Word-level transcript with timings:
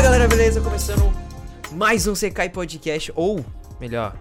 Fala 0.00 0.12
galera, 0.12 0.28
beleza? 0.28 0.62
Começando 0.62 1.12
mais 1.72 2.06
um 2.06 2.14
Sekai 2.14 2.48
Podcast, 2.48 3.12
ou 3.14 3.44
melhor, 3.78 4.16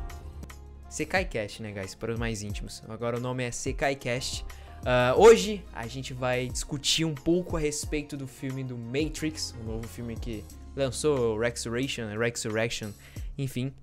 Sekai 0.89 1.23
Cast, 1.23 1.63
né, 1.63 1.71
guys? 1.71 1.95
Para 1.95 2.11
os 2.11 2.19
mais 2.19 2.43
íntimos. 2.43 2.83
Agora 2.89 3.15
o 3.15 3.19
nome 3.21 3.45
é 3.45 3.49
Sekai 3.49 3.95
Cast. 3.95 4.43
Uh, 4.81 5.17
hoje 5.17 5.63
a 5.71 5.87
gente 5.87 6.13
vai 6.13 6.47
discutir 6.47 7.05
um 7.05 7.15
pouco 7.15 7.55
a 7.55 7.61
respeito 7.61 8.17
do 8.17 8.27
filme 8.27 8.61
do 8.61 8.77
Matrix, 8.77 9.55
o 9.57 9.63
novo 9.63 9.87
filme 9.87 10.17
que 10.17 10.43
lançou, 10.75 11.39
Resurrection, 11.39 12.09
Resurrection, 12.09 12.89
enfim. 13.37 13.73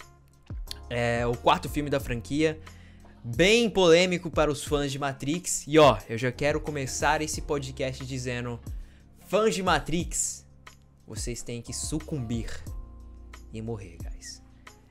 É 0.90 1.26
o 1.26 1.34
quarto 1.34 1.66
filme 1.66 1.88
da 1.88 1.98
franquia. 1.98 2.60
Bem 3.24 3.70
polêmico 3.70 4.30
para 4.30 4.50
os 4.50 4.62
fãs 4.62 4.92
de 4.92 4.98
Matrix. 4.98 5.64
E 5.66 5.78
ó, 5.78 5.96
eu 6.10 6.18
já 6.18 6.30
quero 6.30 6.60
começar 6.60 7.22
esse 7.22 7.40
podcast 7.40 8.04
dizendo: 8.04 8.60
fãs 9.26 9.54
de 9.54 9.62
Matrix, 9.62 10.45
vocês 11.06 11.42
têm 11.42 11.62
que 11.62 11.72
sucumbir 11.72 12.50
e 13.52 13.62
morrer, 13.62 13.96
guys. 14.02 14.42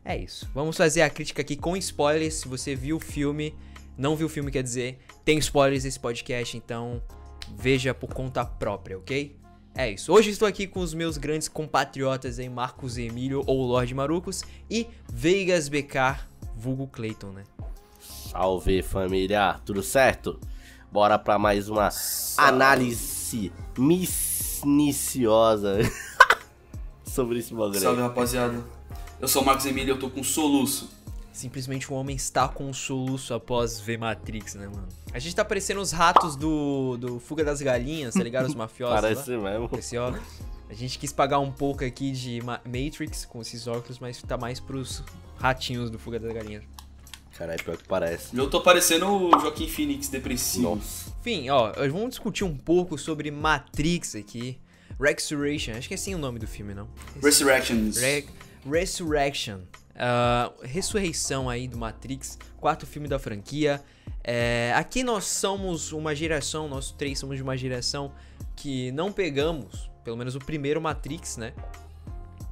É 0.03 0.17
isso. 0.17 0.49
Vamos 0.53 0.77
fazer 0.77 1.01
a 1.01 1.09
crítica 1.09 1.41
aqui 1.41 1.55
com 1.55 1.75
spoilers. 1.75 2.35
Se 2.35 2.47
você 2.47 2.75
viu 2.75 2.97
o 2.97 2.99
filme, 2.99 3.55
não 3.97 4.15
viu 4.15 4.27
o 4.27 4.29
filme, 4.29 4.51
quer 4.51 4.63
dizer, 4.63 4.99
tem 5.23 5.38
spoilers 5.39 5.83
nesse 5.83 5.99
podcast, 5.99 6.55
então 6.55 7.01
veja 7.55 7.93
por 7.93 8.13
conta 8.13 8.45
própria, 8.45 8.97
ok? 8.97 9.35
É 9.73 9.91
isso. 9.91 10.13
Hoje 10.13 10.29
estou 10.29 10.47
aqui 10.47 10.67
com 10.67 10.79
os 10.79 10.93
meus 10.93 11.17
grandes 11.17 11.47
compatriotas 11.49 12.39
aí, 12.39 12.47
Marcos 12.47 12.97
Emílio 12.97 13.43
ou 13.45 13.66
Lorde 13.66 13.93
Marucos 13.93 14.43
e 14.69 14.88
Vegas 15.11 15.67
BK, 15.67 16.19
vulgo 16.55 16.88
Clayton, 16.88 17.31
né? 17.31 17.43
Salve 17.99 18.81
família, 18.81 19.59
tudo 19.66 19.83
certo? 19.83 20.39
Bora 20.91 21.19
para 21.19 21.38
mais 21.38 21.67
uma 21.67 21.91
Salve. 21.91 22.53
análise 22.53 23.52
minuciosa 24.63 25.79
sobre 27.16 27.39
esse 27.39 27.53
bagulho. 27.53 27.80
Salve 27.80 28.02
rapaziada, 28.02 28.61
eu 29.21 29.27
sou 29.27 29.41
o 29.41 29.45
Marcos 29.45 29.66
Emílio 29.66 29.94
e 29.94 29.95
eu 29.95 29.99
tô 29.99 30.09
com 30.09 30.21
soluço. 30.21 30.89
Simplesmente 31.31 31.91
um 31.91 31.95
homem 31.95 32.16
está 32.16 32.47
com 32.47 32.66
um 32.66 32.73
soluço 32.73 33.33
após 33.33 33.80
ver 33.80 33.97
Matrix, 33.97 34.55
né, 34.55 34.67
mano? 34.67 34.88
A 35.13 35.19
gente 35.19 35.35
tá 35.35 35.44
parecendo 35.44 35.81
os 35.81 35.91
ratos 35.91 36.35
do, 36.35 36.97
do 36.97 37.19
Fuga 37.19 37.44
das 37.44 37.61
Galinhas, 37.61 38.13
tá 38.13 38.23
ligado? 38.23 38.47
Os 38.47 38.55
mafiosos. 38.55 38.95
Parece 38.95 39.35
lá. 39.35 39.52
mesmo. 39.52 39.69
Esse 39.77 39.97
ó. 39.97 40.13
A 40.69 40.73
gente 40.73 40.97
quis 40.97 41.11
pagar 41.11 41.39
um 41.39 41.52
pouco 41.52 41.83
aqui 41.83 42.11
de 42.11 42.41
Matrix 42.41 43.25
com 43.25 43.41
esses 43.41 43.67
óculos, 43.67 44.00
mas 44.00 44.22
tá 44.22 44.38
mais 44.38 44.59
pros 44.59 45.03
ratinhos 45.38 45.89
do 45.89 46.00
Fuga 46.00 46.19
das 46.19 46.33
Galinhas. 46.33 46.63
Caralho, 47.38 47.61
pior 47.63 47.77
que 47.77 47.83
parece. 47.83 48.35
Eu 48.35 48.50
tô 48.50 48.61
parecendo 48.61 49.07
o 49.07 49.31
Joaquim 49.39 49.67
Phoenix 49.67 50.07
depressivo. 50.07 50.75
Nossa. 50.75 51.13
Enfim, 51.19 51.50
ó, 51.50 51.73
vamos 51.91 52.11
discutir 52.11 52.45
um 52.45 52.55
pouco 52.55 52.97
sobre 52.97 53.29
Matrix 53.29 54.16
aqui. 54.16 54.57
Resurrection, 54.99 55.75
acho 55.75 55.88
que 55.88 55.93
é 55.93 55.95
assim 55.95 56.15
o 56.15 56.17
nome 56.17 56.39
do 56.39 56.47
filme, 56.47 56.73
não? 56.73 56.88
Resurrections. 57.21 57.97
Re 57.97 58.25
Resurrection. 58.65 59.59
Uh, 59.95 60.63
ressurreição 60.63 61.49
aí 61.49 61.67
do 61.67 61.77
Matrix, 61.77 62.38
quarto 62.57 62.85
filme 62.85 63.07
da 63.07 63.19
franquia. 63.19 63.81
É, 64.23 64.73
aqui 64.75 65.03
nós 65.03 65.25
somos 65.25 65.91
uma 65.91 66.13
geração, 66.16 66.67
nós 66.67 66.91
três 66.91 67.19
somos 67.19 67.38
de 67.38 67.43
uma 67.43 67.55
geração 67.55 68.11
que 68.55 68.91
não 68.91 69.11
pegamos, 69.11 69.89
pelo 70.03 70.17
menos 70.17 70.35
o 70.35 70.39
primeiro 70.39 70.81
Matrix, 70.81 71.38
né? 71.38 71.53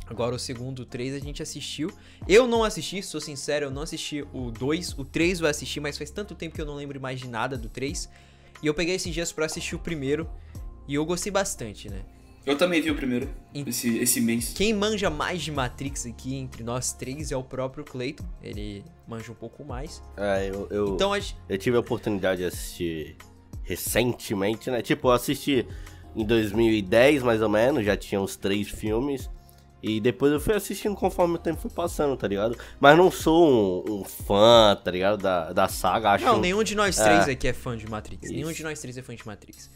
Agora 0.05 0.35
o 0.35 0.39
segundo, 0.39 0.79
o 0.79 0.85
3 0.85 1.15
a 1.15 1.19
gente 1.19 1.41
assistiu. 1.41 1.91
Eu 2.27 2.45
não 2.45 2.63
assisti, 2.63 3.01
sou 3.01 3.21
sincero, 3.21 3.65
eu 3.65 3.71
não 3.71 3.81
assisti 3.81 4.23
o 4.33 4.51
2. 4.51 4.97
O 4.99 5.05
3 5.05 5.39
eu 5.39 5.47
assisti, 5.47 5.79
mas 5.79 5.97
faz 5.97 6.11
tanto 6.11 6.35
tempo 6.35 6.53
que 6.53 6.61
eu 6.61 6.65
não 6.65 6.75
lembro 6.75 6.99
mais 6.99 7.19
de 7.19 7.27
nada 7.27 7.57
do 7.57 7.69
3. 7.69 8.09
E 8.61 8.67
eu 8.67 8.73
peguei 8.73 8.95
esses 8.95 9.13
dias 9.13 9.31
para 9.31 9.45
assistir 9.45 9.75
o 9.75 9.79
primeiro. 9.79 10.29
E 10.87 10.95
eu 10.95 11.05
gostei 11.05 11.31
bastante, 11.31 11.89
né? 11.89 12.03
Eu 12.45 12.57
também 12.57 12.81
vi 12.81 12.91
o 12.91 12.95
primeiro, 12.95 13.29
esse, 13.53 13.97
esse 13.99 14.19
mês. 14.19 14.51
Quem 14.53 14.73
manja 14.73 15.09
mais 15.09 15.41
de 15.41 15.51
Matrix 15.51 16.05
aqui 16.05 16.35
entre 16.35 16.61
nós 16.61 16.91
três 16.91 17.31
é 17.31 17.37
o 17.37 17.43
próprio 17.43 17.85
Clayton. 17.85 18.25
Ele 18.41 18.83
manja 19.07 19.31
um 19.31 19.35
pouco 19.35 19.63
mais. 19.63 20.03
É, 20.17 20.49
eu, 20.49 20.67
eu, 20.69 20.95
então, 20.95 21.13
a... 21.13 21.19
eu 21.47 21.57
tive 21.57 21.77
a 21.77 21.79
oportunidade 21.79 22.41
de 22.41 22.47
assistir 22.47 23.15
recentemente, 23.63 24.69
né? 24.69 24.81
Tipo, 24.81 25.07
eu 25.07 25.11
assisti 25.13 25.65
em 26.13 26.25
2010, 26.25 27.23
mais 27.23 27.41
ou 27.41 27.47
menos, 27.47 27.85
já 27.85 27.95
tinha 27.95 28.19
os 28.19 28.35
três 28.35 28.67
filmes. 28.67 29.29
E 29.81 29.99
depois 29.99 30.31
eu 30.31 30.39
fui 30.39 30.53
assistindo 30.53 30.95
conforme 30.95 31.35
o 31.35 31.37
tempo 31.37 31.59
foi 31.59 31.71
passando, 31.71 32.15
tá 32.15 32.27
ligado? 32.27 32.57
Mas 32.79 32.97
não 32.97 33.11
sou 33.11 33.83
um, 33.89 33.99
um 33.99 34.03
fã, 34.03 34.79
tá 34.81 34.91
ligado? 34.91 35.21
Da, 35.21 35.51
da 35.51 35.67
saga, 35.67 36.11
acho. 36.11 36.25
Não, 36.25 36.39
nenhum 36.39 36.63
de 36.63 36.75
nós 36.75 36.95
três 36.95 37.27
é... 37.27 37.31
aqui 37.31 37.47
é 37.47 37.53
fã 37.53 37.75
de 37.77 37.89
Matrix. 37.89 38.23
Isso. 38.23 38.33
Nenhum 38.33 38.51
de 38.51 38.63
nós 38.63 38.79
três 38.79 38.97
é 38.97 39.01
fã 39.01 39.13
de 39.15 39.25
Matrix. 39.25 39.69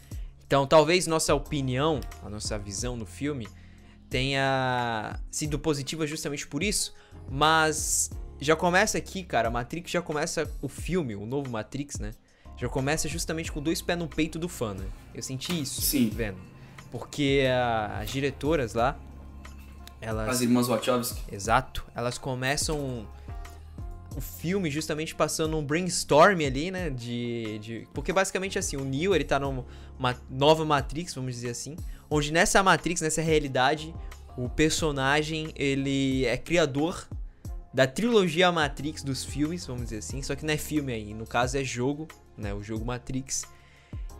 Então, 0.48 0.66
talvez 0.66 1.06
nossa 1.06 1.34
opinião, 1.34 2.00
a 2.24 2.30
nossa 2.30 2.58
visão 2.58 2.96
do 2.98 3.04
filme 3.04 3.46
tenha 4.08 5.20
sido 5.30 5.58
positiva 5.58 6.06
justamente 6.06 6.46
por 6.46 6.62
isso, 6.62 6.94
mas 7.30 8.10
já 8.40 8.56
começa 8.56 8.96
aqui, 8.96 9.22
cara, 9.22 9.50
Matrix 9.50 9.90
já 9.90 10.00
começa 10.00 10.50
o 10.62 10.66
filme, 10.66 11.14
o 11.14 11.26
novo 11.26 11.50
Matrix, 11.50 11.98
né? 11.98 12.12
Já 12.56 12.66
começa 12.66 13.06
justamente 13.10 13.52
com 13.52 13.60
dois 13.60 13.82
pés 13.82 13.98
no 13.98 14.08
peito 14.08 14.38
do 14.38 14.48
fã, 14.48 14.72
né? 14.72 14.86
Eu 15.14 15.22
senti 15.22 15.60
isso, 15.60 15.82
Sim. 15.82 16.08
vendo. 16.08 16.38
Porque 16.90 17.44
a, 17.46 17.98
as 17.98 18.08
diretoras 18.08 18.72
lá, 18.72 18.98
elas... 20.00 20.30
As 20.30 20.40
irmãs 20.40 20.66
Wachowski. 20.66 21.22
Exato. 21.30 21.84
Elas 21.94 22.16
começam 22.16 23.06
o 24.18 24.20
filme 24.20 24.70
justamente 24.70 25.14
passando 25.14 25.56
um 25.56 25.64
brainstorm 25.64 26.40
ali, 26.44 26.70
né? 26.70 26.90
De, 26.90 27.58
de. 27.60 27.88
Porque 27.94 28.12
basicamente 28.12 28.58
assim, 28.58 28.76
o 28.76 28.84
Neo 28.84 29.14
ele 29.14 29.24
tá 29.24 29.38
numa 29.38 29.64
nova 30.28 30.64
Matrix, 30.64 31.14
vamos 31.14 31.34
dizer 31.34 31.50
assim. 31.50 31.76
Onde 32.10 32.32
nessa 32.32 32.62
Matrix, 32.62 33.00
nessa 33.00 33.22
realidade, 33.22 33.94
o 34.36 34.48
personagem 34.48 35.52
ele 35.54 36.24
é 36.26 36.36
criador 36.36 37.08
da 37.72 37.86
trilogia 37.86 38.50
Matrix 38.50 39.02
dos 39.02 39.24
filmes, 39.24 39.64
vamos 39.66 39.84
dizer 39.84 39.98
assim. 39.98 40.20
Só 40.22 40.34
que 40.34 40.44
não 40.44 40.52
é 40.52 40.56
filme 40.56 40.92
aí, 40.92 41.14
no 41.14 41.26
caso 41.26 41.56
é 41.56 41.64
jogo, 41.64 42.08
né? 42.36 42.52
O 42.52 42.62
jogo 42.62 42.84
Matrix. 42.84 43.44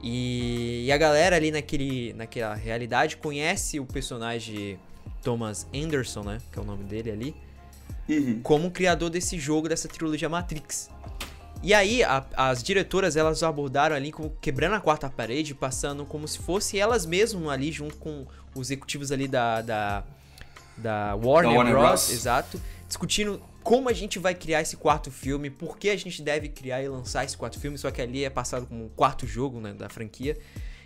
E, 0.00 0.84
e 0.87 0.92
a 0.92 0.97
galera 0.97 1.34
ali 1.34 1.50
naquele, 1.50 2.12
naquela 2.12 2.54
realidade 2.54 3.16
conhece 3.16 3.81
o 3.81 3.84
personagem 3.84 4.78
Thomas 5.25 5.66
Anderson, 5.75 6.22
né? 6.22 6.38
Que 6.53 6.58
é 6.58 6.62
o 6.62 6.64
nome 6.64 6.84
dele 6.84 7.10
ali 7.10 7.47
uhum. 8.08 8.41
como 8.42 8.70
criador 8.70 9.10
desse 9.10 9.38
jogo, 9.38 9.69
dessa 9.69 9.88
trilogia 9.88 10.28
Matrix. 10.28 10.91
E 11.62 11.74
aí, 11.74 12.04
a, 12.04 12.24
as 12.36 12.62
diretoras, 12.62 13.16
elas 13.16 13.42
abordaram 13.42 13.96
ali 13.96 14.12
como 14.12 14.30
quebrando 14.41 14.74
a 14.74 14.80
quarta 14.80 15.10
parede, 15.10 15.54
passando 15.54 16.06
como 16.06 16.26
se 16.28 16.38
fosse 16.38 16.78
elas 16.78 17.04
mesmas 17.04 17.48
ali, 17.48 17.72
junto 17.72 17.96
com 17.96 18.26
os 18.54 18.69
executivos 18.69 19.10
ali 19.10 19.26
da, 19.26 19.60
da, 19.60 20.04
da 20.76 21.14
Warner, 21.16 21.50
da 21.50 21.56
Warner 21.56 21.74
Bros, 21.74 21.88
Bros. 21.88 22.10
Exato. 22.10 22.60
Discutindo 22.86 23.42
como 23.62 23.88
a 23.88 23.92
gente 23.92 24.19
vai 24.19 24.34
criar 24.34 24.62
esse 24.62 24.76
quarto 24.76 25.10
filme, 25.10 25.50
por 25.50 25.76
que 25.76 25.90
a 25.90 25.96
gente 25.96 26.22
deve 26.22 26.48
criar 26.48 26.82
e 26.82 26.88
lançar 26.88 27.25
esse 27.25 27.36
quarto 27.36 27.58
filme, 27.58 27.76
só 27.76 27.90
que 27.90 28.00
ali 28.00 28.25
é 28.25 28.30
passado 28.30 28.66
como 28.66 28.84
um 28.84 28.88
quarto 28.88 29.26
jogo 29.26 29.60
né, 29.60 29.75
da 29.75 29.88
franquia. 29.88 30.38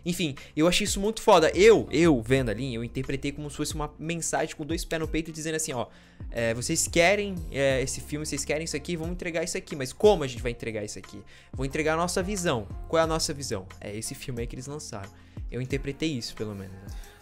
Enfim, 0.04 0.34
eu 0.56 0.66
achei 0.66 0.84
isso 0.84 1.00
muito 1.00 1.22
foda. 1.22 1.50
Eu, 1.54 1.88
eu 1.90 2.20
vendo 2.22 2.50
ali, 2.50 2.74
eu 2.74 2.82
interpretei 2.82 3.32
como 3.32 3.48
se 3.50 3.56
fosse 3.56 3.74
uma 3.74 3.92
mensagem 3.98 4.54
com 4.56 4.64
dois 4.64 4.84
pés 4.84 5.00
no 5.00 5.08
peito 5.08 5.30
dizendo 5.30 5.54
assim, 5.54 5.72
ó, 5.72 5.86
é, 6.30 6.54
vocês 6.54 6.88
querem 6.88 7.34
é, 7.50 7.82
esse 7.82 8.00
filme, 8.00 8.24
vocês 8.26 8.44
querem 8.44 8.64
isso 8.64 8.76
aqui, 8.76 8.96
vamos 8.96 9.12
entregar 9.12 9.42
isso 9.42 9.56
aqui. 9.56 9.76
Mas 9.76 9.92
como 9.92 10.24
a 10.24 10.26
gente 10.26 10.42
vai 10.42 10.52
entregar 10.52 10.84
isso 10.84 10.98
aqui? 10.98 11.22
Vou 11.52 11.64
entregar 11.64 11.94
a 11.94 11.96
nossa 11.96 12.22
visão. 12.22 12.66
Qual 12.88 13.00
é 13.00 13.04
a 13.04 13.06
nossa 13.06 13.32
visão? 13.32 13.66
É 13.80 13.96
esse 13.96 14.14
filme 14.14 14.40
aí 14.40 14.46
que 14.46 14.54
eles 14.54 14.66
lançaram. 14.66 15.10
Eu 15.50 15.60
interpretei 15.60 16.10
isso, 16.10 16.34
pelo 16.34 16.54
menos. 16.54 16.74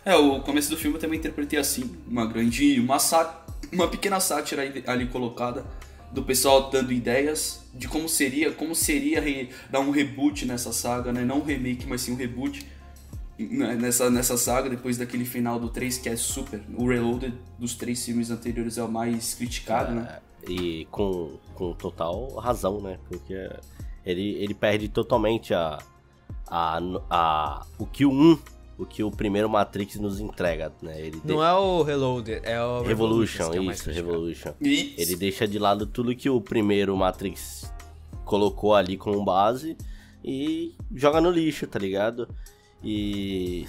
É, 0.04 0.14
o 0.16 0.40
começo 0.40 0.70
do 0.70 0.76
filme 0.76 0.96
eu 0.96 1.00
também 1.00 1.18
interpretei 1.18 1.58
assim, 1.58 1.94
uma 2.08 2.24
grande, 2.26 2.80
uma, 2.80 2.96
uma 3.72 3.88
pequena 3.88 4.18
sátira 4.18 4.62
ali 4.86 5.06
colocada 5.06 5.64
do 6.12 6.22
pessoal 6.22 6.70
dando 6.70 6.92
ideias 6.92 7.60
de 7.74 7.86
como 7.86 8.08
seria, 8.08 8.52
como 8.52 8.74
seria 8.74 9.48
dar 9.70 9.80
um 9.80 9.90
reboot 9.90 10.44
nessa 10.44 10.72
saga, 10.72 11.12
né? 11.12 11.24
Não 11.24 11.38
um 11.38 11.44
remake, 11.44 11.86
mas 11.86 12.00
sim 12.00 12.12
um 12.12 12.16
reboot 12.16 12.66
nessa, 13.38 14.10
nessa 14.10 14.36
saga, 14.36 14.68
depois 14.68 14.98
daquele 14.98 15.24
final 15.24 15.58
do 15.58 15.68
3 15.68 15.98
que 15.98 16.08
é 16.08 16.16
super. 16.16 16.60
O 16.76 16.88
Reloaded 16.88 17.34
dos 17.58 17.74
três 17.74 18.04
filmes 18.04 18.30
anteriores 18.30 18.76
é 18.76 18.82
o 18.82 18.88
mais 18.88 19.34
criticado, 19.34 19.94
né? 19.94 20.00
é, 20.00 20.04
né? 20.04 20.20
E 20.48 20.86
com, 20.90 21.38
com 21.54 21.72
total 21.72 22.34
razão, 22.36 22.80
né? 22.80 22.98
Porque 23.08 23.34
ele, 24.04 24.34
ele 24.42 24.54
perde 24.54 24.88
totalmente 24.88 25.54
a, 25.54 25.78
a, 26.46 26.80
a, 27.08 27.66
o 27.78 27.86
que 27.86 28.04
o 28.04 28.10
1 28.10 28.38
o 28.80 28.86
que 28.86 29.02
o 29.04 29.10
primeiro 29.10 29.48
Matrix 29.48 29.96
nos 29.96 30.20
entrega, 30.20 30.72
né? 30.80 30.98
Ele 30.98 31.20
Não 31.22 31.36
de... 31.36 31.42
é 31.42 31.52
o 31.52 31.82
Reloaded, 31.82 32.40
é 32.42 32.62
o 32.62 32.82
Revolution, 32.82 33.50
Revolution 33.50 33.70
é 33.70 33.74
isso, 33.74 33.90
Revolution. 33.90 34.52
Isso. 34.58 34.94
Ele 34.96 35.16
deixa 35.16 35.46
de 35.46 35.58
lado 35.58 35.86
tudo 35.86 36.16
que 36.16 36.30
o 36.30 36.40
primeiro 36.40 36.96
Matrix 36.96 37.70
colocou 38.24 38.74
ali 38.74 38.96
como 38.96 39.22
base 39.22 39.76
e 40.24 40.74
joga 40.94 41.20
no 41.20 41.30
lixo, 41.30 41.66
tá 41.66 41.78
ligado? 41.78 42.26
E 42.82 43.66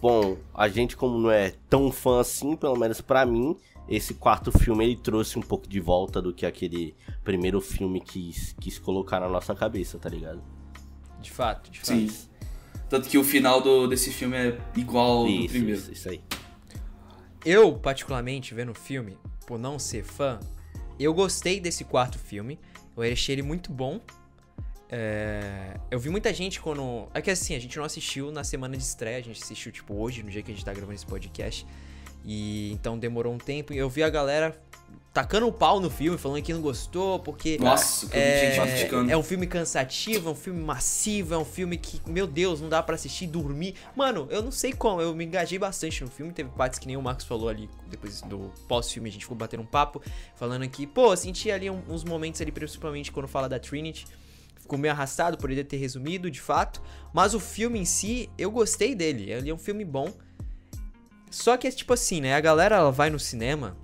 bom, 0.00 0.36
a 0.52 0.68
gente 0.68 0.96
como 0.96 1.16
não 1.16 1.30
é 1.30 1.54
tão 1.70 1.92
fã 1.92 2.20
assim, 2.20 2.56
pelo 2.56 2.76
menos 2.76 3.00
para 3.00 3.24
mim, 3.24 3.56
esse 3.88 4.14
quarto 4.14 4.50
filme 4.50 4.84
ele 4.84 4.96
trouxe 4.96 5.38
um 5.38 5.42
pouco 5.42 5.68
de 5.68 5.78
volta 5.78 6.20
do 6.20 6.32
que 6.34 6.44
aquele 6.44 6.96
primeiro 7.22 7.60
filme 7.60 8.00
quis, 8.00 8.56
quis 8.58 8.76
colocar 8.76 9.20
na 9.20 9.28
nossa 9.28 9.54
cabeça, 9.54 9.98
tá 9.98 10.08
ligado? 10.08 10.42
De 11.20 11.30
fato, 11.30 11.70
de 11.70 11.78
fato. 11.78 11.86
Sim. 11.86 12.08
Tanto 12.92 13.08
que 13.08 13.16
o 13.16 13.24
final 13.24 13.62
do, 13.62 13.86
desse 13.86 14.10
filme 14.10 14.36
é 14.36 14.58
igual 14.76 15.20
ao 15.20 15.26
isso, 15.26 15.46
do 15.46 15.48
primeiro. 15.48 15.80
Isso, 15.80 15.92
isso 15.92 16.10
aí. 16.10 16.20
eu, 17.42 17.72
particularmente, 17.78 18.52
vendo 18.52 18.72
o 18.72 18.74
filme, 18.74 19.16
por 19.46 19.58
não 19.58 19.78
ser 19.78 20.04
fã, 20.04 20.38
eu 21.00 21.14
gostei 21.14 21.58
desse 21.58 21.84
quarto 21.84 22.18
filme. 22.18 22.58
Eu 22.94 23.02
achei 23.10 23.34
ele 23.34 23.40
muito 23.40 23.72
bom. 23.72 23.98
É... 24.90 25.80
Eu 25.90 25.98
vi 25.98 26.10
muita 26.10 26.34
gente 26.34 26.60
quando. 26.60 27.08
É 27.14 27.22
que 27.22 27.30
assim, 27.30 27.54
a 27.54 27.58
gente 27.58 27.78
não 27.78 27.84
assistiu 27.86 28.30
na 28.30 28.44
semana 28.44 28.76
de 28.76 28.82
estreia, 28.82 29.16
a 29.16 29.22
gente 29.22 29.42
assistiu, 29.42 29.72
tipo, 29.72 29.94
hoje, 29.94 30.22
no 30.22 30.28
dia 30.28 30.42
que 30.42 30.50
a 30.50 30.54
gente 30.54 30.62
tá 30.62 30.74
gravando 30.74 30.92
esse 30.92 31.06
podcast. 31.06 31.66
E 32.26 32.72
então 32.72 32.98
demorou 32.98 33.32
um 33.32 33.38
tempo. 33.38 33.72
E 33.72 33.78
eu 33.78 33.88
vi 33.88 34.02
a 34.02 34.10
galera 34.10 34.54
tacando 35.12 35.46
o 35.46 35.52
pau 35.52 35.78
no 35.78 35.90
filme, 35.90 36.16
falando 36.16 36.42
que 36.42 36.52
não 36.52 36.62
gostou, 36.62 37.18
porque. 37.18 37.58
Nossa, 37.58 38.08
é, 38.12 38.56
é 39.08 39.16
um 39.16 39.22
filme 39.22 39.46
cansativo, 39.46 40.30
é 40.30 40.32
um 40.32 40.34
filme 40.34 40.62
massivo, 40.62 41.34
é 41.34 41.38
um 41.38 41.44
filme 41.44 41.76
que, 41.76 42.00
meu 42.10 42.26
Deus, 42.26 42.60
não 42.60 42.68
dá 42.68 42.82
para 42.82 42.94
assistir 42.94 43.26
dormir. 43.26 43.74
Mano, 43.94 44.26
eu 44.30 44.42
não 44.42 44.50
sei 44.50 44.72
como, 44.72 45.00
eu 45.00 45.14
me 45.14 45.24
engajei 45.24 45.58
bastante 45.58 46.02
no 46.02 46.10
filme. 46.10 46.32
Teve 46.32 46.48
partes 46.50 46.78
que 46.78 46.86
nem 46.86 46.96
o 46.96 47.02
Marcos 47.02 47.26
falou 47.26 47.48
ali, 47.48 47.68
depois 47.88 48.22
do 48.22 48.50
pós-filme, 48.66 49.08
a 49.08 49.12
gente 49.12 49.22
ficou 49.22 49.36
batendo 49.36 49.62
um 49.62 49.66
papo, 49.66 50.00
falando 50.34 50.66
que, 50.68 50.86
pô, 50.86 51.14
senti 51.14 51.50
ali 51.50 51.68
uns 51.68 52.04
momentos 52.04 52.40
ali, 52.40 52.50
principalmente 52.50 53.12
quando 53.12 53.28
fala 53.28 53.48
da 53.48 53.58
Trinity. 53.58 54.06
Ficou 54.60 54.78
meio 54.78 54.94
arrastado, 54.94 55.36
poderia 55.36 55.64
ter 55.64 55.76
resumido, 55.76 56.30
de 56.30 56.40
fato. 56.40 56.80
Mas 57.12 57.34
o 57.34 57.40
filme 57.40 57.80
em 57.80 57.84
si, 57.84 58.30
eu 58.38 58.50
gostei 58.50 58.94
dele. 58.94 59.30
Ele 59.30 59.50
é 59.50 59.54
um 59.54 59.58
filme 59.58 59.84
bom. 59.84 60.08
Só 61.30 61.56
que 61.56 61.66
é 61.66 61.70
tipo 61.70 61.92
assim, 61.92 62.20
né? 62.20 62.34
A 62.34 62.40
galera 62.40 62.76
ela 62.76 62.92
vai 62.92 63.10
no 63.10 63.18
cinema 63.18 63.76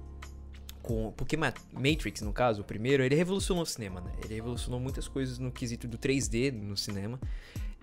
com. 0.88 1.12
Porque 1.14 1.36
Matrix, 1.36 2.22
no 2.22 2.32
caso, 2.32 2.62
o 2.62 2.64
primeiro, 2.64 3.02
ele 3.02 3.14
revolucionou 3.14 3.62
o 3.62 3.66
cinema, 3.66 4.00
né? 4.00 4.10
Ele 4.24 4.34
revolucionou 4.34 4.80
muitas 4.80 5.06
coisas 5.06 5.38
no 5.38 5.52
quesito 5.52 5.86
do 5.86 5.98
3D 5.98 6.50
no 6.50 6.76
cinema. 6.76 7.20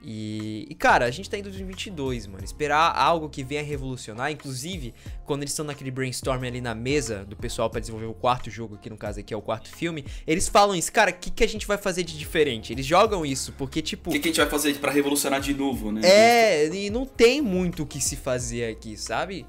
E, 0.08 0.68
e, 0.70 0.76
cara, 0.76 1.06
a 1.06 1.12
gente 1.12 1.30
tá 1.30 1.38
em 1.38 1.42
2022, 1.42 2.28
mano. 2.28 2.44
Esperar 2.44 2.96
algo 2.96 3.30
que 3.30 3.44
venha 3.44 3.64
revolucionar, 3.64 4.32
inclusive 4.32 4.94
quando 5.24 5.42
eles 5.42 5.52
estão 5.52 5.66
naquele 5.66 5.90
brainstorm 5.90 6.44
ali 6.44 6.62
na 6.62 6.76
mesa 6.76 7.26
do 7.26 7.36
pessoal 7.36 7.70
para 7.70 7.80
desenvolver 7.80 8.08
o 8.08 8.14
quarto 8.14 8.50
jogo, 8.50 8.78
que 8.78 8.90
no 8.90 8.98
caso 8.98 9.20
aqui 9.20 9.34
é 9.34 9.38
o 9.38 9.42
quarto 9.42 9.70
filme, 9.70 10.06
eles 10.28 10.48
falam 10.48 10.76
isso, 10.76 10.92
cara, 10.92 11.10
o 11.10 11.14
que, 11.14 11.32
que 11.32 11.44
a 11.44 11.48
gente 11.48 11.66
vai 11.66 11.78
fazer 11.78 12.04
de 12.04 12.18
diferente? 12.18 12.72
Eles 12.72 12.86
jogam 12.86 13.26
isso, 13.26 13.52
porque 13.54 13.82
tipo. 13.82 14.10
O 14.10 14.14
que, 14.14 14.20
que, 14.20 14.28
a 14.28 14.32
gente 14.32 14.42
vai 14.42 14.50
fazer 14.50 14.76
para 14.76 14.92
revolucionar 14.92 15.42
de 15.42 15.54
novo, 15.54 15.92
né? 15.92 16.02
É, 16.04 16.68
e 16.68 16.90
não 16.90 17.06
tem 17.06 17.42
muito 17.42 17.84
o 17.84 17.86
que 17.86 18.00
se 18.00 18.16
fazer 18.16 18.72
aqui, 18.72 18.96
sabe? 18.98 19.46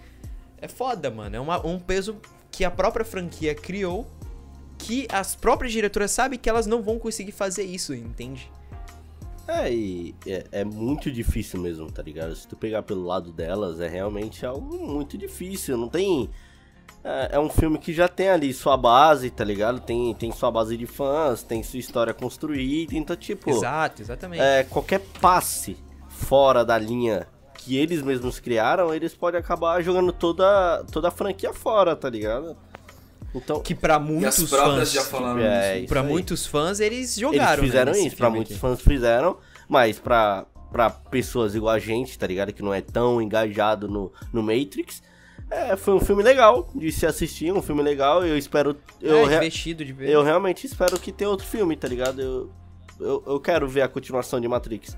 É 0.58 0.68
foda, 0.68 1.10
mano. 1.10 1.36
É 1.36 1.40
uma, 1.40 1.66
um 1.66 1.78
peso 1.78 2.18
que 2.56 2.64
a 2.64 2.70
própria 2.70 3.04
franquia 3.04 3.54
criou, 3.54 4.06
que 4.78 5.06
as 5.12 5.36
próprias 5.36 5.74
diretoras 5.74 6.10
sabem 6.10 6.38
que 6.38 6.48
elas 6.48 6.66
não 6.66 6.82
vão 6.82 6.98
conseguir 6.98 7.32
fazer 7.32 7.64
isso, 7.64 7.94
entende? 7.94 8.50
É, 9.46 9.70
e 9.70 10.14
é, 10.26 10.44
é, 10.50 10.64
muito 10.64 11.12
difícil 11.12 11.60
mesmo, 11.60 11.92
tá 11.92 12.02
ligado? 12.02 12.34
Se 12.34 12.48
tu 12.48 12.56
pegar 12.56 12.82
pelo 12.82 13.04
lado 13.04 13.30
delas, 13.30 13.78
é 13.78 13.86
realmente 13.86 14.46
algo 14.46 14.78
muito 14.78 15.18
difícil. 15.18 15.76
Não 15.76 15.88
tem. 15.88 16.30
É, 17.04 17.32
é, 17.32 17.38
um 17.38 17.50
filme 17.50 17.78
que 17.78 17.92
já 17.92 18.08
tem 18.08 18.30
ali 18.30 18.54
sua 18.54 18.76
base, 18.76 19.28
tá 19.28 19.44
ligado? 19.44 19.78
Tem, 19.78 20.14
tem 20.14 20.32
sua 20.32 20.50
base 20.50 20.78
de 20.78 20.86
fãs, 20.86 21.42
tem 21.42 21.62
sua 21.62 21.78
história 21.78 22.14
construída, 22.14 22.96
então, 22.96 23.14
tipo. 23.14 23.50
Exato, 23.50 24.00
exatamente. 24.00 24.40
É, 24.40 24.64
qualquer 24.64 25.00
passe 25.20 25.76
fora 26.08 26.64
da 26.64 26.78
linha 26.78 27.28
que 27.66 27.76
eles 27.76 28.00
mesmos 28.00 28.38
criaram, 28.38 28.94
eles 28.94 29.12
podem 29.12 29.40
acabar 29.40 29.82
jogando 29.82 30.12
toda, 30.12 30.84
toda 30.92 31.08
a 31.08 31.10
franquia 31.10 31.52
fora, 31.52 31.96
tá 31.96 32.08
ligado? 32.08 32.56
Então, 33.34 33.60
que 33.60 33.74
para 33.74 33.98
muitos 33.98 34.48
fãs 34.48 34.92
já 34.92 35.02
falaram 35.02 35.40
é. 35.40 35.82
Para 35.82 36.04
muitos 36.04 36.46
fãs 36.46 36.78
eles 36.78 37.16
jogaram, 37.16 37.62
Eles 37.62 37.72
fizeram 37.72 37.92
né, 37.92 37.98
isso, 37.98 38.16
para 38.16 38.30
muitos 38.30 38.56
fãs 38.56 38.80
fizeram, 38.80 39.36
mas 39.68 39.98
para 39.98 40.46
para 40.70 40.90
pessoas 40.90 41.54
igual 41.54 41.74
a 41.74 41.78
gente, 41.78 42.18
tá 42.18 42.26
ligado, 42.26 42.52
que 42.52 42.62
não 42.62 42.72
é 42.74 42.82
tão 42.82 43.22
engajado 43.22 43.88
no, 43.88 44.12
no 44.32 44.42
Matrix, 44.42 45.02
é, 45.50 45.76
foi 45.76 45.94
um 45.94 46.00
filme 46.00 46.22
legal 46.22 46.68
de 46.74 46.92
se 46.92 47.06
assistir, 47.06 47.52
um 47.52 47.62
filme 47.62 47.82
legal. 47.82 48.24
Eu 48.24 48.36
espero. 48.36 48.76
Eu, 49.00 49.18
é, 49.18 49.28
divertido 49.28 49.84
de 49.84 49.92
ver. 49.92 50.10
Eu 50.10 50.22
realmente 50.22 50.66
espero 50.66 50.98
que 50.98 51.10
tenha 51.10 51.30
outro 51.30 51.46
filme, 51.46 51.76
tá 51.76 51.88
ligado? 51.88 52.20
Eu, 52.20 52.52
eu, 53.00 53.22
eu 53.26 53.40
quero 53.40 53.66
ver 53.68 53.82
a 53.82 53.88
continuação 53.88 54.40
de 54.40 54.48
Matrix 54.48 54.96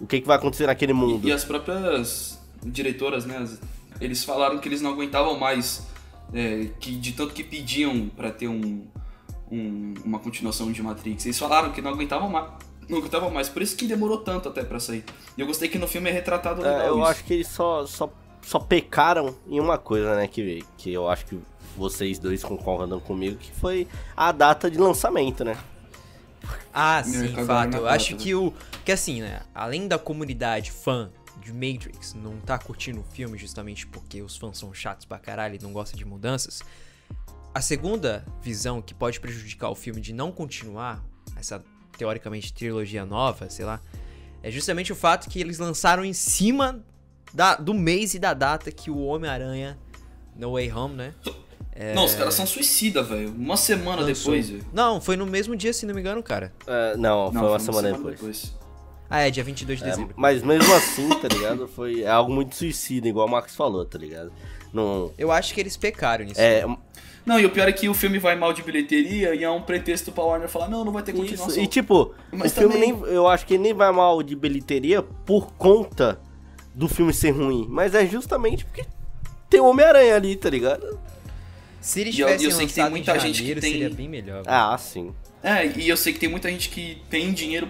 o 0.00 0.06
que, 0.06 0.20
que 0.20 0.26
vai 0.26 0.36
acontecer 0.36 0.66
naquele 0.66 0.92
mundo. 0.92 1.26
E, 1.26 1.30
e 1.30 1.32
as 1.32 1.44
próprias 1.44 2.40
diretoras, 2.64 3.26
né? 3.26 3.46
Eles 4.00 4.24
falaram 4.24 4.58
que 4.58 4.68
eles 4.68 4.80
não 4.80 4.90
aguentavam 4.90 5.38
mais, 5.38 5.86
é, 6.32 6.68
que 6.80 6.92
de 6.92 7.12
tanto 7.12 7.34
que 7.34 7.44
pediam 7.44 8.08
para 8.08 8.30
ter 8.30 8.48
um, 8.48 8.86
um, 9.50 9.94
uma 10.04 10.18
continuação 10.18 10.72
de 10.72 10.82
Matrix. 10.82 11.26
Eles 11.26 11.38
falaram 11.38 11.70
que 11.72 11.82
não 11.82 11.90
aguentavam 11.90 12.28
mais. 12.28 12.50
Não 12.88 12.98
aguentavam 12.98 13.30
mais, 13.30 13.48
por 13.48 13.62
isso 13.62 13.76
que 13.76 13.86
demorou 13.86 14.18
tanto 14.18 14.48
até 14.48 14.64
para 14.64 14.80
sair. 14.80 15.04
E 15.36 15.40
eu 15.40 15.46
gostei 15.46 15.68
que 15.68 15.78
no 15.78 15.86
filme 15.86 16.10
é 16.10 16.12
retratado 16.12 16.60
legal. 16.60 16.80
É, 16.80 16.88
eu 16.88 16.98
isso. 16.98 17.06
acho 17.06 17.24
que 17.24 17.34
eles 17.34 17.46
só, 17.46 17.86
só, 17.86 18.12
só 18.42 18.58
pecaram 18.58 19.36
em 19.48 19.60
uma 19.60 19.78
coisa, 19.78 20.16
né? 20.16 20.26
Que, 20.26 20.64
que 20.76 20.92
eu 20.92 21.08
acho 21.08 21.24
que 21.26 21.38
vocês 21.76 22.18
dois 22.18 22.42
concordam 22.42 22.98
comigo, 22.98 23.36
que 23.36 23.52
foi 23.52 23.86
a 24.16 24.32
data 24.32 24.68
de 24.68 24.76
lançamento, 24.76 25.44
né? 25.44 25.56
Ah, 26.72 27.02
sim, 27.02 27.34
fato. 27.44 27.76
Eu 27.76 27.88
acho 27.88 28.16
que 28.16 28.34
o. 28.34 28.52
Que 28.84 28.92
assim, 28.92 29.20
né? 29.20 29.40
Além 29.54 29.88
da 29.88 29.98
comunidade 29.98 30.70
fã 30.70 31.10
de 31.42 31.52
Matrix 31.52 32.14
não 32.14 32.38
tá 32.38 32.58
curtindo 32.58 33.00
o 33.00 33.04
filme 33.04 33.38
justamente 33.38 33.86
porque 33.86 34.22
os 34.22 34.36
fãs 34.36 34.58
são 34.58 34.72
chatos 34.72 35.06
pra 35.06 35.18
caralho 35.18 35.56
e 35.56 35.62
não 35.62 35.72
gostam 35.72 35.98
de 35.98 36.04
mudanças. 36.04 36.60
A 37.52 37.60
segunda 37.60 38.24
visão 38.42 38.80
que 38.80 38.94
pode 38.94 39.18
prejudicar 39.18 39.70
o 39.70 39.74
filme 39.74 40.00
de 40.00 40.12
não 40.12 40.30
continuar, 40.30 41.02
essa 41.36 41.64
teoricamente 41.98 42.52
trilogia 42.52 43.04
nova, 43.04 43.50
sei 43.50 43.64
lá, 43.64 43.80
é 44.42 44.50
justamente 44.50 44.92
o 44.92 44.96
fato 44.96 45.28
que 45.28 45.40
eles 45.40 45.58
lançaram 45.58 46.04
em 46.04 46.12
cima 46.12 46.84
da, 47.34 47.56
do 47.56 47.74
mês 47.74 48.14
e 48.14 48.18
da 48.18 48.32
data 48.32 48.70
que 48.70 48.90
o 48.90 48.98
Homem-Aranha 48.98 49.78
No 50.36 50.52
Way 50.52 50.72
Home, 50.72 50.94
né? 50.94 51.14
É... 51.80 51.94
Não, 51.94 52.04
os 52.04 52.14
caras 52.14 52.34
são 52.34 52.44
suicida, 52.46 53.02
velho. 53.02 53.30
Uma 53.30 53.56
semana 53.56 54.02
Lançou. 54.02 54.34
depois, 54.34 54.50
velho. 54.50 54.66
Não, 54.70 55.00
foi 55.00 55.16
no 55.16 55.24
mesmo 55.24 55.56
dia, 55.56 55.72
se 55.72 55.86
não 55.86 55.94
me 55.94 56.00
engano, 56.02 56.22
cara. 56.22 56.52
É, 56.66 56.94
não, 56.94 57.32
foi, 57.32 57.40
não, 57.40 57.48
uma, 57.48 57.58
foi 57.58 57.60
semana, 57.60 57.88
uma 57.88 57.96
semana 57.96 57.96
depois. 57.96 58.20
depois. 58.20 58.60
Ah, 59.08 59.20
é, 59.22 59.30
dia 59.30 59.42
22 59.42 59.78
de 59.78 59.84
é, 59.86 59.88
dezembro. 59.88 60.14
Mas 60.14 60.42
mesmo 60.42 60.74
assim, 60.74 61.08
tá 61.08 61.26
ligado? 61.26 61.66
Foi 61.66 62.06
algo 62.06 62.30
muito 62.30 62.54
suicida, 62.54 63.08
igual 63.08 63.26
o 63.26 63.30
Marcos 63.30 63.56
falou, 63.56 63.82
tá 63.86 63.98
ligado? 63.98 64.30
Não... 64.74 65.10
Eu 65.16 65.32
acho 65.32 65.54
que 65.54 65.60
eles 65.60 65.74
pecaram 65.74 66.26
nisso. 66.26 66.38
É... 66.38 66.66
Não, 67.24 67.40
e 67.40 67.46
o 67.46 67.50
pior 67.50 67.66
é 67.66 67.72
que 67.72 67.88
o 67.88 67.94
filme 67.94 68.18
vai 68.18 68.36
mal 68.36 68.52
de 68.52 68.62
bilheteria 68.62 69.34
e 69.34 69.42
é 69.42 69.50
um 69.50 69.62
pretexto 69.62 70.12
pra 70.12 70.22
Warner 70.22 70.50
falar, 70.50 70.68
não, 70.68 70.84
não 70.84 70.92
vai 70.92 71.02
ter 71.02 71.14
continuação. 71.14 71.48
Isso. 71.48 71.60
E 71.60 71.66
tipo, 71.66 72.14
Mas 72.30 72.52
o 72.52 72.56
filme 72.56 72.74
também... 72.74 72.92
nem, 72.92 73.10
eu 73.10 73.26
acho 73.26 73.46
que 73.46 73.54
ele 73.54 73.62
nem 73.62 73.72
vai 73.72 73.90
mal 73.90 74.22
de 74.22 74.36
bilheteria 74.36 75.02
por 75.02 75.50
conta 75.54 76.20
do 76.74 76.88
filme 76.88 77.12
ser 77.14 77.30
ruim. 77.30 77.66
Mas 77.70 77.94
é 77.94 78.06
justamente 78.06 78.66
porque 78.66 78.84
tem 79.48 79.60
o 79.60 79.64
Homem-Aranha 79.64 80.14
ali, 80.14 80.36
tá 80.36 80.50
ligado? 80.50 81.00
Se 81.80 82.00
eles 82.00 82.14
tivessem 82.14 82.44
eu, 82.44 82.50
eu 82.50 82.56
sei 82.56 82.66
que 82.66 82.74
tem 82.74 82.90
muita 82.90 83.18
gente 83.18 83.42
que 83.42 83.60
tem... 83.60 83.72
seria 83.72 83.90
bem 83.90 84.08
melhor. 84.08 84.42
Ah, 84.46 84.76
sim. 84.76 85.14
É, 85.42 85.66
e 85.66 85.88
eu 85.88 85.96
sei 85.96 86.12
que 86.12 86.18
tem 86.18 86.28
muita 86.28 86.50
gente 86.50 86.68
que 86.68 87.02
tem 87.08 87.32
dinheiro 87.32 87.68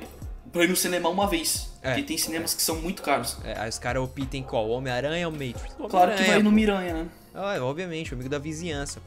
pra 0.52 0.64
ir 0.64 0.68
no 0.68 0.76
cinema 0.76 1.08
uma 1.08 1.28
vez. 1.28 1.70
É. 1.82 1.90
Porque 1.90 2.02
tem 2.02 2.18
cinemas 2.18 2.52
que 2.52 2.62
são 2.62 2.76
muito 2.76 3.02
caros. 3.02 3.38
É, 3.44 3.58
aí 3.58 3.68
os 3.68 3.78
caras 3.78 4.02
optem 4.02 4.42
qual? 4.42 4.68
Homem-Aranha 4.68 5.28
ou 5.28 5.32
Matrix? 5.32 5.74
Homem 5.78 5.88
claro 5.88 6.14
que 6.14 6.22
vai 6.24 6.42
no 6.42 6.50
Miranha, 6.50 6.94
né? 6.94 7.08
Ah, 7.34 7.56
obviamente, 7.60 8.12
o 8.12 8.14
amigo 8.14 8.28
da 8.28 8.38
vizinhança. 8.38 9.00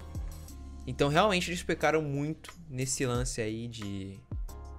Então 0.88 1.10
realmente 1.10 1.50
eles 1.50 1.62
pecaram 1.62 2.02
muito 2.02 2.52
nesse 2.70 3.06
lance 3.06 3.42
aí 3.42 3.68
de 3.68 4.20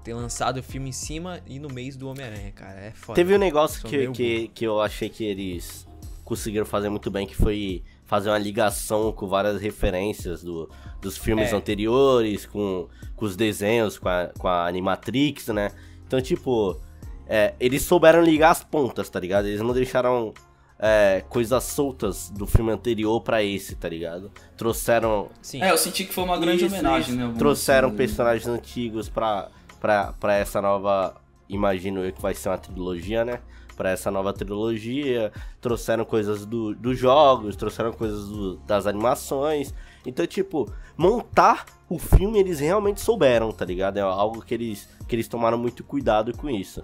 ter 0.02 0.12
lançado 0.12 0.58
o 0.58 0.62
filme 0.62 0.90
em 0.90 0.92
cima 0.92 1.40
e 1.46 1.58
no 1.58 1.68
mês 1.68 1.96
do 1.96 2.08
Homem-Aranha, 2.08 2.52
cara. 2.52 2.80
É 2.80 2.90
foda. 2.90 3.14
Teve 3.14 3.34
um 3.34 3.38
negócio 3.38 3.86
que, 3.86 4.10
que, 4.10 4.48
que 4.48 4.66
eu 4.66 4.80
achei 4.80 5.08
que 5.08 5.24
eles 5.24 5.86
conseguiram 6.24 6.66
fazer 6.66 6.88
muito 6.88 7.10
bem, 7.10 7.26
que 7.26 7.34
foi 7.36 7.82
fazer 8.04 8.30
uma 8.30 8.38
ligação 8.38 9.12
com 9.12 9.26
várias 9.26 9.60
referências 9.60 10.42
do, 10.42 10.68
dos 11.00 11.16
filmes 11.16 11.52
é. 11.52 11.56
anteriores, 11.56 12.46
com, 12.46 12.88
com 13.16 13.24
os 13.24 13.36
desenhos, 13.36 13.98
com 13.98 14.08
a, 14.08 14.30
com 14.38 14.48
a 14.48 14.66
Animatrix, 14.66 15.48
né? 15.48 15.70
Então, 16.06 16.20
tipo, 16.20 16.78
é, 17.26 17.54
eles 17.58 17.82
souberam 17.82 18.22
ligar 18.22 18.50
as 18.50 18.62
pontas, 18.62 19.08
tá 19.08 19.18
ligado? 19.18 19.46
Eles 19.46 19.60
não 19.60 19.72
deixaram 19.72 20.34
é, 20.78 21.24
coisas 21.28 21.64
soltas 21.64 22.30
do 22.30 22.46
filme 22.46 22.70
anterior 22.70 23.20
para 23.20 23.42
esse, 23.42 23.74
tá 23.74 23.88
ligado? 23.88 24.30
Trouxeram. 24.56 25.30
Sim. 25.40 25.62
É, 25.62 25.70
eu 25.70 25.78
senti 25.78 26.04
que 26.04 26.12
foi 26.12 26.24
uma 26.24 26.38
grande 26.38 26.66
isso, 26.66 26.74
homenagem, 26.74 27.14
isso. 27.14 27.26
né? 27.28 27.34
Trouxeram 27.38 27.88
assim, 27.88 27.96
personagens 27.96 28.46
antigos 28.46 29.08
pra, 29.08 29.48
pra, 29.80 30.12
pra 30.12 30.34
essa 30.34 30.60
nova. 30.60 31.14
Imagino 31.48 32.04
eu 32.04 32.12
que 32.12 32.20
vai 32.20 32.34
ser 32.34 32.48
uma 32.48 32.58
trilogia, 32.58 33.24
né? 33.24 33.40
Para 33.74 33.90
essa 33.90 34.10
nova 34.10 34.32
trilogia, 34.32 35.32
trouxeram 35.60 36.04
coisas 36.04 36.46
do, 36.46 36.74
dos 36.74 36.98
jogos, 36.98 37.56
trouxeram 37.56 37.92
coisas 37.92 38.28
do, 38.28 38.56
das 38.58 38.86
animações. 38.86 39.74
Então, 40.06 40.26
tipo, 40.26 40.72
montar 40.96 41.66
o 41.88 41.98
filme 41.98 42.38
eles 42.38 42.60
realmente 42.60 43.00
souberam, 43.00 43.52
tá 43.52 43.64
ligado? 43.64 43.98
É 43.98 44.02
algo 44.02 44.42
que 44.42 44.54
eles, 44.54 44.88
que 45.06 45.14
eles 45.14 45.28
tomaram 45.28 45.58
muito 45.58 45.84
cuidado 45.84 46.36
com 46.36 46.48
isso. 46.48 46.82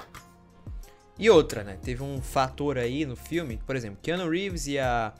E 1.18 1.28
outra, 1.28 1.62
né? 1.62 1.78
Teve 1.82 2.02
um 2.02 2.20
fator 2.20 2.78
aí 2.78 3.04
no 3.04 3.16
filme, 3.16 3.60
por 3.66 3.76
exemplo, 3.76 3.98
Keanu 4.02 4.28
Reeves 4.28 4.66
e 4.66 4.78
a, 4.78 5.12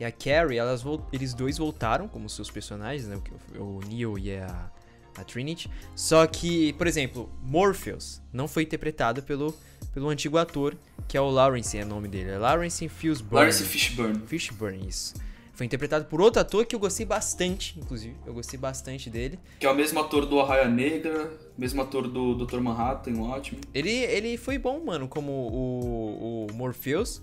e 0.00 0.04
a 0.04 0.10
Carrie, 0.10 0.56
elas, 0.56 0.82
eles 1.12 1.34
dois 1.34 1.58
voltaram 1.58 2.08
como 2.08 2.28
seus 2.28 2.50
personagens, 2.50 3.06
né? 3.06 3.20
O, 3.58 3.62
o 3.62 3.80
Neo 3.80 4.18
e 4.18 4.34
a, 4.36 4.70
a 5.16 5.24
Trinity. 5.24 5.70
Só 5.94 6.26
que, 6.26 6.72
por 6.74 6.86
exemplo, 6.86 7.30
Morpheus 7.42 8.22
não 8.32 8.48
foi 8.48 8.62
interpretado 8.62 9.22
pelo, 9.22 9.54
pelo 9.92 10.08
antigo 10.08 10.38
ator 10.38 10.76
que 11.12 11.16
é 11.16 11.20
o 11.20 11.28
Lawrence, 11.28 11.76
é 11.76 11.84
o 11.84 11.86
nome 11.86 12.08
dele. 12.08 12.30
É 12.30 12.38
Lawrence 12.38 12.88
Fishburne. 12.88 13.34
Lawrence 13.34 13.64
Fishburne. 13.64 14.22
Fishburne, 14.26 14.88
isso. 14.88 15.14
Foi 15.52 15.66
interpretado 15.66 16.06
por 16.06 16.20
outro 16.22 16.40
ator 16.40 16.64
que 16.64 16.74
eu 16.74 16.80
gostei 16.80 17.04
bastante, 17.04 17.78
inclusive. 17.78 18.16
Eu 18.24 18.32
gostei 18.32 18.58
bastante 18.58 19.10
dele. 19.10 19.38
Que 19.60 19.66
é 19.66 19.70
o 19.70 19.74
mesmo 19.74 20.00
ator 20.00 20.24
do 20.24 20.40
Arraia 20.40 20.66
Negra, 20.66 21.30
mesmo 21.58 21.82
ator 21.82 22.08
do 22.08 22.34
Dr. 22.34 22.60
Manhattan, 22.60 23.20
ótimo. 23.20 23.60
Ele, 23.74 23.90
ele 23.90 24.38
foi 24.38 24.56
bom, 24.56 24.82
mano, 24.82 25.06
como 25.06 25.30
o, 25.30 26.46
o 26.50 26.54
Morpheus. 26.54 27.20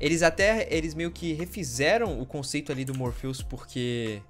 Eles 0.00 0.22
até, 0.22 0.66
eles 0.74 0.94
meio 0.94 1.10
que 1.10 1.34
refizeram 1.34 2.18
o 2.18 2.24
conceito 2.24 2.72
ali 2.72 2.84
do 2.84 2.94
Morpheus 2.94 3.42
porque 3.42 4.22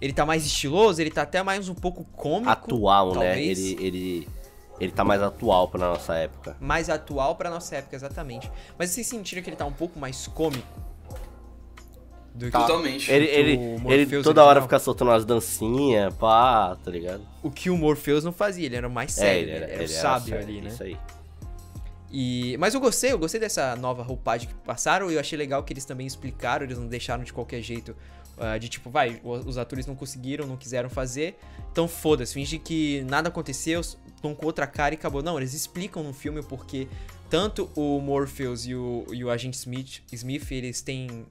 ele 0.00 0.12
tá 0.12 0.24
mais 0.24 0.46
estiloso, 0.46 1.00
ele 1.00 1.10
tá 1.10 1.22
até 1.22 1.42
mais 1.42 1.68
um 1.68 1.74
pouco 1.74 2.04
cômico. 2.04 2.50
Atual, 2.50 3.08
né? 3.08 3.14
talvez. 3.14 3.58
né? 3.58 3.64
Ele, 3.64 3.86
ele, 3.86 4.28
ele 4.80 4.92
tá 4.92 5.04
mais 5.04 5.22
atual 5.22 5.68
pra 5.68 5.80
nossa 5.80 6.14
época. 6.14 6.56
Mais 6.60 6.90
atual 6.90 7.36
pra 7.36 7.50
nossa 7.50 7.76
época, 7.76 7.94
exatamente. 7.94 8.50
Mas 8.78 8.90
vocês 8.90 9.06
sentiram 9.06 9.42
que 9.42 9.50
ele 9.50 9.56
tá 9.56 9.64
um 9.64 9.72
pouco 9.72 9.98
mais 9.98 10.26
cômico? 10.26 10.66
Do 12.34 12.50
tá. 12.50 12.62
Totalmente. 12.62 13.10
Ele, 13.10 13.26
ele, 13.26 13.52
ele 13.86 14.06
toda 14.06 14.18
original. 14.18 14.46
hora 14.46 14.62
fica 14.62 14.78
soltando 14.80 15.08
umas 15.08 15.24
dancinhas, 15.24 16.12
pá, 16.14 16.76
tá 16.82 16.90
ligado? 16.90 17.24
O 17.42 17.50
que 17.50 17.70
o 17.70 17.76
Morpheus 17.76 18.24
não 18.24 18.32
fazia, 18.32 18.66
ele 18.66 18.74
era 18.76 18.88
mais 18.88 19.12
sério, 19.12 19.38
é, 19.38 19.42
ele 19.42 19.50
era, 19.50 19.64
ele 19.64 19.72
era 19.74 19.82
ele 19.84 19.92
o 19.92 19.96
sábio 19.96 20.34
era 20.34 20.42
ali, 20.42 20.60
né? 20.60 20.68
Isso 20.68 20.82
aí. 20.82 20.96
E, 22.10 22.56
mas 22.58 22.74
eu 22.74 22.80
gostei, 22.80 23.12
eu 23.12 23.18
gostei 23.18 23.40
dessa 23.40 23.74
nova 23.76 24.02
roupagem 24.02 24.48
que 24.48 24.54
passaram 24.54 25.10
e 25.10 25.14
eu 25.14 25.20
achei 25.20 25.36
legal 25.38 25.62
que 25.62 25.72
eles 25.72 25.84
também 25.84 26.06
explicaram, 26.06 26.64
eles 26.64 26.78
não 26.78 26.86
deixaram 26.86 27.22
de 27.22 27.32
qualquer 27.32 27.60
jeito 27.60 27.96
uh, 28.38 28.58
de 28.58 28.68
tipo, 28.68 28.90
vai, 28.90 29.20
os 29.22 29.58
atores 29.58 29.86
não 29.86 29.94
conseguiram, 29.94 30.46
não 30.46 30.56
quiseram 30.56 30.88
fazer, 30.88 31.36
então 31.70 31.88
foda-se, 31.88 32.34
finge 32.34 32.58
que 32.58 33.04
nada 33.08 33.28
aconteceu, 33.28 33.80
estão 33.80 34.34
com 34.34 34.46
outra 34.46 34.66
cara 34.66 34.94
e 34.94 34.98
acabou. 34.98 35.22
Não, 35.22 35.38
eles 35.38 35.54
explicam 35.54 36.02
no 36.02 36.12
filme 36.12 36.42
porque 36.42 36.88
tanto 37.28 37.70
o 37.74 38.00
Morpheus 38.00 38.66
e 38.66 38.74
o, 38.74 39.04
e 39.12 39.24
o 39.24 39.30
agente 39.30 39.56
Smith, 39.56 40.02
Smith, 40.12 40.50
eles 40.52 40.80
têm 40.80 41.26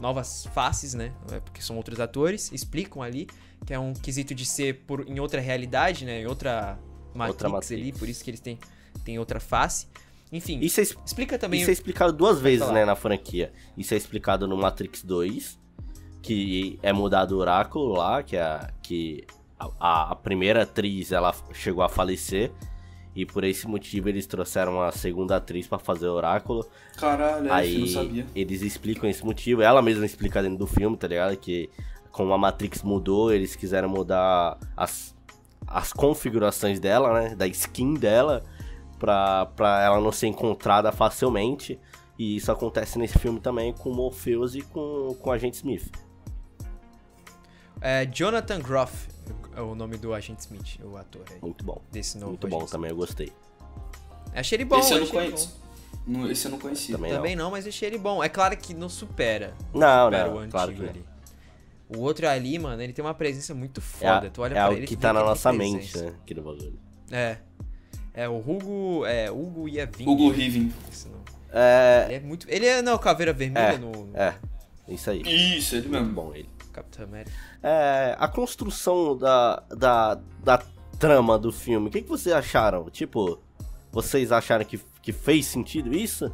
novas 0.00 0.46
faces, 0.52 0.94
né? 0.94 1.12
É, 1.30 1.40
porque 1.40 1.62
são 1.62 1.76
outros 1.76 2.00
atores, 2.00 2.50
explicam 2.52 3.02
ali 3.02 3.28
que 3.64 3.72
é 3.72 3.78
um 3.78 3.94
quesito 3.94 4.34
de 4.34 4.44
ser 4.44 4.82
por, 4.86 5.08
em 5.08 5.18
outra 5.18 5.40
realidade, 5.40 6.04
né? 6.04 6.22
Em 6.22 6.26
outra 6.26 6.78
Matrix, 7.14 7.28
outra 7.28 7.48
Matrix. 7.48 7.72
ali, 7.72 7.92
por 7.92 8.08
isso 8.08 8.22
que 8.22 8.30
eles 8.30 8.40
têm, 8.40 8.58
têm 9.04 9.18
outra 9.18 9.40
face. 9.40 9.86
Enfim, 10.30 10.58
isso 10.60 10.80
é, 10.80 10.82
explica 10.82 11.38
também. 11.38 11.60
Isso 11.60 11.70
é 11.70 11.72
explicado 11.72 12.12
duas 12.12 12.40
vezes, 12.40 12.68
né, 12.70 12.84
na 12.84 12.96
franquia. 12.96 13.52
Isso 13.76 13.94
é 13.94 13.96
explicado 13.96 14.48
no 14.48 14.56
Matrix 14.56 15.02
2, 15.04 15.58
que 16.24 16.78
é 16.82 16.90
mudado 16.90 17.32
o 17.32 17.38
oráculo 17.38 17.92
lá, 17.92 18.22
que, 18.22 18.34
é, 18.34 18.68
que 18.82 19.26
a, 19.58 20.12
a 20.12 20.16
primeira 20.16 20.62
atriz 20.62 21.12
ela 21.12 21.34
chegou 21.52 21.84
a 21.84 21.88
falecer. 21.88 22.50
E 23.14 23.24
por 23.24 23.44
esse 23.44 23.68
motivo 23.68 24.08
eles 24.08 24.26
trouxeram 24.26 24.80
a 24.80 24.90
segunda 24.90 25.36
atriz 25.36 25.68
para 25.68 25.78
fazer 25.78 26.08
o 26.08 26.14
oráculo. 26.14 26.66
Caralho, 26.96 27.52
Aí 27.52 27.78
não 27.78 27.86
sabia. 27.86 28.26
Eles 28.34 28.62
explicam 28.62 29.08
esse 29.08 29.24
motivo. 29.24 29.62
Ela 29.62 29.82
mesma 29.82 30.04
explica 30.04 30.42
dentro 30.42 30.58
do 30.58 30.66
filme, 30.66 30.96
tá 30.96 31.06
ligado? 31.06 31.36
Que 31.36 31.70
como 32.10 32.32
a 32.32 32.38
Matrix 32.38 32.82
mudou, 32.82 33.30
eles 33.30 33.54
quiseram 33.54 33.88
mudar 33.88 34.58
as, 34.76 35.14
as 35.66 35.92
configurações 35.92 36.80
dela, 36.80 37.20
né? 37.20 37.36
Da 37.36 37.46
skin 37.46 37.94
dela 37.94 38.42
pra, 38.98 39.46
pra 39.46 39.82
ela 39.82 40.00
não 40.00 40.10
ser 40.10 40.26
encontrada 40.26 40.90
facilmente. 40.90 41.78
E 42.18 42.36
isso 42.36 42.50
acontece 42.50 42.98
nesse 42.98 43.18
filme 43.18 43.38
também 43.38 43.74
com 43.74 43.90
o 43.90 43.94
Morpheus 43.94 44.54
e 44.54 44.62
com, 44.62 45.14
com 45.20 45.30
o 45.30 45.32
Agente 45.32 45.58
Smith. 45.58 46.03
É 47.86 48.06
Jonathan 48.06 48.60
Groff 48.60 49.08
é 49.54 49.60
o 49.60 49.74
nome 49.74 49.98
do 49.98 50.14
Agente 50.14 50.40
Smith, 50.40 50.80
o 50.82 50.96
ator 50.96 51.22
aí. 51.30 51.38
Muito 51.42 51.62
bom. 51.62 51.82
Desse 51.92 52.16
novo 52.16 52.30
Muito 52.30 52.48
bom 52.48 52.56
Smith. 52.60 52.70
também, 52.70 52.90
eu 52.90 52.96
gostei. 52.96 53.30
Achei 54.34 54.56
ele 54.56 54.64
bom, 54.64 54.78
Esse 54.78 54.94
eu 54.94 55.00
não 55.00 55.06
conheço. 55.06 55.60
Bom. 56.06 56.26
Esse 56.26 56.46
eu 56.46 56.50
não 56.50 56.58
conhecia. 56.58 56.96
Também, 56.96 57.12
Também 57.12 57.36
não. 57.36 57.44
não. 57.44 57.50
mas 57.50 57.66
achei 57.66 57.86
ele 57.86 57.98
bom. 57.98 58.24
É 58.24 58.28
claro 58.30 58.56
que 58.56 58.72
não 58.72 58.88
supera. 58.88 59.54
Não, 59.74 60.06
supera 60.06 60.30
não, 60.30 60.46
o 60.46 60.48
claro 60.48 60.72
que 60.72 60.82
ali. 60.82 61.04
O 61.86 62.00
outro 62.00 62.26
ali, 62.26 62.58
mano, 62.58 62.80
ele 62.80 62.94
tem 62.94 63.04
uma 63.04 63.12
presença 63.12 63.54
muito 63.54 63.82
foda. 63.82 64.28
É, 64.28 64.30
tu 64.30 64.40
olha 64.40 64.58
é 64.58 64.64
pra 64.64 64.72
ele, 64.72 64.86
que 64.86 64.96
tá 64.96 65.12
na 65.12 65.22
nossa 65.22 65.52
mente, 65.52 65.94
né? 65.98 66.14
Aqui 66.22 66.32
no 66.32 66.42
bagulho. 66.42 66.80
É. 67.10 67.36
É, 68.14 68.26
o 68.30 68.38
Hugo. 68.38 69.04
É, 69.04 69.30
Hugo 69.30 69.68
Iavin. 69.68 70.08
Hugo 70.08 70.30
Riven. 70.30 70.72
É... 71.52 72.06
Ele 72.06 72.14
é 72.14 72.20
muito. 72.20 72.46
Ele 72.48 72.66
é, 72.66 72.80
não, 72.80 72.96
Caveira 72.96 73.34
Vermelha 73.34 73.74
é, 73.74 73.78
no. 73.78 74.10
É, 74.14 74.34
isso 74.88 75.10
aí. 75.10 75.20
Isso, 75.20 75.76
ele 75.76 75.88
mesmo. 75.88 76.06
Muito 76.06 76.14
bom 76.14 76.32
ele. 76.34 76.53
Capitão 76.74 77.04
América. 77.04 77.32
É, 77.62 78.16
a 78.18 78.28
construção 78.28 79.16
da, 79.16 79.62
da, 79.70 80.20
da 80.42 80.62
trama 80.98 81.38
do 81.38 81.52
filme, 81.52 81.88
o 81.88 81.90
que, 81.90 82.02
que 82.02 82.08
vocês 82.08 82.34
acharam? 82.34 82.90
Tipo, 82.90 83.40
vocês 83.92 84.32
acharam 84.32 84.64
que, 84.64 84.80
que 85.00 85.12
fez 85.12 85.46
sentido 85.46 85.94
isso? 85.94 86.32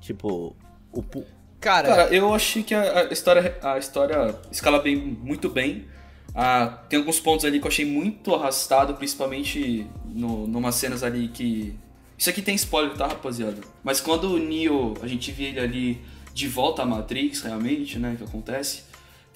Tipo, 0.00 0.56
o. 0.92 1.04
Cara, 1.60 1.88
Cara 1.88 2.14
eu 2.14 2.32
achei 2.32 2.62
que 2.62 2.74
a, 2.74 3.00
a, 3.00 3.12
história, 3.12 3.58
a 3.62 3.78
história 3.78 4.34
escala 4.50 4.80
bem, 4.80 4.96
muito 4.96 5.48
bem. 5.48 5.86
Ah, 6.34 6.82
tem 6.88 6.98
alguns 6.98 7.18
pontos 7.18 7.44
ali 7.44 7.58
que 7.58 7.66
eu 7.66 7.70
achei 7.70 7.84
muito 7.84 8.34
arrastado, 8.34 8.94
principalmente 8.94 9.86
no, 10.04 10.46
numas 10.46 10.74
cenas 10.74 11.02
ali 11.02 11.28
que. 11.28 11.76
Isso 12.18 12.30
aqui 12.30 12.40
tem 12.40 12.54
spoiler, 12.54 12.96
tá, 12.96 13.06
rapaziada? 13.06 13.60
Mas 13.84 14.00
quando 14.00 14.34
o 14.34 14.38
Neo, 14.38 14.94
a 15.02 15.06
gente 15.06 15.30
vê 15.32 15.44
ele 15.44 15.60
ali 15.60 16.00
de 16.32 16.48
volta 16.48 16.82
à 16.82 16.86
Matrix, 16.86 17.42
realmente, 17.42 17.98
né, 17.98 18.14
que 18.16 18.24
acontece, 18.24 18.84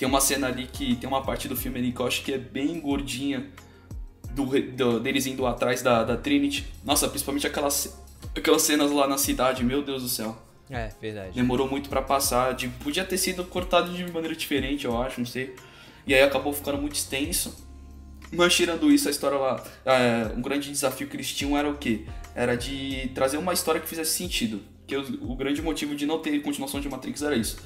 tem 0.00 0.08
uma 0.08 0.20
cena 0.22 0.46
ali 0.46 0.66
que 0.66 0.96
tem 0.96 1.06
uma 1.06 1.22
parte 1.22 1.46
do 1.46 1.54
filme 1.54 1.78
ali 1.78 1.92
que 1.92 2.00
eu 2.00 2.06
acho 2.06 2.24
que 2.24 2.32
é 2.32 2.38
bem 2.38 2.80
gordinha, 2.80 3.46
do, 4.30 4.46
do 4.46 4.98
deles 4.98 5.26
indo 5.26 5.46
atrás 5.46 5.82
da, 5.82 6.02
da 6.02 6.16
Trinity. 6.16 6.66
Nossa, 6.82 7.06
principalmente 7.06 7.46
aquelas, 7.46 8.02
aquelas 8.34 8.62
cenas 8.62 8.90
lá 8.90 9.06
na 9.06 9.18
cidade, 9.18 9.62
meu 9.62 9.82
Deus 9.82 10.02
do 10.02 10.08
céu. 10.08 10.40
É, 10.70 10.88
verdade. 10.98 11.34
Demorou 11.34 11.68
muito 11.68 11.90
para 11.90 12.00
passar, 12.00 12.54
de, 12.54 12.68
podia 12.68 13.04
ter 13.04 13.18
sido 13.18 13.44
cortado 13.44 13.92
de 13.92 14.10
maneira 14.10 14.34
diferente, 14.34 14.86
eu 14.86 14.96
acho, 15.02 15.20
não 15.20 15.26
sei. 15.26 15.54
E 16.06 16.14
aí 16.14 16.22
acabou 16.22 16.54
ficando 16.54 16.78
muito 16.78 16.94
extenso. 16.94 17.68
Mas 18.32 18.54
tirando 18.54 18.90
isso, 18.90 19.06
a 19.06 19.10
história 19.10 19.36
lá. 19.36 19.62
É, 19.84 20.32
um 20.34 20.40
grande 20.40 20.70
desafio 20.70 21.08
que 21.08 21.16
eles 21.16 21.30
tinham 21.30 21.58
era 21.58 21.68
o 21.68 21.76
quê? 21.76 22.06
Era 22.34 22.56
de 22.56 23.10
trazer 23.14 23.36
uma 23.36 23.52
história 23.52 23.78
que 23.78 23.86
fizesse 23.86 24.12
sentido. 24.12 24.62
Que 24.86 24.96
o, 24.96 25.32
o 25.32 25.36
grande 25.36 25.60
motivo 25.60 25.94
de 25.94 26.06
não 26.06 26.20
ter 26.20 26.40
continuação 26.40 26.80
de 26.80 26.88
Matrix 26.88 27.20
era 27.20 27.36
isso. 27.36 27.58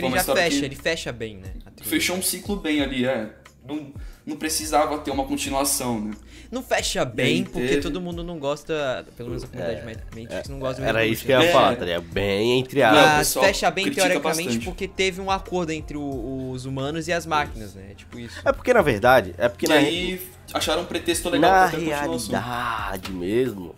Porque 0.00 0.16
ele 0.16 0.24
já 0.24 0.34
fecha, 0.34 0.64
ele 0.64 0.76
fecha 0.76 1.12
bem, 1.12 1.36
né? 1.36 1.52
Fechou 1.82 2.16
um 2.16 2.22
ciclo 2.22 2.56
bem 2.56 2.80
ali, 2.80 3.06
é. 3.06 3.30
Não, 3.66 3.92
não 4.24 4.36
precisava 4.36 4.98
ter 4.98 5.10
uma 5.10 5.24
continuação, 5.24 6.00
né? 6.00 6.12
Não 6.50 6.62
fecha 6.62 7.04
bem, 7.04 7.44
porque 7.44 7.68
teve... 7.68 7.80
todo 7.82 8.00
mundo 8.00 8.24
não 8.24 8.38
gosta, 8.38 9.06
pelo 9.16 9.28
menos 9.28 9.44
a 9.44 9.48
comunidade 9.48 9.80
é, 9.80 9.84
Matrix 9.84 10.48
é, 10.48 10.50
não 10.50 10.58
gosta 10.58 10.82
Era 10.82 11.04
isso 11.04 11.24
que 11.24 11.32
eu 11.32 11.42
ia 11.42 11.52
falar, 11.52 11.76
tá 11.76 11.84
Bem 12.00 12.58
entre 12.58 12.82
aspas. 12.82 13.34
Mas 13.36 13.46
fecha 13.46 13.70
bem 13.70 13.90
teoricamente 13.90 14.44
bastante. 14.44 14.64
porque 14.64 14.88
teve 14.88 15.20
um 15.20 15.30
acordo 15.30 15.72
entre 15.72 15.98
o, 15.98 16.50
os 16.50 16.64
humanos 16.64 17.06
e 17.06 17.12
as 17.12 17.26
máquinas, 17.26 17.74
né? 17.74 17.92
Tipo 17.94 18.18
isso. 18.18 18.40
É 18.44 18.52
porque 18.52 18.72
na 18.72 18.80
verdade, 18.80 19.34
é 19.36 19.46
porque 19.46 19.66
e 19.66 19.68
na 19.68 19.74
aí 19.74 20.22
acharam 20.54 20.82
um 20.82 20.86
pretexto 20.86 21.28
legal 21.28 21.50
na 21.50 21.68
pra 21.68 21.78
ter 21.78 21.84
realidade 21.84 23.12
mesmo, 23.12 23.74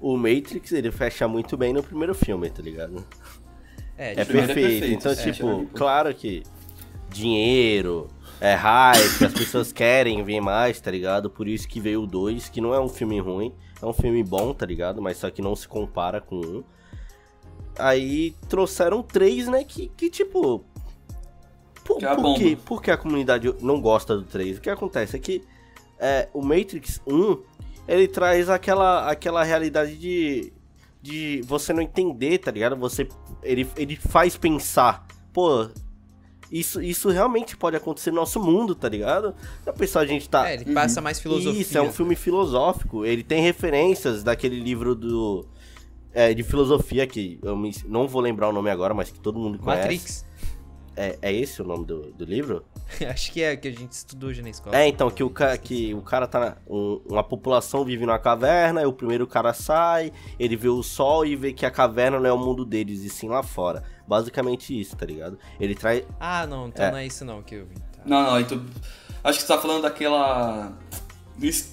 o 0.00 0.16
Matrix 0.16 0.70
ele 0.70 0.92
fecha 0.92 1.26
muito 1.26 1.56
bem 1.56 1.72
no 1.72 1.82
primeiro 1.82 2.14
filme, 2.14 2.48
tá 2.48 2.62
ligado? 2.62 3.04
É, 3.96 4.12
é, 4.12 4.24
perfeito. 4.24 4.50
é 4.50 4.54
perfeito. 4.54 4.86
Então, 4.86 5.12
é, 5.12 5.14
tipo, 5.14 5.66
claro 5.74 6.14
que 6.14 6.42
dinheiro, 7.10 8.08
é 8.40 8.54
hype, 8.54 9.24
as 9.24 9.32
pessoas 9.32 9.70
querem 9.72 10.22
ver 10.24 10.40
mais, 10.40 10.80
tá 10.80 10.90
ligado? 10.90 11.30
Por 11.30 11.48
isso 11.48 11.68
que 11.68 11.80
veio 11.80 12.02
o 12.02 12.06
2, 12.06 12.48
que 12.48 12.60
não 12.60 12.74
é 12.74 12.80
um 12.80 12.88
filme 12.88 13.18
ruim, 13.20 13.54
é 13.80 13.86
um 13.86 13.92
filme 13.92 14.22
bom, 14.22 14.52
tá 14.52 14.66
ligado? 14.66 15.00
Mas 15.00 15.18
só 15.18 15.30
que 15.30 15.40
não 15.40 15.54
se 15.54 15.68
compara 15.68 16.20
com 16.20 16.36
um. 16.36 16.64
Aí 17.78 18.34
trouxeram 18.48 19.02
três, 19.02 19.48
né? 19.48 19.64
Que, 19.64 19.88
que 19.88 20.10
tipo. 20.10 20.64
Por, 21.84 21.98
que 21.98 22.06
é 22.06 22.14
por, 22.14 22.34
quê? 22.36 22.58
por 22.64 22.82
que 22.82 22.90
a 22.90 22.96
comunidade 22.96 23.54
não 23.60 23.80
gosta 23.80 24.16
do 24.16 24.22
3? 24.22 24.56
O 24.56 24.60
que 24.60 24.70
acontece 24.70 25.16
é 25.16 25.18
que 25.18 25.42
é, 25.98 26.28
o 26.32 26.40
Matrix 26.40 27.00
1 27.06 27.42
ele 27.86 28.08
traz 28.08 28.48
aquela, 28.48 29.10
aquela 29.10 29.44
realidade 29.44 29.96
de, 29.96 30.52
de 31.04 31.42
você 31.42 31.70
não 31.74 31.82
entender, 31.82 32.38
tá 32.38 32.50
ligado? 32.50 32.74
Você, 32.76 33.06
ele, 33.42 33.68
ele 33.76 33.94
faz 33.94 34.38
pensar, 34.38 35.06
pô, 35.34 35.68
isso, 36.50 36.80
isso 36.80 37.10
realmente 37.10 37.58
pode 37.58 37.76
acontecer 37.76 38.10
no 38.10 38.16
nosso 38.16 38.42
mundo, 38.42 38.74
tá 38.74 38.88
ligado? 38.88 39.34
A 39.66 39.72
pessoa 39.72 40.02
a 40.02 40.06
gente 40.06 40.26
tá. 40.26 40.48
É, 40.48 40.54
ele 40.54 40.72
passa 40.72 41.02
mais 41.02 41.20
filosofia. 41.20 41.60
Isso, 41.60 41.76
é 41.76 41.82
um 41.82 41.92
filme 41.92 42.14
filosófico. 42.16 43.04
Ele 43.04 43.22
tem 43.22 43.42
referências 43.42 44.22
daquele 44.22 44.58
livro 44.58 44.94
do. 44.94 45.46
É, 46.10 46.32
de 46.32 46.42
filosofia 46.42 47.06
que 47.06 47.38
eu 47.42 47.54
me, 47.54 47.70
não 47.86 48.08
vou 48.08 48.22
lembrar 48.22 48.48
o 48.48 48.52
nome 48.52 48.70
agora, 48.70 48.94
mas 48.94 49.10
que 49.10 49.20
todo 49.20 49.38
mundo 49.38 49.58
conhece. 49.58 49.82
Matrix. 49.82 50.26
É, 50.96 51.18
é 51.20 51.32
esse 51.34 51.60
o 51.60 51.66
nome 51.66 51.84
do, 51.84 52.12
do 52.12 52.24
livro? 52.24 52.64
Acho 53.10 53.32
que 53.32 53.42
é, 53.42 53.56
que 53.56 53.68
a 53.68 53.70
gente 53.70 53.92
estudou 53.92 54.32
já 54.32 54.42
na 54.42 54.50
escola. 54.50 54.76
É, 54.76 54.86
então, 54.86 55.10
que 55.10 55.22
o, 55.22 55.30
ca, 55.30 55.56
que 55.56 55.94
o 55.94 56.02
cara 56.02 56.26
tá. 56.26 56.56
Um, 56.66 57.00
uma 57.06 57.22
população 57.22 57.84
vive 57.84 58.06
numa 58.06 58.18
caverna, 58.18 58.82
e 58.82 58.86
o 58.86 58.92
primeiro 58.92 59.26
cara 59.26 59.52
sai, 59.52 60.12
ele 60.38 60.56
vê 60.56 60.68
o 60.68 60.82
sol 60.82 61.26
e 61.26 61.34
vê 61.36 61.52
que 61.52 61.66
a 61.66 61.70
caverna 61.70 62.18
não 62.18 62.28
é 62.28 62.32
o 62.32 62.38
mundo 62.38 62.64
deles, 62.64 63.02
e 63.02 63.08
sim 63.08 63.28
lá 63.28 63.42
fora. 63.42 63.82
Basicamente 64.06 64.78
isso, 64.78 64.96
tá 64.96 65.06
ligado? 65.06 65.38
Ele 65.58 65.74
traz. 65.74 66.04
Ah, 66.20 66.46
não, 66.46 66.68
então 66.68 66.84
é. 66.84 66.90
não 66.90 66.98
é 66.98 67.06
isso 67.06 67.24
não 67.24 67.42
que 67.42 67.54
eu 67.56 67.66
vi. 67.66 67.74
Tá. 67.74 68.02
Não, 68.04 68.22
não, 68.22 68.40
então. 68.40 68.64
Acho 69.22 69.38
que 69.38 69.46
você 69.46 69.52
tá 69.52 69.58
falando 69.58 69.82
daquela. 69.82 70.72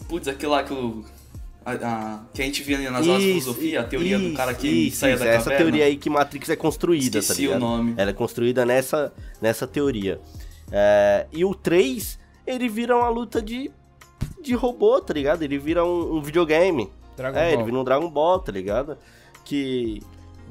Putz, 0.08 0.27
aquele 0.27 0.51
lá 0.51 0.63
que 0.63 0.74
o. 0.74 1.03
A, 1.63 1.74
a, 1.74 2.20
que 2.34 2.41
a 2.41 2.46
gente 2.46 2.63
via 2.63 2.89
nas 2.89 3.08
aulas 3.08 3.22
de 3.22 3.27
filosofia, 3.27 3.82
a 3.82 3.84
teoria 3.84 4.18
isso, 4.18 4.30
do 4.30 4.36
cara 4.36 4.51
que 4.56 4.68
isso, 4.68 4.98
saia 4.98 5.13
isso, 5.13 5.20
da 5.20 5.30
caverna. 5.30 5.51
Essa 5.51 5.63
teoria 5.63 5.86
aí 5.86 5.96
que 5.96 6.10
Matrix 6.10 6.50
é 6.50 6.56
construída, 6.56 7.20
Esqueci 7.20 7.27
tá 7.27 7.53
ligado? 7.53 7.58
o 7.58 7.60
nome. 7.60 7.94
Ela 7.98 8.10
é 8.10 8.13
construída 8.13 8.65
nessa, 8.65 9.13
nessa 9.39 9.68
teoria. 9.68 10.20
É, 10.72 11.28
e 11.32 11.44
o 11.44 11.54
3, 11.54 12.20
ele 12.46 12.70
vira 12.70 12.96
uma 12.96 13.10
luta 13.10 13.42
de, 13.42 13.72
de 14.42 14.54
robô, 14.54 15.00
tá 15.01 15.13
ligado? 15.13 15.44
Ele 15.44 15.58
vira 15.58 15.84
um, 15.84 16.18
um 16.18 16.22
videogame. 16.22 16.90
Dragon 17.18 17.38
é, 17.38 17.42
Ball. 17.42 17.54
ele 17.54 17.63
vira 17.63 17.78
um 17.80 17.84
Dragon 17.84 18.10
Ball, 18.10 18.40
tá 18.40 18.51
ligado? 18.51 18.98
Que 19.44 20.01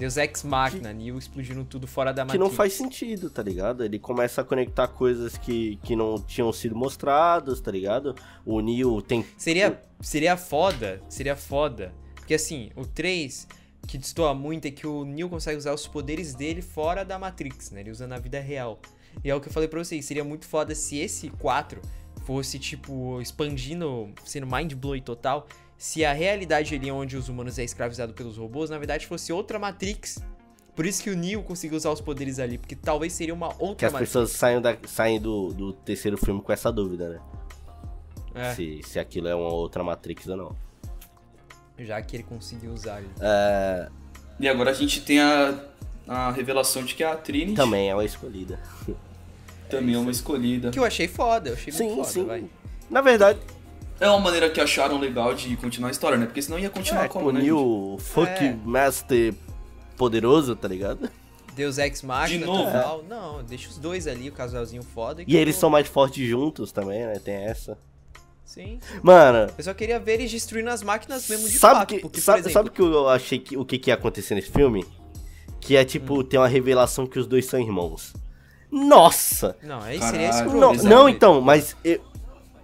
Deus 0.00 0.16
Ex 0.16 0.42
Machina, 0.44 0.94
Neo 0.94 1.18
explodindo 1.18 1.62
tudo 1.62 1.86
fora 1.86 2.10
da 2.10 2.24
Matrix. 2.24 2.42
Que 2.42 2.50
não 2.50 2.50
faz 2.50 2.72
sentido, 2.72 3.28
tá 3.28 3.42
ligado? 3.42 3.84
Ele 3.84 3.98
começa 3.98 4.40
a 4.40 4.44
conectar 4.44 4.88
coisas 4.88 5.36
que, 5.36 5.76
que 5.82 5.94
não 5.94 6.18
tinham 6.18 6.50
sido 6.54 6.74
mostradas, 6.74 7.60
tá 7.60 7.70
ligado? 7.70 8.14
O 8.46 8.62
Neo 8.62 9.02
tem... 9.02 9.26
Seria, 9.36 9.78
seria 10.00 10.38
foda, 10.38 11.02
seria 11.06 11.36
foda. 11.36 11.92
Porque 12.14 12.32
assim, 12.32 12.70
o 12.74 12.86
3, 12.86 13.46
que 13.86 13.98
destoa 13.98 14.32
muito 14.32 14.66
é 14.66 14.70
que 14.70 14.86
o 14.86 15.04
Neo 15.04 15.28
consegue 15.28 15.58
usar 15.58 15.74
os 15.74 15.86
poderes 15.86 16.34
dele 16.34 16.62
fora 16.62 17.04
da 17.04 17.18
Matrix, 17.18 17.70
né? 17.70 17.80
Ele 17.80 17.90
usa 17.90 18.06
na 18.06 18.18
vida 18.18 18.40
real. 18.40 18.80
E 19.24 19.30
é 19.30 19.34
o 19.34 19.40
que 19.40 19.48
eu 19.48 19.52
falei 19.52 19.68
pra 19.68 19.82
vocês, 19.82 20.04
seria 20.04 20.24
muito 20.24 20.46
foda 20.46 20.74
se 20.74 20.98
esse 20.98 21.28
4 21.30 21.80
fosse, 22.24 22.58
tipo, 22.58 23.20
expandindo, 23.20 24.10
sendo 24.24 24.46
mind 24.46 24.74
blowing 24.74 25.02
total, 25.02 25.46
se 25.76 26.04
a 26.04 26.12
realidade 26.12 26.74
ali 26.74 26.90
onde 26.90 27.16
os 27.16 27.28
humanos 27.28 27.58
é 27.58 27.64
escravizado 27.64 28.12
pelos 28.12 28.36
robôs, 28.36 28.70
na 28.70 28.78
verdade 28.78 29.06
fosse 29.06 29.32
outra 29.32 29.58
Matrix. 29.58 30.22
Por 30.76 30.86
isso 30.86 31.02
que 31.02 31.10
o 31.10 31.16
Neo 31.16 31.42
conseguiu 31.42 31.76
usar 31.76 31.90
os 31.90 32.00
poderes 32.00 32.38
ali, 32.38 32.56
porque 32.56 32.76
talvez 32.76 33.12
seria 33.12 33.34
uma 33.34 33.48
outra 33.58 33.76
Que 33.76 33.86
as 33.86 33.92
Matrix. 33.92 34.10
pessoas 34.10 34.30
saem, 34.30 34.60
da, 34.60 34.76
saem 34.86 35.20
do, 35.20 35.48
do 35.48 35.72
terceiro 35.72 36.16
filme 36.16 36.40
com 36.40 36.52
essa 36.52 36.70
dúvida, 36.70 37.08
né? 37.08 37.20
É. 38.34 38.54
Se, 38.54 38.80
se 38.84 38.98
aquilo 38.98 39.26
é 39.28 39.34
uma 39.34 39.52
outra 39.52 39.82
Matrix 39.82 40.26
ou 40.28 40.36
não. 40.36 40.56
Já 41.78 42.00
que 42.00 42.16
ele 42.16 42.22
conseguiu 42.22 42.72
usar 42.72 42.96
ali. 42.96 43.10
É... 43.20 43.88
E 44.38 44.48
agora 44.48 44.70
a 44.70 44.74
gente 44.74 45.02
tem 45.02 45.20
a, 45.20 45.58
a 46.10 46.32
revelação 46.32 46.82
de 46.84 46.96
que 46.96 47.04
a 47.04 47.14
Trinity... 47.14 47.54
Também 47.54 47.88
é 47.88 47.94
uma 47.94 48.04
escolhida. 48.04 48.58
Também 49.70 49.94
é, 49.94 49.96
é 49.96 50.00
uma 50.00 50.10
escolhida. 50.10 50.70
Que 50.70 50.78
eu 50.80 50.84
achei 50.84 51.06
foda, 51.06 51.50
eu 51.50 51.54
achei 51.54 51.72
sim, 51.72 51.84
muito 51.84 51.98
foda, 51.98 52.08
sim. 52.08 52.24
vai. 52.24 52.44
Na 52.90 53.00
verdade, 53.00 53.38
é 54.00 54.08
uma 54.08 54.18
maneira 54.18 54.50
que 54.50 54.60
acharam 54.60 54.98
legal 54.98 55.32
de 55.34 55.56
continuar 55.56 55.88
a 55.88 55.92
história, 55.92 56.18
né? 56.18 56.26
Porque 56.26 56.42
senão 56.42 56.58
ia 56.58 56.68
continuar 56.68 57.04
é, 57.04 57.08
como, 57.08 57.30
né? 57.30 57.40
o 57.52 57.96
Fuck 58.00 58.28
é. 58.28 58.56
Master 58.64 59.32
poderoso, 59.96 60.56
tá 60.56 60.66
ligado? 60.66 61.08
Deus 61.54 61.78
Ex 61.78 62.02
Machina, 62.02 62.40
de 62.40 62.44
novo. 62.44 62.64
Total. 62.64 63.04
Não, 63.08 63.44
deixa 63.44 63.68
os 63.68 63.78
dois 63.78 64.08
ali, 64.08 64.28
o 64.28 64.32
casalzinho 64.32 64.82
foda. 64.82 65.22
E, 65.22 65.26
e 65.28 65.36
eles 65.36 65.54
são 65.54 65.70
mais 65.70 65.86
fortes 65.86 66.28
juntos 66.28 66.72
também, 66.72 67.06
né? 67.06 67.20
Tem 67.20 67.34
essa. 67.34 67.78
Sim. 68.44 68.80
Mano. 69.00 69.52
Eu 69.56 69.62
só 69.62 69.72
queria 69.72 70.00
ver 70.00 70.14
eles 70.14 70.32
destruindo 70.32 70.70
as 70.70 70.82
máquinas 70.82 71.28
mesmo 71.28 71.48
de 71.48 71.56
sabe 71.56 71.78
fato. 71.80 71.88
Que, 71.88 72.00
porque, 72.00 72.20
sabe, 72.20 72.40
exemplo, 72.40 72.52
sabe 72.52 72.70
que 72.70 72.82
eu 72.82 73.08
achei 73.08 73.38
que 73.38 73.56
o 73.56 73.64
que, 73.64 73.78
que 73.78 73.90
ia 73.90 73.94
acontecer 73.94 74.34
nesse 74.34 74.50
filme? 74.50 74.84
Que 75.60 75.76
é 75.76 75.84
tipo, 75.84 76.20
hum. 76.20 76.22
ter 76.22 76.38
uma 76.38 76.48
revelação 76.48 77.06
que 77.06 77.18
os 77.18 77.26
dois 77.26 77.46
são 77.46 77.60
irmãos. 77.60 78.14
Nossa! 78.70 79.56
Não, 79.62 79.80
aí 79.80 80.00
seria 80.00 80.30
escroto. 80.30 80.56
Não, 80.56 80.72
não, 80.74 81.08
então, 81.08 81.40
mas 81.40 81.76
eu, 81.84 82.00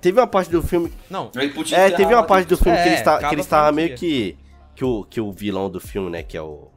Teve 0.06 0.20
uma 0.20 0.26
parte 0.26 0.50
do 0.50 0.62
filme. 0.62 0.92
Não. 1.10 1.32
É, 1.72 1.90
teve 1.90 2.14
uma 2.14 2.22
parte 2.22 2.46
do 2.46 2.56
filme 2.56 2.78
é, 2.78 2.82
que 2.82 2.88
ele 2.90 2.94
está, 2.96 3.18
que 3.18 3.34
ele 3.34 3.40
estava 3.40 3.72
meio 3.72 3.96
que 3.96 4.36
que 4.72 4.84
o 4.84 5.04
que 5.04 5.20
o 5.20 5.32
vilão 5.32 5.68
do 5.68 5.80
filme, 5.80 6.10
né, 6.10 6.22
que 6.22 6.36
é 6.36 6.42
o 6.42 6.68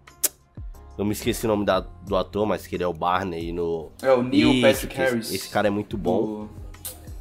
eu 0.97 1.05
me 1.05 1.11
esqueci 1.11 1.45
o 1.45 1.47
nome 1.47 1.63
da, 1.63 1.79
do 1.79 2.15
ator, 2.15 2.47
mas 2.47 2.65
que 2.65 2.75
ele 2.75 2.83
é 2.83 2.87
o 2.87 2.93
Barney 2.93 3.53
no 3.53 3.91
É 4.01 4.11
o 4.11 4.23
Neil 4.23 4.61
Patrick 4.61 4.97
Harris. 4.97 5.27
Esse, 5.27 5.35
esse, 5.35 5.49
cara 5.49 5.67
é 5.67 5.69
muito 5.69 5.95
bom. 5.95 6.17
O... 6.17 6.49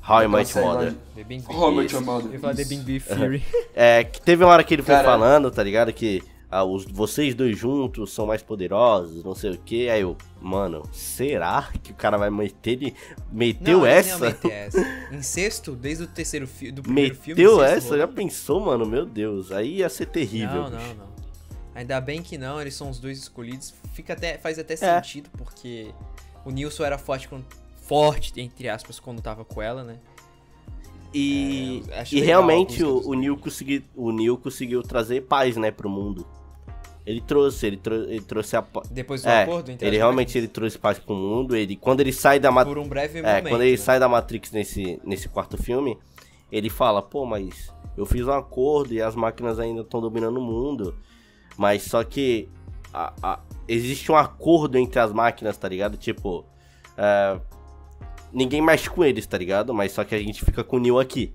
How 0.09 0.23
I 0.23 0.28
Met 0.28 0.59
Mother. 0.59 0.95
How 1.47 1.73
I 1.73 1.76
Met 1.76 1.95
Mother. 2.00 2.33
Ia 2.33 2.40
falar 2.40 2.55
The 2.55 2.64
Big 2.64 2.83
Beef 2.83 3.07
Fury. 3.07 3.43
É, 3.76 4.02
que 4.02 4.21
teve 4.23 4.43
uma 4.43 4.52
hora 4.52 4.64
que 4.64 4.75
ele 4.75 4.83
foi 4.83 4.95
Cara, 4.95 5.07
falando, 5.07 5.50
tá 5.50 5.62
ligado? 5.62 5.93
Que 5.93 6.23
ah, 6.50 6.64
os, 6.64 6.85
vocês 6.85 7.35
dois 7.35 7.59
juntos 7.59 8.11
são 8.11 8.26
mais 8.26 8.43
poderosos, 8.43 9.23
não 9.23 9.35
sei 9.35 9.50
o 9.50 9.59
que. 9.59 9.90
Aí 9.90 10.00
eu, 10.00 10.17
mano, 10.40 10.83
será 10.93 11.71
que 11.83 11.93
o 11.93 11.95
cara 11.95 12.17
vai 12.17 12.31
meter 12.31 12.73
ele. 12.73 12.95
Meteu 13.31 13.81
não, 13.81 13.87
essa? 13.87 14.18
Não, 14.18 14.51
essa. 14.51 14.81
Em 15.12 15.20
sexto, 15.20 15.73
desde 15.77 16.05
o 16.05 16.07
terceiro 16.07 16.46
fi 16.46 16.70
do 16.70 16.83
primeiro 16.83 17.11
Meteu 17.11 17.23
filme. 17.23 17.42
Meteu 17.42 17.62
essa? 17.62 17.99
Já 17.99 18.09
pensou, 18.09 18.61
mano? 18.61 18.87
Meu 18.87 19.05
Deus. 19.05 19.53
Aí 19.53 19.77
ia 19.77 19.88
ser 19.90 20.07
terrível. 20.07 20.62
Não, 20.64 20.70
não, 20.70 20.94
não. 20.94 21.09
Ainda 21.75 22.01
bem 22.01 22.23
que 22.23 22.38
não, 22.38 22.61
eles 22.61 22.75
são 22.75 22.88
os 22.88 22.99
dois 22.99 23.18
escolhidos. 23.18 23.75
Fica 23.92 24.14
até, 24.14 24.38
faz 24.38 24.59
até 24.59 24.73
é. 24.75 24.77
sentido, 24.77 25.29
porque 25.37 25.92
o 26.44 26.51
Nilson 26.51 26.83
era 26.83 26.96
forte, 26.96 27.29
forte, 27.83 28.40
entre 28.40 28.68
aspas, 28.68 28.99
quando 28.99 29.20
tava 29.20 29.44
com 29.44 29.61
ela, 29.61 29.85
né? 29.85 29.99
E, 31.12 31.83
é, 31.90 32.05
e 32.11 32.20
realmente 32.20 32.83
o, 32.83 33.09
o, 33.09 33.14
Neil 33.14 33.37
conseguiu, 33.37 33.83
o 33.94 34.12
Neil 34.12 34.37
conseguiu 34.37 34.83
trazer 34.83 35.23
paz, 35.23 35.57
né, 35.57 35.70
pro 35.70 35.88
mundo. 35.88 36.27
Ele 37.09 37.23
trouxe, 37.23 37.66
ele, 37.66 37.79
trou 37.79 38.03
ele 38.03 38.21
trouxe 38.21 38.55
a 38.55 38.62
Depois 38.90 39.23
do 39.23 39.31
é, 39.31 39.44
acordo 39.44 39.71
entre 39.71 39.88
Ele 39.88 39.97
realmente 39.97 40.37
ele 40.37 40.47
trouxe 40.47 40.79
paz 40.79 40.99
pro 40.99 41.14
mundo. 41.14 41.57
Ele, 41.57 41.75
quando 41.75 42.01
ele 42.01 42.12
sai 42.12 42.38
da 42.38 42.51
Matrix. 42.51 42.75
Por 42.77 42.85
um 42.85 42.87
breve 42.87 43.21
é, 43.21 43.40
quando 43.40 43.62
ele 43.62 43.71
né? 43.71 43.77
sai 43.79 43.99
da 43.99 44.07
Matrix 44.07 44.53
nesse, 44.53 45.01
nesse 45.03 45.27
quarto 45.27 45.57
filme, 45.57 45.97
ele 46.53 46.68
fala, 46.68 47.01
pô, 47.01 47.25
mas 47.25 47.73
eu 47.97 48.05
fiz 48.05 48.27
um 48.27 48.33
acordo 48.33 48.92
e 48.92 49.01
as 49.01 49.14
máquinas 49.14 49.59
ainda 49.59 49.81
estão 49.81 50.03
dominando 50.03 50.37
o 50.37 50.42
mundo. 50.42 50.94
Mas 51.57 51.85
só 51.85 52.05
que 52.05 52.47
a, 52.92 53.14
a, 53.23 53.40
existe 53.66 54.12
um 54.12 54.14
acordo 54.14 54.77
entre 54.77 55.01
as 55.01 55.11
máquinas, 55.11 55.57
tá 55.57 55.66
ligado? 55.66 55.97
Tipo, 55.97 56.44
é, 56.94 57.40
ninguém 58.31 58.61
mexe 58.61 58.90
com 58.90 59.03
eles, 59.03 59.27
tá 59.27 59.38
ligado? 59.38 59.73
Mas 59.73 59.92
só 59.92 60.05
que 60.05 60.14
a 60.14 60.18
gente 60.18 60.44
fica 60.44 60.62
com 60.62 60.77
o 60.77 60.79
Neil 60.79 60.99
aqui. 60.99 61.33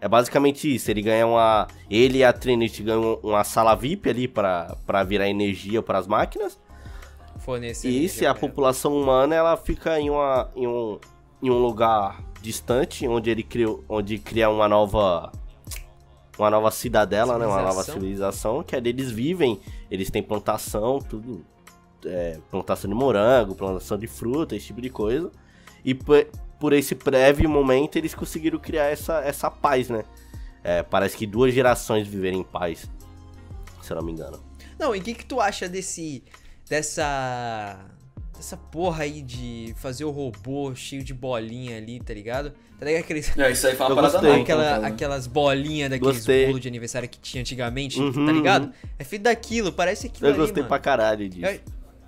É 0.00 0.08
basicamente 0.08 0.72
isso, 0.72 0.90
ele 0.90 1.02
ganha 1.02 1.26
uma. 1.26 1.66
Ele 1.90 2.18
e 2.18 2.24
a 2.24 2.32
Trinity 2.32 2.82
ganham 2.82 3.18
uma 3.22 3.42
sala 3.44 3.74
VIP 3.74 4.10
ali 4.10 4.28
para 4.28 5.04
virar 5.06 5.28
energia 5.28 5.82
para 5.82 5.98
as 5.98 6.06
máquinas. 6.06 6.58
Fornecer 7.38 7.88
e 7.88 8.08
se 8.08 8.26
a 8.26 8.34
população 8.34 8.96
humana 8.96 9.34
ela 9.34 9.56
fica 9.56 9.98
em, 10.00 10.10
uma, 10.10 10.50
em, 10.54 10.66
um, 10.66 10.98
em 11.42 11.50
um 11.50 11.58
lugar 11.58 12.22
distante, 12.42 13.06
onde 13.06 13.30
ele 13.30 13.42
cria, 13.42 13.66
onde 13.88 14.18
cria 14.18 14.50
uma 14.50 14.68
nova. 14.68 15.32
Uma 16.38 16.50
nova 16.50 16.70
cidadela, 16.70 17.38
né? 17.38 17.46
Uma 17.46 17.62
nova 17.62 17.82
civilização, 17.82 18.62
que 18.62 18.76
é 18.76 18.78
eles 18.78 19.10
vivem, 19.10 19.58
eles 19.90 20.10
têm 20.10 20.22
plantação, 20.22 20.98
tudo. 20.98 21.44
É, 22.04 22.38
plantação 22.50 22.88
de 22.88 22.94
morango, 22.94 23.54
plantação 23.54 23.98
de 23.98 24.06
fruta, 24.06 24.54
esse 24.54 24.66
tipo 24.66 24.82
de 24.82 24.90
coisa. 24.90 25.32
E 25.82 25.94
por 26.58 26.72
esse 26.72 26.94
breve 26.94 27.46
momento 27.46 27.96
eles 27.96 28.14
conseguiram 28.14 28.58
criar 28.58 28.84
essa, 28.84 29.20
essa 29.20 29.50
paz, 29.50 29.88
né? 29.88 30.04
É, 30.62 30.82
parece 30.82 31.16
que 31.16 31.26
duas 31.26 31.54
gerações 31.54 32.08
viverem 32.08 32.40
em 32.40 32.44
paz, 32.44 32.90
se 33.82 33.92
eu 33.92 33.96
não 33.96 34.04
me 34.04 34.12
engano. 34.12 34.42
Não, 34.78 34.94
e 34.94 34.98
o 34.98 35.02
que, 35.02 35.14
que 35.14 35.24
tu 35.24 35.40
acha 35.40 35.68
desse. 35.68 36.22
dessa. 36.68 37.78
dessa 38.34 38.56
porra 38.56 39.04
aí 39.04 39.22
de 39.22 39.74
fazer 39.76 40.04
o 40.04 40.10
robô 40.10 40.74
cheio 40.74 41.02
de 41.02 41.14
bolinha 41.14 41.76
ali, 41.76 42.00
tá 42.00 42.12
ligado? 42.12 42.52
Tá 42.78 42.84
ligado 42.84 43.02
aqueles. 43.02 43.36
É, 43.38 43.50
isso 43.52 43.66
aí 43.66 43.74
foi 43.74 43.86
uma 43.86 43.94
parada 43.94 44.20
nova. 44.20 44.40
Aquela, 44.40 44.78
né? 44.80 44.88
aquelas 44.88 45.26
bolinhas 45.26 45.88
daqueles 45.88 46.26
bolos 46.26 46.60
de 46.60 46.68
aniversário 46.68 47.08
que 47.08 47.18
tinha 47.18 47.40
antigamente, 47.40 48.00
uhum, 48.00 48.26
tá 48.26 48.32
ligado? 48.32 48.64
Uhum. 48.64 48.72
É 48.98 49.04
feito 49.04 49.22
daquilo, 49.22 49.72
parece 49.72 50.08
aquilo 50.08 50.26
Eu 50.26 50.30
ali, 50.30 50.38
gostei 50.40 50.62
mano. 50.62 50.68
pra 50.68 50.78
caralho 50.78 51.28
disso. 51.28 51.46
Eu, 51.46 51.60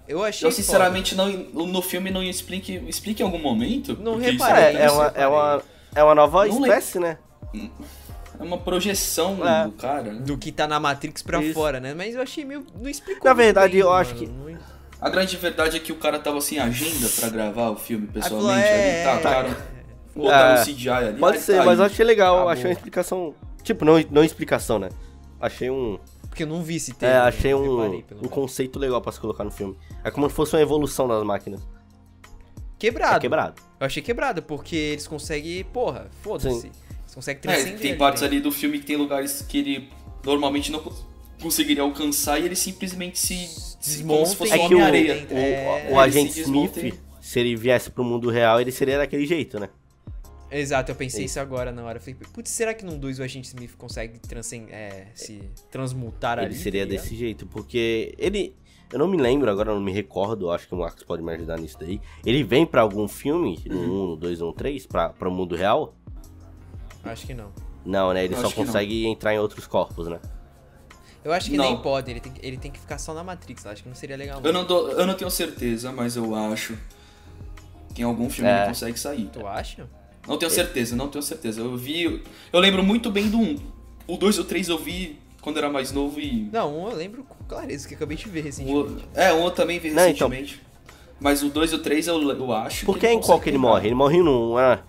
eu 0.08 0.24
achei. 0.24 0.48
Eu 0.48 0.52
sinceramente 0.52 1.14
não 1.14 1.28
no 1.28 1.82
filme 1.82 2.10
não 2.10 2.22
explique 2.22 2.82
explique 2.88 3.22
em 3.22 3.24
algum 3.26 3.38
momento. 3.38 3.96
Não 4.00 4.16
reparei. 4.16 4.76
É, 4.76 4.84
é, 4.84 4.90
uma, 4.90 5.06
é 5.14 5.26
uma 5.28 5.62
é 5.94 6.02
uma 6.02 6.14
nova 6.14 6.46
não 6.46 6.60
espécie, 6.60 6.98
né? 6.98 7.18
É 7.54 8.42
uma 8.42 8.58
projeção 8.58 9.46
é. 9.46 9.64
do 9.64 9.72
cara. 9.72 10.12
Né? 10.12 10.20
Do 10.20 10.38
que 10.38 10.50
tá 10.52 10.66
na 10.66 10.78
Matrix 10.78 11.22
pra 11.22 11.42
Isso. 11.42 11.54
fora, 11.54 11.80
né? 11.80 11.92
Mas 11.94 12.14
eu 12.14 12.22
achei 12.22 12.44
meio. 12.44 12.64
Não 12.80 12.88
explicou. 12.88 13.24
Na 13.24 13.34
verdade, 13.34 13.72
bem, 13.72 13.80
eu 13.80 13.88
mano. 13.88 14.00
acho 14.00 14.14
que. 14.14 14.30
A 15.00 15.10
grande 15.10 15.36
verdade 15.36 15.76
é 15.76 15.80
que 15.80 15.92
o 15.92 15.96
cara 15.96 16.18
tava 16.18 16.40
sem 16.40 16.58
agenda 16.58 17.08
pra 17.20 17.28
gravar 17.28 17.70
o 17.70 17.76
filme 17.76 18.06
pessoalmente. 18.06 18.66
é, 18.66 19.08
ali, 19.08 19.22
tá, 19.22 19.30
cara. 19.30 19.56
Botaram 20.14 20.60
é, 20.60 20.64
CGI 20.64 20.88
ali. 20.88 21.18
Pode 21.18 21.38
ser, 21.38 21.58
tá 21.58 21.64
mas 21.64 21.78
eu 21.78 21.84
achei 21.84 22.04
legal. 22.04 22.34
Acabou. 22.34 22.52
Achei 22.52 22.64
uma 22.64 22.72
explicação. 22.72 23.34
Tipo, 23.62 23.84
não, 23.84 24.04
não 24.10 24.24
explicação, 24.24 24.78
né? 24.78 24.88
Achei 25.40 25.70
um 25.70 25.98
porque 26.28 26.42
eu 26.42 26.46
não 26.46 26.62
vi 26.62 26.76
esse 26.76 26.92
termo. 26.92 27.16
É, 27.16 27.18
achei 27.18 27.54
um, 27.54 27.96
um 28.22 28.28
conceito 28.28 28.78
legal 28.78 29.00
pra 29.00 29.10
se 29.10 29.18
colocar 29.18 29.44
no 29.44 29.50
filme. 29.50 29.76
É 30.04 30.10
como 30.10 30.28
se 30.28 30.36
fosse 30.36 30.54
uma 30.54 30.62
evolução 30.62 31.08
das 31.08 31.22
máquinas. 31.24 31.60
Quebrado. 32.78 33.16
É 33.16 33.20
quebrado. 33.20 33.62
Eu 33.80 33.86
achei 33.86 34.02
quebrado, 34.02 34.42
porque 34.42 34.76
eles 34.76 35.06
conseguem, 35.06 35.64
porra, 35.64 36.08
foda-se. 36.22 36.66
Eles 36.66 37.14
conseguem 37.14 37.38
é, 37.38 37.42
transcender. 37.42 37.74
É, 37.74 37.78
tem 37.78 37.98
partes 37.98 38.22
ali 38.22 38.40
do 38.40 38.52
filme 38.52 38.78
que 38.78 38.86
tem 38.86 38.96
lugares 38.96 39.42
que 39.42 39.58
ele 39.58 39.88
normalmente 40.24 40.70
não 40.70 40.80
conseguiria 41.40 41.82
alcançar 41.82 42.38
e 42.38 42.44
ele 42.44 42.56
simplesmente 42.56 43.18
se 43.18 43.48
desmonta 43.80 44.46
se 44.46 44.52
é 44.52 44.68
que 44.68 44.74
o, 44.74 44.84
areia. 44.84 45.26
O, 45.30 45.36
é, 45.36 45.88
o 45.90 45.98
agente 45.98 46.40
Smith, 46.40 46.94
se 47.20 47.40
ele 47.40 47.56
viesse 47.56 47.90
pro 47.90 48.04
mundo 48.04 48.30
real, 48.30 48.60
ele 48.60 48.70
seria 48.70 48.98
daquele 48.98 49.26
jeito, 49.26 49.58
né? 49.58 49.68
Exato, 50.50 50.90
eu 50.90 50.96
pensei 50.96 51.26
isso 51.26 51.38
agora 51.38 51.70
na 51.70 51.84
hora. 51.84 51.98
Eu 51.98 52.00
falei, 52.00 52.16
putz, 52.32 52.50
será 52.50 52.72
que 52.72 52.84
num 52.84 52.98
2 52.98 53.18
o 53.18 53.22
agente 53.22 53.48
Smith 53.48 53.76
consegue 53.76 54.20
é, 54.70 55.08
se 55.14 55.42
transmutar 55.70 56.38
ele 56.38 56.46
ali? 56.46 56.54
Ele 56.54 56.62
seria 56.62 56.86
tá 56.86 56.90
desse 56.90 57.14
jeito, 57.14 57.46
porque 57.46 58.14
ele. 58.18 58.56
Eu 58.90 58.98
não 58.98 59.06
me 59.06 59.18
lembro 59.18 59.50
agora, 59.50 59.74
não 59.74 59.82
me 59.82 59.92
recordo, 59.92 60.50
acho 60.50 60.66
que 60.66 60.74
o 60.74 60.78
Marcos 60.78 61.02
pode 61.02 61.22
me 61.22 61.30
ajudar 61.34 61.58
nisso 61.58 61.76
daí. 61.78 62.00
Ele 62.24 62.42
vem 62.42 62.64
para 62.64 62.80
algum 62.80 63.06
filme, 63.06 63.62
no 63.66 63.80
1, 63.80 64.06
no 64.08 64.16
2, 64.16 64.40
no 64.40 64.52
3, 64.54 64.86
pra, 64.86 65.10
pra 65.10 65.28
o 65.28 65.32
mundo 65.32 65.54
real? 65.54 65.94
Acho 67.04 67.26
que 67.26 67.34
não. 67.34 67.52
Não, 67.84 68.14
né? 68.14 68.24
Ele 68.24 68.34
só 68.36 68.50
consegue 68.50 69.06
entrar 69.06 69.34
em 69.34 69.38
outros 69.38 69.66
corpos, 69.66 70.08
né? 70.08 70.18
Eu 71.22 71.32
acho 71.32 71.50
que 71.50 71.56
não. 71.58 71.64
nem 71.64 71.82
pode, 71.82 72.10
ele 72.10 72.20
tem, 72.20 72.32
ele 72.40 72.56
tem 72.56 72.70
que 72.70 72.80
ficar 72.80 72.96
só 72.96 73.12
na 73.12 73.22
Matrix, 73.22 73.66
acho 73.66 73.82
que 73.82 73.88
não 73.88 73.96
seria 73.96 74.16
legal. 74.16 74.40
Eu 74.42 74.52
não, 74.52 74.64
tô, 74.64 74.88
eu 74.88 75.06
não 75.06 75.12
tenho 75.12 75.30
certeza, 75.30 75.92
mas 75.92 76.16
eu 76.16 76.34
acho 76.34 76.78
que 77.94 78.00
em 78.00 78.04
algum 78.04 78.30
filme 78.30 78.48
é. 78.48 78.60
ele 78.60 78.68
consegue 78.68 78.98
sair. 78.98 79.28
Tu 79.30 79.46
acha? 79.46 79.86
Não 80.28 80.38
tenho 80.38 80.50
certeza, 80.50 80.94
não 80.94 81.08
tenho 81.08 81.22
certeza. 81.22 81.60
Eu 81.60 81.76
vi. 81.76 82.22
Eu 82.52 82.60
lembro 82.60 82.82
muito 82.82 83.10
bem 83.10 83.28
do 83.28 83.38
1. 83.38 83.56
O 84.06 84.16
2 84.16 84.36
e 84.36 84.40
o 84.40 84.44
3 84.44 84.68
eu 84.68 84.78
vi 84.78 85.18
quando 85.40 85.56
era 85.56 85.70
mais 85.70 85.90
novo 85.90 86.20
e. 86.20 86.48
Não, 86.52 86.82
um 86.82 86.90
eu 86.90 86.96
lembro 86.96 87.24
com 87.24 87.42
clareza 87.44 87.88
que 87.88 87.94
acabei 87.94 88.16
de 88.16 88.28
ver 88.28 88.42
recentemente. 88.42 89.04
O, 89.04 89.18
é, 89.18 89.32
um 89.32 89.44
eu 89.44 89.50
também 89.50 89.78
vi 89.78 89.88
recentemente. 89.88 90.56
Não, 90.56 90.60
então... 90.60 90.68
Mas 91.20 91.42
o 91.42 91.48
2 91.48 91.72
e 91.72 91.74
o 91.74 91.78
3 91.80 92.06
eu, 92.06 92.30
eu 92.30 92.52
acho. 92.52 92.86
Porque 92.86 93.08
em 93.08 93.20
qual 93.20 93.40
que 93.40 93.48
ele 93.48 93.58
morre? 93.58 93.88
Ele 93.88 93.94
morre 93.94 94.22
no 94.22 94.54
1, 94.54 94.60
é? 94.60 94.80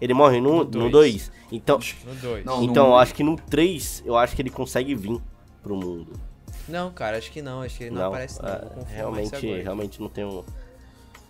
Ele 0.00 0.14
morre 0.14 0.40
no 0.40 0.64
2. 0.64 1.32
Então, 1.52 1.78
no 2.04 2.14
dois. 2.16 2.44
Não, 2.44 2.62
então 2.64 2.86
no... 2.86 2.92
eu 2.92 2.96
acho 2.96 3.14
que 3.14 3.22
no 3.22 3.36
3, 3.36 4.02
eu 4.04 4.16
acho 4.16 4.34
que 4.34 4.42
ele 4.42 4.50
consegue 4.50 4.94
vir 4.94 5.20
pro 5.62 5.76
mundo. 5.76 6.12
Não, 6.68 6.90
cara, 6.90 7.18
acho 7.18 7.30
que 7.30 7.42
não. 7.42 7.62
Acho 7.62 7.76
que 7.76 7.84
ele 7.84 7.90
não, 7.90 8.02
não 8.02 8.08
aparece 8.08 8.42
não. 8.42 8.48
É, 8.48 8.62
realmente, 8.88 9.46
realmente 9.62 10.00
não 10.00 10.08
tem 10.08 10.24
um. 10.24 10.42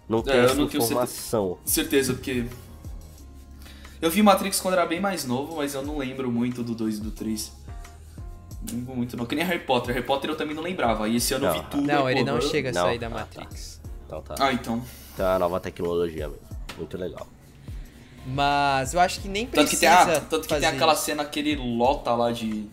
Não 0.08 0.22
tem 0.22 0.34
é, 0.34 0.44
essa 0.44 0.54
não 0.54 0.64
informação. 0.64 1.58
certeza, 1.64 2.14
porque. 2.14 2.46
Eu 4.00 4.10
vi 4.10 4.22
Matrix 4.22 4.60
quando 4.60 4.74
era 4.74 4.86
bem 4.86 5.00
mais 5.00 5.24
novo, 5.24 5.56
mas 5.56 5.74
eu 5.74 5.82
não 5.82 5.98
lembro 5.98 6.30
muito 6.30 6.62
do 6.62 6.74
2 6.74 6.98
e 6.98 7.00
do 7.00 7.10
3. 7.10 7.52
Não 8.68 8.78
lembro 8.78 8.96
muito, 8.96 9.16
não. 9.16 9.26
Que 9.26 9.34
nem 9.34 9.44
Harry 9.44 9.60
Potter. 9.60 9.94
Harry 9.94 10.06
Potter 10.06 10.30
eu 10.30 10.36
também 10.36 10.54
não 10.54 10.62
lembrava. 10.62 11.08
E 11.08 11.16
esse 11.16 11.34
ano 11.34 11.46
não. 11.46 11.54
eu 11.54 11.62
vi 11.62 11.68
tudo. 11.70 11.86
Não, 11.86 12.10
ele 12.10 12.24
não 12.24 12.40
chega 12.40 12.70
a 12.70 12.72
sair 12.72 12.98
da 12.98 13.08
Matrix. 13.08 13.80
Então 14.06 14.22
tá. 14.22 14.34
Ah, 14.38 14.52
então. 14.52 14.82
Então 15.12 15.26
é 15.26 15.34
a 15.34 15.38
nova 15.38 15.60
tecnologia 15.60 16.28
mesmo. 16.28 16.42
Muito 16.76 16.96
legal. 16.98 17.26
Mas 18.26 18.94
eu 18.94 19.00
acho 19.00 19.20
que 19.20 19.28
nem 19.28 19.46
precisa. 19.46 19.70
Tanto 19.70 19.74
que 19.74 19.80
tem, 19.80 20.16
a, 20.16 20.20
tanto 20.20 20.48
que 20.48 20.54
tem 20.54 20.68
aquela 20.68 20.94
cena 20.94 21.24
que 21.24 21.38
ele 21.38 21.56
lota 21.56 22.14
lá 22.14 22.32
de. 22.32 22.66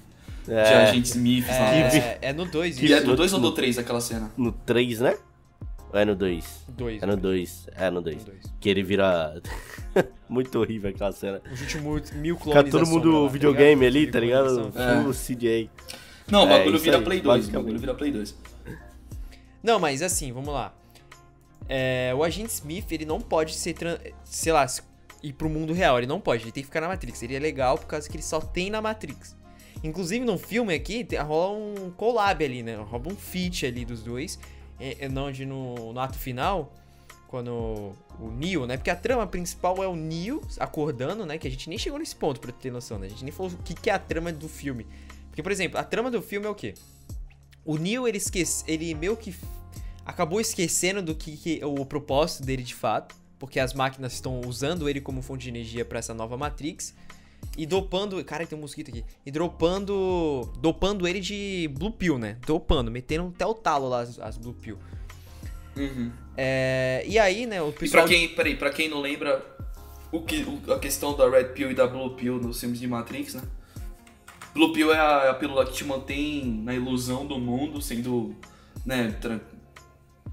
É, 0.48 0.64
de 0.64 0.74
Agente 0.74 1.10
Smith. 1.10 1.46
É, 1.48 2.18
é 2.22 2.34
no 2.34 2.46
2 2.46 2.82
E 2.82 2.94
é 2.94 3.02
no 3.02 3.16
2 3.16 3.34
ou 3.34 3.40
no 3.40 3.52
3 3.52 3.78
aquela 3.78 4.02
cena? 4.02 4.32
No 4.36 4.52
3, 4.52 5.00
né? 5.02 5.18
Ou 5.94 6.00
é 6.00 6.06
no 6.06 6.16
2? 6.16 6.66
2. 6.70 7.04
É 7.04 7.06
no 7.06 7.18
2. 7.18 7.68
É 7.76 7.90
no 7.90 8.02
2. 8.02 8.26
Que 8.60 8.70
ele 8.70 8.82
vira. 8.82 9.42
Muito 10.30 10.58
horrível 10.58 10.90
aquela 10.90 11.12
cena. 11.12 11.42
Os 11.52 11.62
últimos 11.62 12.12
mil 12.12 12.38
clones. 12.38 12.64
Fica 12.64 12.72
todo 12.72 12.88
mundo 12.88 13.12
sombra, 13.12 13.28
tá 13.28 13.34
videogame 13.34 13.82
tá 13.82 13.88
ali, 13.88 14.08
tá 14.08 14.20
ligado? 14.20 14.72
É. 14.74 15.04
Full 15.04 15.14
CJ. 15.14 15.70
Não, 16.30 16.46
o 16.46 16.48
bagulho 16.48 16.78
é, 16.78 16.80
vira 16.80 16.98
aí, 16.98 17.04
Play 17.04 17.20
2. 17.20 17.48
O 17.48 17.52
bagulho 17.52 17.80
vira 17.80 17.94
Play 17.94 18.12
2. 18.12 18.36
Não, 19.62 19.80
mas 19.80 20.02
assim, 20.02 20.32
vamos 20.32 20.54
lá. 20.54 20.74
É, 21.68 22.14
o 22.16 22.24
agente 22.24 22.54
Smith, 22.54 22.90
ele 22.92 23.06
não 23.06 23.20
pode 23.20 23.54
ser, 23.54 23.76
sei 24.24 24.54
lá, 24.54 24.66
ir 25.22 25.34
pro 25.34 25.50
mundo 25.50 25.74
real. 25.74 25.98
Ele 25.98 26.08
não 26.08 26.22
pode, 26.22 26.44
ele 26.44 26.54
tem 26.54 26.64
que 26.64 26.68
ficar 26.68 26.80
na 26.80 26.88
Matrix. 26.88 27.18
Seria 27.18 27.40
legal 27.40 27.78
por 27.78 27.88
causa 27.88 28.10
que 28.10 28.16
ele 28.16 28.24
só 28.24 28.40
tem 28.40 28.70
na 28.70 28.82
Matrix. 28.82 29.36
Inclusive, 29.84 30.24
no 30.24 30.38
filme 30.38 30.74
aqui, 30.74 31.06
rola 31.18 31.58
um 31.58 31.92
collab 31.92 32.44
ali, 32.44 32.64
né? 32.64 32.76
Rola 32.76 33.10
um 33.10 33.16
feat 33.16 33.66
ali 33.66 33.84
dos 33.84 34.02
dois. 34.02 34.40
É, 34.82 35.06
é 35.06 35.20
onde 35.20 35.46
no, 35.46 35.94
no 35.94 36.00
ato 36.00 36.18
final, 36.18 36.74
quando 37.28 37.94
o 38.20 38.32
Neo, 38.32 38.66
né? 38.66 38.78
Porque 38.78 38.90
a 38.90 38.96
trama 38.96 39.28
principal 39.28 39.84
é 39.84 39.88
o 39.88 39.96
Neo 39.96 40.42
acordando, 40.60 41.26
né? 41.26 41.38
Que 41.38 41.48
a 41.48 41.52
gente 41.52 41.70
nem 41.70 41.78
chegou 41.78 42.00
nesse 42.00 42.16
ponto 42.16 42.40
pra 42.40 42.52
ter 42.52 42.72
noção, 42.72 42.98
né? 42.98 43.08
A 43.08 43.10
gente 43.10 43.24
nem 43.24 43.32
falou 43.32 43.52
o 43.52 43.58
que, 43.64 43.74
que 43.74 43.90
é 43.90 43.94
a 43.94 44.00
trama 44.00 44.32
do 44.32 44.50
filme. 44.50 44.86
Porque, 45.28 45.42
por 45.42 45.52
exemplo, 45.52 45.80
a 45.80 45.84
trama 45.84 46.12
do 46.12 46.22
filme 46.22 46.46
é 46.46 46.50
o 46.50 46.56
quê? 46.56 46.74
O 47.64 47.78
Neo, 47.78 48.08
ele 48.08 48.18
esquece. 48.18 48.64
Ele 48.68 48.94
meio 48.96 49.16
que 49.16 49.34
acabou 50.06 50.42
esquecendo 50.42 51.02
do 51.02 51.16
que, 51.16 51.38
que 51.38 51.64
o 51.64 51.86
propósito 51.86 52.44
dele 52.44 52.64
de 52.64 52.76
fato 52.76 53.22
porque 53.42 53.60
as 53.60 53.74
máquinas 53.74 54.14
estão 54.14 54.40
usando 54.42 54.88
ele 54.88 55.02
como 55.02 55.20
fonte 55.24 55.42
de 55.42 55.50
energia 55.50 55.84
para 55.84 55.98
essa 55.98 56.14
nova 56.14 56.38
Matrix 56.38 56.94
e 57.58 57.66
dopando, 57.66 58.24
cara, 58.24 58.46
tem 58.46 58.58
um 58.58 58.62
mosquito 58.62 58.90
aqui, 58.90 59.04
e 59.26 59.32
dropando, 59.32 60.52
dopando 60.60 61.08
ele 61.08 61.20
de 61.20 61.70
Blue 61.74 61.92
Pill, 61.92 62.18
né? 62.18 62.38
Dopando, 62.46 62.90
metendo 62.90 63.32
até 63.34 63.46
o 63.46 63.54
talo 63.54 63.90
lá 63.90 64.02
as, 64.02 64.20
as 64.20 64.38
Blue 64.38 64.54
Pill. 64.54 64.78
Uhum. 65.76 66.12
É, 66.38 67.04
e 67.08 67.20
aí, 67.20 67.46
né, 67.46 67.62
o 67.62 67.72
pessoal... 67.72 68.06
E 68.06 68.08
pra 68.08 68.18
quem, 68.18 68.30
peraí, 68.30 68.56
pra 68.56 68.70
quem 68.70 68.90
não 68.90 69.02
lembra, 69.02 69.46
o 70.12 70.22
que, 70.22 70.44
o, 70.44 70.74
a 70.74 70.80
questão 70.80 71.16
da 71.16 71.30
Red 71.30 71.50
Pill 71.50 71.72
e 71.72 71.76
da 71.76 71.88
Blue 71.88 72.12
Pill 72.12 72.40
nos 72.40 72.60
filmes 72.60 72.80
de 72.80 72.88
Matrix, 72.88 73.36
né? 73.36 73.42
Blue 74.54 74.74
Pill 74.74 74.94
é 74.94 75.00
a, 75.00 75.26
é 75.26 75.30
a 75.30 75.34
pílula 75.34 75.66
que 75.66 75.74
te 75.74 75.86
mantém 75.86 76.46
na 76.46 76.74
ilusão 76.74 77.26
do 77.26 77.40
mundo, 77.40 77.82
sendo, 77.82 78.36
né, 78.86 79.16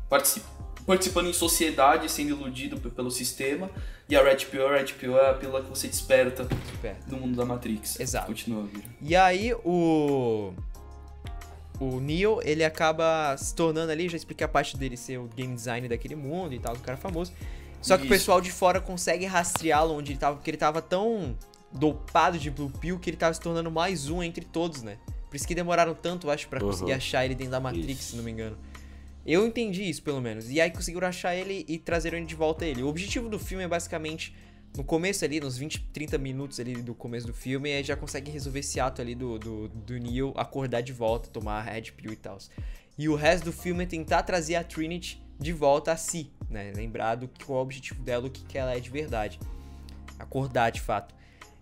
participa 0.08 0.57
participando 0.88 1.26
em 1.28 1.34
sociedade, 1.34 2.10
sendo 2.10 2.30
iludido 2.30 2.80
pelo 2.90 3.10
sistema. 3.10 3.70
E 4.08 4.16
a 4.16 4.22
Red 4.22 4.46
Pill, 4.46 4.66
a 4.66 4.72
Red 4.78 4.86
Pill 4.94 5.18
é 5.18 5.30
a 5.30 5.34
pílula 5.34 5.62
que 5.62 5.68
você 5.68 5.86
desperta, 5.86 6.48
no 7.06 7.18
mundo 7.18 7.36
da 7.36 7.44
Matrix. 7.44 8.00
Exato. 8.00 8.28
Continua, 8.28 8.64
Vira. 8.64 8.86
E 9.02 9.14
aí 9.14 9.52
o 9.64 10.54
o 11.78 12.00
Neo, 12.00 12.40
ele 12.42 12.64
acaba 12.64 13.36
se 13.36 13.54
tornando 13.54 13.92
ali, 13.92 14.08
já 14.08 14.16
expliquei 14.16 14.46
a 14.46 14.48
parte 14.48 14.78
dele 14.78 14.96
ser 14.96 15.18
o 15.18 15.28
game 15.36 15.54
design 15.54 15.86
daquele 15.88 16.16
mundo 16.16 16.54
e 16.54 16.58
tal, 16.58 16.74
do 16.74 16.80
cara 16.80 16.96
famoso. 16.96 17.32
Só 17.82 17.96
que 17.96 18.04
Isso. 18.04 18.12
o 18.12 18.16
pessoal 18.16 18.40
de 18.40 18.50
fora 18.50 18.80
consegue 18.80 19.26
rastreá-lo 19.26 19.94
onde 19.94 20.12
ele 20.12 20.18
tava, 20.18 20.36
porque 20.36 20.50
ele 20.50 20.56
tava 20.56 20.80
tão 20.80 21.36
dopado 21.70 22.38
de 22.38 22.50
Blue 22.50 22.70
Pill 22.70 22.98
que 22.98 23.10
ele 23.10 23.16
tava 23.18 23.34
se 23.34 23.40
tornando 23.40 23.70
mais 23.70 24.08
um 24.08 24.22
entre 24.22 24.44
todos, 24.44 24.82
né? 24.82 24.96
Por 25.28 25.36
isso 25.36 25.46
que 25.46 25.54
demoraram 25.54 25.94
tanto, 25.94 26.30
acho, 26.30 26.48
para 26.48 26.64
uhum. 26.64 26.70
conseguir 26.70 26.94
achar 26.94 27.26
ele 27.26 27.34
dentro 27.34 27.52
da 27.52 27.60
Matrix, 27.60 28.00
Isso. 28.00 28.10
se 28.10 28.16
não 28.16 28.24
me 28.24 28.30
engano. 28.30 28.56
Eu 29.28 29.46
entendi 29.46 29.86
isso, 29.86 30.02
pelo 30.02 30.22
menos. 30.22 30.50
E 30.50 30.58
aí 30.58 30.70
conseguiram 30.70 31.06
achar 31.06 31.36
ele 31.36 31.62
e 31.68 31.78
trazer 31.78 32.14
ele 32.14 32.24
de 32.24 32.34
volta 32.34 32.64
a 32.64 32.68
ele. 32.68 32.82
O 32.82 32.88
objetivo 32.88 33.28
do 33.28 33.38
filme 33.38 33.62
é 33.62 33.68
basicamente, 33.68 34.34
no 34.74 34.82
começo 34.82 35.22
ali, 35.22 35.38
nos 35.38 35.58
20, 35.58 35.90
30 35.92 36.16
minutos 36.16 36.58
ali 36.58 36.80
do 36.80 36.94
começo 36.94 37.26
do 37.26 37.34
filme, 37.34 37.68
é 37.68 37.82
já 37.82 37.94
consegue 37.94 38.30
resolver 38.30 38.60
esse 38.60 38.80
ato 38.80 39.02
ali 39.02 39.14
do, 39.14 39.38
do, 39.38 39.68
do 39.68 39.98
Neo 39.98 40.32
acordar 40.34 40.80
de 40.80 40.94
volta, 40.94 41.28
tomar 41.28 41.58
a 41.58 41.60
Red 41.60 41.92
Pill 41.92 42.14
e 42.14 42.16
tal. 42.16 42.38
E 42.96 43.06
o 43.06 43.14
resto 43.14 43.44
do 43.44 43.52
filme 43.52 43.84
é 43.84 43.86
tentar 43.86 44.22
trazer 44.22 44.54
a 44.54 44.64
Trinity 44.64 45.22
de 45.38 45.52
volta 45.52 45.92
a 45.92 45.96
si, 45.98 46.32
né? 46.48 46.72
Lembrar 46.74 47.16
do 47.16 47.28
qual 47.44 47.58
é 47.58 47.60
o 47.60 47.64
objetivo 47.64 48.02
dela, 48.02 48.28
o 48.28 48.30
que, 48.30 48.42
que 48.46 48.56
ela 48.56 48.74
é 48.74 48.80
de 48.80 48.88
verdade. 48.88 49.38
Acordar 50.18 50.70
de 50.70 50.80
fato. 50.80 51.14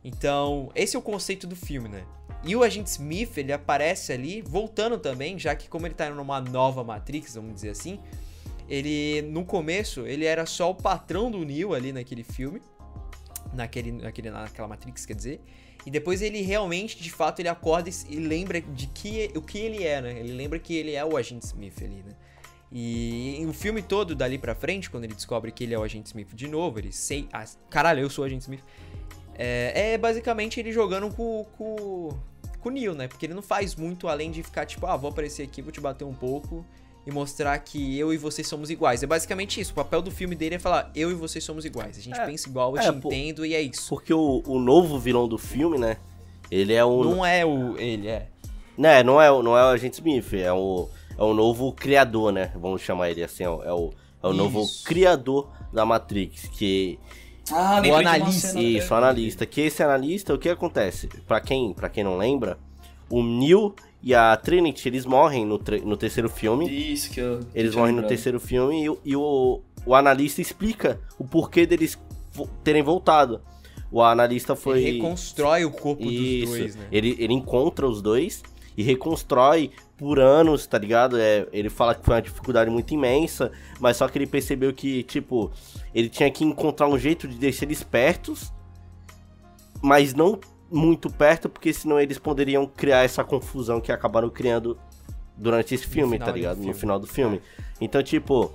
Então, 0.05 0.71
esse 0.73 0.95
é 0.95 0.99
o 1.01 1.03
conceito 1.03 1.49
do 1.49 1.57
filme, 1.57 1.89
né? 1.89 2.07
E 2.47 2.55
o 2.55 2.63
agente 2.63 2.89
Smith, 2.91 3.37
ele 3.37 3.53
aparece 3.53 4.13
ali, 4.13 4.41
voltando 4.41 4.99
também, 4.99 5.37
já 5.37 5.55
que 5.57 5.69
como 5.69 5.87
ele 5.87 5.95
tá 5.95 6.09
numa 6.09 6.41
nova 6.41 6.85
Matrix, 6.85 7.35
vamos 7.35 7.55
dizer 7.55 7.71
assim, 7.71 7.99
ele, 8.69 9.23
no 9.23 9.45
começo, 9.45 10.07
ele 10.07 10.25
era 10.25 10.47
só 10.47 10.71
o 10.71 10.75
patrão 10.75 11.29
do 11.31 11.45
Neo 11.45 11.75
ali 11.75 11.93
naquele 11.93 12.23
filme, 12.23 12.63
naquele, 13.53 13.91
naquele, 13.91 14.31
naquela 14.31 14.69
Matrix, 14.69 15.05
quer 15.05 15.15
dizer, 15.15 15.41
e 15.85 15.91
depois 15.91 16.23
ele 16.23 16.41
realmente, 16.43 17.01
de 17.01 17.11
fato, 17.11 17.41
ele 17.41 17.49
acorda 17.49 17.91
e 18.09 18.17
lembra 18.17 18.61
de 18.61 18.87
que, 18.89 19.31
o 19.37 19.43
que 19.43 19.59
ele 19.59 19.85
é, 19.85 20.01
né? 20.01 20.19
Ele 20.19 20.33
lembra 20.33 20.59
que 20.59 20.75
ele 20.75 20.93
é 20.93 21.05
o 21.05 21.17
agente 21.17 21.47
Smith 21.47 21.81
ali, 21.83 22.03
né? 22.03 22.13
E 22.73 23.45
o 23.49 23.53
filme 23.53 23.81
todo, 23.81 24.15
dali 24.15 24.37
pra 24.37 24.55
frente, 24.55 24.91
quando 24.91 25.05
ele 25.05 25.15
descobre 25.15 25.53
que 25.53 25.63
ele 25.63 25.75
é 25.75 25.79
o 25.79 25.83
agente 25.85 26.07
Smith 26.07 26.35
de 26.35 26.49
novo, 26.49 26.81
ele 26.81 26.91
sei. 26.91 27.29
Ah, 27.33 27.45
caralho, 27.71 28.01
eu 28.01 28.11
sou 28.11 28.25
o 28.25 28.27
agente 28.27 28.43
Smith. 28.43 28.65
É, 29.39 29.93
é 29.93 29.99
basicamente 29.99 30.59
ele 30.59 30.73
jogando 30.73 31.09
com, 31.15 31.45
com, 31.57 32.19
com 32.67 32.71
o 32.71 32.73
Neo, 32.73 32.95
né? 32.95 33.07
Porque 33.07 33.27
ele 33.27 33.35
não 33.35 33.43
faz 33.43 33.77
muito 33.77 34.09
além 34.09 34.33
de 34.33 34.43
ficar 34.43 34.67
tipo, 34.67 34.87
ah, 34.87 34.97
vou 34.97 35.11
aparecer 35.11 35.45
aqui, 35.45 35.63
vou 35.63 35.71
te 35.71 35.81
bater 35.81 36.05
um 36.05 36.13
pouco 36.13 36.67
e 37.07 37.13
mostrar 37.13 37.57
que 37.61 37.97
eu 37.97 38.13
e 38.13 38.17
você 38.17 38.43
somos 38.43 38.71
iguais. 38.71 39.05
É 39.05 39.07
basicamente 39.07 39.61
isso. 39.61 39.71
O 39.71 39.75
papel 39.77 40.03
do 40.03 40.11
filme 40.11 40.35
dele 40.35 40.57
é 40.57 40.59
falar, 40.59 40.91
eu 40.95 41.13
e 41.13 41.15
você 41.15 41.41
somos 41.41 41.65
iguais. 41.65 41.97
A 41.97 42.01
gente 42.01 42.19
é, 42.19 42.27
pensa 42.27 42.49
igual, 42.49 42.75
eu 42.75 42.83
é, 42.83 42.93
te 42.93 43.01
por, 43.01 43.13
entendo 43.13 43.47
e 43.47 43.55
é 43.55 43.63
isso. 43.63 43.89
Porque 43.89 44.13
o, 44.13 44.43
o 44.45 44.59
novo 44.59 44.99
vilão 44.99 45.29
do 45.29 45.39
filme, 45.39 45.79
né? 45.79 45.97
Ele 46.51 46.73
é 46.73 46.85
um. 46.85 47.05
Não 47.05 47.25
é 47.25 47.47
o. 47.47 47.79
Ele 47.79 48.09
é. 48.09 48.27
Né, 48.77 49.03
não 49.03 49.23
é, 49.23 49.29
não 49.31 49.57
é 49.57 49.63
o 49.63 49.69
Agente 49.69 49.95
Smith, 49.95 50.35
é 50.35 50.53
o, 50.53 50.89
é 51.17 51.23
o 51.23 51.33
novo 51.33 51.73
criador, 51.73 52.31
né? 52.31 52.53
Vamos 52.57 52.83
chamar 52.83 53.11
ele 53.11 53.23
assim, 53.23 53.45
é 53.45 53.49
o, 53.49 53.63
é 53.63 53.73
o, 53.73 53.91
é 54.23 54.27
o 54.27 54.35
novo 54.35 54.67
criador 54.85 55.51
da 55.73 55.87
Matrix, 55.87 56.47
que 56.49 56.99
ah, 57.51 57.83
o 57.87 57.95
analista. 57.95 58.61
Isso, 58.61 58.93
o 58.93 58.97
analista. 58.97 59.47
Que 59.47 59.61
esse 59.63 59.83
analista, 59.83 60.35
o 60.35 60.39
que 60.39 60.49
acontece? 60.49 61.09
Para 61.27 61.41
quem, 61.41 61.73
pra 61.73 61.89
quem 61.89 62.03
não 62.03 62.17
lembra, 62.17 62.59
o 63.09 63.23
Neo 63.23 63.75
e 64.03 64.15
a 64.15 64.37
Trinity, 64.37 64.89
eles 64.89 65.05
morrem 65.05 65.45
no, 65.45 65.61
no 65.85 65.97
terceiro 65.97 66.29
filme. 66.29 66.69
Isso 66.69 67.11
que 67.11 67.21
eu. 67.21 67.41
Eles 67.55 67.75
morrem 67.75 67.95
lembrado. 67.95 68.05
no 68.05 68.09
terceiro 68.09 68.41
filme 68.41 68.87
e, 68.87 69.11
e, 69.11 69.17
o, 69.17 69.61
o 69.85 69.95
analista 69.95 70.41
explica 70.41 71.01
o 71.19 71.25
porquê 71.25 71.67
deles 71.67 71.99
terem 72.63 72.83
voltado. 72.83 73.41
O 73.91 74.03
analista 74.03 74.57
foi. 74.57 74.83
Ele 74.83 74.93
reconstrói 74.97 75.65
o 75.65 75.71
corpo 75.71 76.05
Isso. 76.05 76.51
dos 76.51 76.59
dois, 76.59 76.77
né? 76.77 76.87
Ele, 76.91 77.17
ele 77.19 77.33
encontra 77.33 77.87
os 77.87 78.03
dois 78.03 78.43
e 78.77 78.83
reconstrói 78.83 79.71
por 79.97 80.19
anos, 80.19 80.67
tá 80.67 80.79
ligado? 80.79 81.19
É, 81.19 81.47
ele 81.53 81.71
fala 81.71 81.95
que 81.95 82.05
foi 82.05 82.15
uma 82.15 82.23
dificuldade 82.23 82.71
muito 82.71 82.93
imensa, 82.93 83.51
mas 83.81 83.97
só 83.97 84.09
que 84.09 84.19
ele 84.19 84.27
percebeu 84.27 84.73
que, 84.73 85.03
tipo, 85.05 85.51
ele 85.95 86.09
tinha 86.09 86.31
que 86.31 86.45
encontrar 86.45 86.87
um 86.89 86.99
jeito 86.99 87.27
de 87.27 87.37
deixar 87.37 87.65
eles 87.65 87.83
pertos, 87.83 88.53
mas 89.83 90.15
não 90.15 90.39
muito 90.71 91.09
perto, 91.11 91.49
porque 91.49 91.73
senão 91.73 91.99
eles 92.01 92.19
poderiam 92.19 92.67
criar 92.67 93.05
essa 93.05 93.25
confusão 93.25 93.81
que 93.81 93.91
acabaram 93.91 94.29
criando 94.29 94.79
durante 95.37 95.75
esse 95.75 95.87
filme, 95.87 96.19
tá 96.19 96.33
ligado? 96.33 96.57
Filme. 96.57 96.73
No 96.73 96.75
final 96.75 96.99
do 96.99 97.07
filme. 97.07 97.41
Então, 97.81 98.03
tipo, 98.03 98.53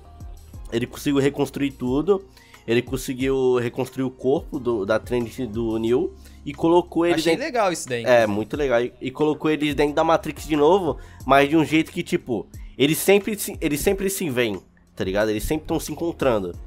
ele 0.72 0.86
conseguiu 0.86 1.20
reconstruir 1.20 1.72
tudo 1.72 2.24
ele 2.68 2.82
conseguiu 2.82 3.58
reconstruir 3.58 4.04
o 4.04 4.12
corpo 4.12 4.60
do, 4.60 4.86
da 4.86 5.00
Trinity 5.00 5.46
do 5.46 5.78
Neo 5.78 6.14
e 6.46 6.54
colocou 6.54 7.06
ele 7.06 7.16
Achei 7.16 7.34
dentro... 7.34 7.46
legal 7.46 7.72
isso 7.72 7.88
daí. 7.88 8.04
É, 8.04 8.26
muito 8.26 8.58
legal. 8.58 8.82
E, 8.82 8.94
e 9.00 9.12
colocou 9.12 9.52
eles 9.52 9.76
dentro 9.76 9.94
da 9.94 10.04
Matrix 10.04 10.48
de 10.48 10.56
novo, 10.56 10.98
mas 11.26 11.50
de 11.50 11.56
um 11.56 11.64
jeito 11.64 11.92
que, 11.92 12.04
tipo, 12.04 12.48
eles 12.78 12.98
sempre 12.98 13.38
se, 13.38 13.58
eles 13.62 13.80
sempre 13.80 14.10
se 14.10 14.30
veem, 14.30 14.62
tá 14.96 15.04
ligado? 15.04 15.30
Eles 15.30 15.44
sempre 15.44 15.64
estão 15.64 15.80
se 15.80 15.92
encontrando. 15.92 16.58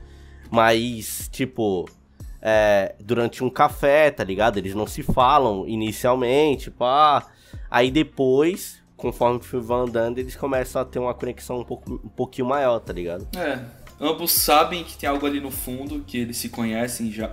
Mas, 0.50 1.28
tipo, 1.32 1.88
é, 2.40 2.94
durante 3.00 3.42
um 3.42 3.50
café, 3.50 4.10
tá 4.10 4.22
ligado? 4.22 4.58
Eles 4.58 4.74
não 4.74 4.86
se 4.86 5.02
falam 5.02 5.66
inicialmente, 5.66 6.70
pá. 6.70 7.26
Aí 7.70 7.90
depois, 7.90 8.80
conforme 8.96 9.38
o 9.38 9.42
filme 9.42 9.66
vai 9.66 9.80
andando, 9.80 10.18
eles 10.18 10.36
começam 10.36 10.82
a 10.82 10.84
ter 10.84 10.98
uma 10.98 11.14
conexão 11.14 11.60
um, 11.60 11.64
pouco, 11.64 11.94
um 12.04 12.08
pouquinho 12.08 12.46
maior, 12.46 12.78
tá 12.78 12.92
ligado? 12.92 13.26
É. 13.36 13.58
Ambos 14.00 14.32
sabem 14.32 14.84
que 14.84 14.98
tem 14.98 15.08
algo 15.08 15.24
ali 15.24 15.40
no 15.40 15.50
fundo, 15.50 16.04
que 16.06 16.18
eles 16.18 16.36
se 16.36 16.48
conhecem 16.48 17.10
já. 17.10 17.32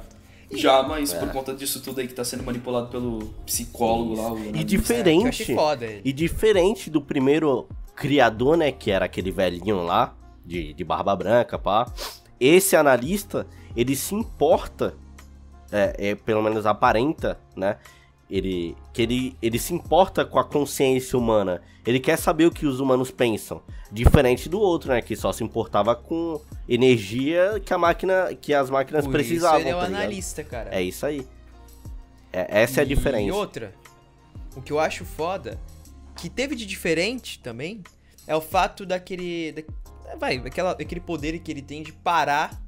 Já, 0.53 0.83
mas 0.83 1.13
é. 1.13 1.19
por 1.19 1.31
conta 1.31 1.53
disso 1.53 1.81
tudo 1.81 2.01
aí 2.01 2.07
que 2.07 2.13
tá 2.13 2.23
sendo 2.23 2.43
manipulado 2.43 2.87
pelo 2.87 3.33
psicólogo 3.45 4.13
Isso. 4.13 4.21
lá. 4.21 4.31
O 4.33 4.55
e 4.55 4.63
diferente. 4.63 5.53
É, 5.53 6.01
e 6.03 6.11
diferente 6.11 6.89
do 6.89 7.01
primeiro 7.01 7.67
criador, 7.95 8.57
né? 8.57 8.71
Que 8.71 8.91
era 8.91 9.05
aquele 9.05 9.31
velhinho 9.31 9.83
lá, 9.83 10.15
de, 10.45 10.73
de 10.73 10.83
barba 10.83 11.15
branca, 11.15 11.57
pá. 11.57 11.91
Esse 12.39 12.75
analista, 12.75 13.47
ele 13.75 13.95
se 13.95 14.15
importa, 14.15 14.95
é, 15.71 16.09
é, 16.09 16.15
pelo 16.15 16.41
menos 16.41 16.65
aparenta, 16.65 17.39
né? 17.55 17.77
Ele, 18.29 18.77
que 18.93 19.01
ele, 19.01 19.37
ele 19.41 19.59
se 19.59 19.73
importa 19.73 20.23
com 20.23 20.39
a 20.39 20.43
consciência 20.43 21.19
humana. 21.19 21.61
Ele 21.85 21.99
quer 21.99 22.17
saber 22.17 22.45
o 22.45 22.51
que 22.51 22.65
os 22.65 22.79
humanos 22.79 23.11
pensam. 23.11 23.61
Diferente 23.91 24.47
do 24.47 24.59
outro, 24.59 24.91
né? 24.91 25.01
Que 25.01 25.15
só 25.15 25.33
se 25.33 25.43
importava 25.43 25.95
com 25.95 26.39
energia 26.73 27.61
que 27.63 27.73
a 27.73 27.77
máquina, 27.77 28.33
que 28.39 28.53
as 28.53 28.69
máquinas 28.69 29.05
Por 29.05 29.11
precisavam. 29.11 29.59
Isso 29.59 29.67
ele 29.67 29.75
é 29.75 29.75
o 29.75 29.79
tá 29.79 29.85
analista, 29.85 30.43
cara. 30.43 30.73
É 30.73 30.81
isso 30.81 31.05
aí. 31.05 31.27
É, 32.31 32.61
essa 32.61 32.81
é 32.81 32.83
a 32.83 32.85
diferença. 32.85 33.27
E 33.27 33.31
outra, 33.31 33.73
o 34.55 34.61
que 34.61 34.71
eu 34.71 34.79
acho 34.79 35.03
foda, 35.03 35.59
que 36.15 36.29
teve 36.29 36.55
de 36.55 36.65
diferente 36.65 37.39
também, 37.39 37.83
é 38.25 38.35
o 38.35 38.41
fato 38.41 38.85
daquele. 38.85 39.51
Da, 39.51 40.15
vai, 40.15 40.37
aquela, 40.37 40.71
aquele 40.71 41.01
poder 41.01 41.37
que 41.39 41.51
ele 41.51 41.61
tem 41.61 41.83
de 41.83 41.91
parar 41.91 42.61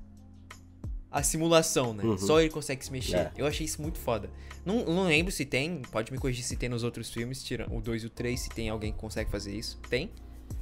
a 1.10 1.24
simulação, 1.24 1.94
né? 1.94 2.04
Uhum. 2.04 2.18
Só 2.18 2.42
ele 2.42 2.50
consegue 2.50 2.84
se 2.84 2.92
mexer. 2.92 3.18
É. 3.18 3.32
Eu 3.38 3.46
achei 3.46 3.66
isso 3.66 3.82
muito 3.82 4.00
foda. 4.00 4.30
Não, 4.66 4.84
não 4.86 5.04
lembro 5.04 5.32
se 5.32 5.46
tem, 5.46 5.82
pode 5.92 6.12
me 6.12 6.18
corrigir 6.18 6.44
se 6.44 6.56
tem 6.56 6.70
nos 6.70 6.84
outros 6.84 7.10
filmes, 7.10 7.44
tira 7.44 7.68
o 7.70 7.80
2 7.80 8.04
e 8.04 8.06
o 8.08 8.10
3, 8.10 8.40
se 8.40 8.50
tem 8.50 8.70
alguém 8.70 8.92
que 8.92 8.98
consegue 8.98 9.30
fazer 9.30 9.56
isso. 9.56 9.80
Tem? 9.90 10.10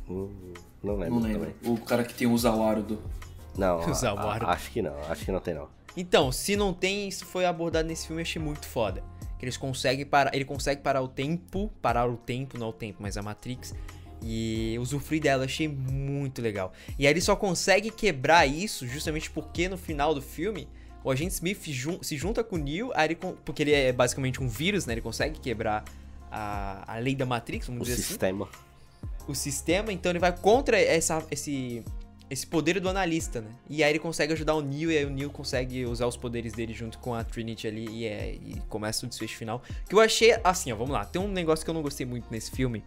Hum, 0.10 0.54
não 0.84 0.98
lembro. 0.98 1.16
Não 1.16 1.22
lembro. 1.22 1.52
Também. 1.52 1.74
O 1.74 1.78
cara 1.78 2.04
que 2.04 2.14
tem 2.14 2.28
o 2.28 2.38
Zawarudo. 2.38 3.02
Não, 3.58 3.80
a, 3.82 4.22
a, 4.22 4.52
acho 4.52 4.72
que 4.72 4.82
não, 4.82 4.98
acho 5.10 5.26
que 5.26 5.32
não 5.32 5.40
tem 5.40 5.54
não. 5.54 5.68
Então, 5.96 6.32
se 6.32 6.56
não 6.56 6.74
tem, 6.74 7.08
isso 7.08 7.26
foi 7.26 7.46
abordado 7.46 7.88
nesse 7.88 8.08
filme, 8.08 8.22
achei 8.22 8.42
muito 8.42 8.66
foda. 8.66 9.04
Que 9.38 9.46
eles 9.46 9.58
conseguem 9.58 10.06
parar, 10.06 10.34
ele 10.34 10.46
consegue 10.46 10.82
parar 10.82 11.02
o 11.02 11.08
tempo, 11.08 11.72
parar 11.82 12.08
o 12.08 12.16
tempo, 12.16 12.58
não 12.58 12.70
o 12.70 12.74
tempo, 12.74 13.00
mas 13.02 13.18
a 13.18 13.22
Matrix, 13.22 13.74
e 14.22 14.78
usufruir 14.80 15.22
dela, 15.22 15.46
achei 15.46 15.68
muito 15.68 16.42
legal. 16.42 16.72
E 16.98 17.06
aí 17.06 17.12
ele 17.12 17.22
só 17.22 17.36
consegue 17.36 17.90
quebrar 17.90 18.46
isso 18.46 18.88
justamente 18.88 19.30
porque 19.30 19.68
no 19.68 19.78
final 19.78 20.14
do 20.14 20.22
filme 20.22 20.68
o 21.04 21.10
agente 21.10 21.34
Smith 21.34 21.64
jun 21.68 21.98
se 22.02 22.16
junta 22.16 22.44
com 22.44 22.56
o 22.56 22.60
Neo, 22.60 22.92
ele, 22.96 23.16
porque 23.16 23.64
ele 23.64 23.74
é 23.74 23.92
basicamente 23.92 24.42
um 24.42 24.48
vírus, 24.48 24.86
né? 24.86 24.94
Ele 24.94 25.02
consegue 25.02 25.40
quebrar 25.40 25.84
a, 26.32 26.96
a 26.96 27.00
lei 27.00 27.16
da 27.16 27.26
Matrix, 27.26 27.68
vamos 27.68 27.82
o 27.82 27.86
dizer 27.86 28.04
sistema. 28.04 28.46
assim. 28.46 29.28
O 29.28 29.36
sistema. 29.36 29.92
então 29.92 30.12
ele 30.12 30.20
vai 30.20 30.36
contra 30.36 30.80
essa, 30.80 31.24
esse, 31.32 31.84
esse 32.32 32.48
poder 32.48 32.80
do 32.80 32.88
analista, 32.88 33.42
né? 33.42 33.52
E 33.70 33.84
aí 33.84 33.92
ele 33.92 34.00
consegue 34.00 34.32
ajudar 34.32 34.56
o 34.56 34.62
Neo, 34.62 34.90
e 34.90 34.98
aí 34.98 35.04
o 35.04 35.10
Neo 35.10 35.30
consegue 35.30 35.86
usar 35.86 36.08
os 36.08 36.16
poderes 36.16 36.54
dele 36.54 36.74
junto 36.74 36.98
com 36.98 37.14
a 37.14 37.26
Trinity 37.26 37.68
ali, 37.68 37.86
e, 37.90 38.06
é, 38.06 38.36
e 38.36 38.62
começa 38.70 39.06
o 39.06 39.10
desfecho 39.10 39.36
final. 39.36 39.62
Que 39.90 39.94
eu 39.94 40.00
achei, 40.00 40.40
assim, 40.42 40.72
ó, 40.72 40.76
vamos 40.78 40.94
lá. 40.94 41.04
Tem 41.04 41.22
um 41.22 41.28
negócio 41.28 41.66
que 41.66 41.70
eu 41.70 41.74
não 41.74 41.82
gostei 41.82 42.06
muito 42.06 42.32
nesse 42.32 42.50
filme, 42.50 42.86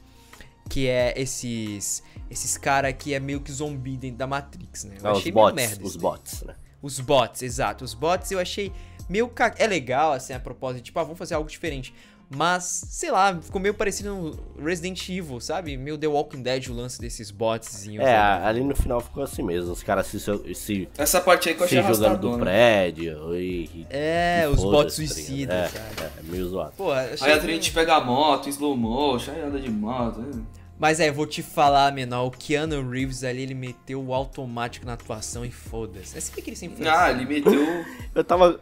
que 0.70 0.88
é 0.88 1.12
esses 1.14 2.02
esses 2.30 2.56
cara 2.56 2.90
que 2.90 3.12
é 3.12 3.20
meio 3.20 3.38
que 3.38 3.52
zumbi 3.52 3.98
dentro 3.98 4.16
da 4.16 4.26
Matrix, 4.26 4.84
né? 4.84 4.96
Eu 4.98 5.10
achei 5.10 5.30
os 5.30 5.34
bots, 5.34 5.54
merda. 5.54 5.84
Os 5.84 5.96
bots, 5.96 6.42
né? 6.42 6.54
Os 6.80 7.00
bots, 7.00 7.42
exato. 7.42 7.84
Os 7.84 7.92
bots 7.92 8.30
eu 8.30 8.38
achei 8.38 8.72
meio. 9.10 9.28
Ca... 9.28 9.54
É 9.58 9.66
legal, 9.66 10.12
assim, 10.12 10.32
a 10.32 10.40
propósito, 10.40 10.84
tipo, 10.84 10.98
ah, 10.98 11.02
vamos 11.02 11.18
fazer 11.18 11.34
algo 11.34 11.50
diferente. 11.50 11.94
Mas, 12.34 12.84
sei 12.88 13.10
lá, 13.10 13.38
ficou 13.40 13.60
meio 13.60 13.74
parecido 13.74 14.14
no 14.14 14.64
Resident 14.64 15.08
Evil, 15.08 15.40
sabe? 15.40 15.76
Meio 15.76 15.96
The 15.96 16.06
Walking 16.06 16.42
Dead 16.42 16.68
o 16.68 16.74
lance 16.74 17.00
desses 17.00 17.30
bots. 17.30 17.86
É, 17.88 18.16
ali 18.16 18.62
no 18.62 18.74
final 18.74 19.00
ficou 19.00 19.22
assim 19.22 19.42
mesmo. 19.42 19.72
Os 19.72 19.82
caras 19.82 20.06
se, 20.06 20.18
se. 20.54 20.88
Essa 20.98 21.20
parte 21.20 21.48
aí 21.48 21.54
que 21.54 21.62
eu 21.62 21.66
achei 21.66 21.82
se 21.82 21.88
jogando 21.88 22.18
do 22.18 22.36
né? 22.36 22.44
prédio. 22.44 23.36
E, 23.36 23.86
é, 23.90 24.42
e 24.44 24.48
os 24.48 24.62
bots 24.62 24.84
tá 24.84 24.96
suicidas, 24.96 25.72
tá 25.72 25.80
é, 26.02 26.06
é, 26.06 26.22
meio 26.24 26.48
zoado. 26.48 26.72
Pô, 26.76 26.92
aí 26.92 27.14
a 27.32 27.38
gente 27.38 27.72
pega 27.72 27.94
a 27.94 28.00
moto, 28.00 28.48
slow 28.48 28.76
motion, 28.76 29.32
aí 29.32 29.40
anda 29.40 29.60
de 29.60 29.70
moto. 29.70 30.20
Né? 30.20 30.42
Mas 30.78 30.98
é, 30.98 31.10
vou 31.10 31.26
te 31.26 31.42
falar, 31.42 31.92
menor, 31.92 32.26
o 32.26 32.30
Keanu 32.30 32.88
Reeves 32.88 33.22
ali, 33.22 33.42
ele 33.42 33.54
meteu 33.54 34.02
o 34.04 34.12
automático 34.12 34.84
na 34.84 34.94
atuação 34.94 35.44
e 35.44 35.50
foda-se. 35.50 36.18
É 36.18 36.20
sempre 36.20 36.42
que 36.42 36.50
ele 36.50 36.56
sempre 36.56 36.78
foi 36.78 36.88
Ah, 36.88 37.06
assim. 37.06 37.20
ele 37.20 37.26
meteu... 37.26 37.84
eu 38.14 38.24
tava... 38.24 38.60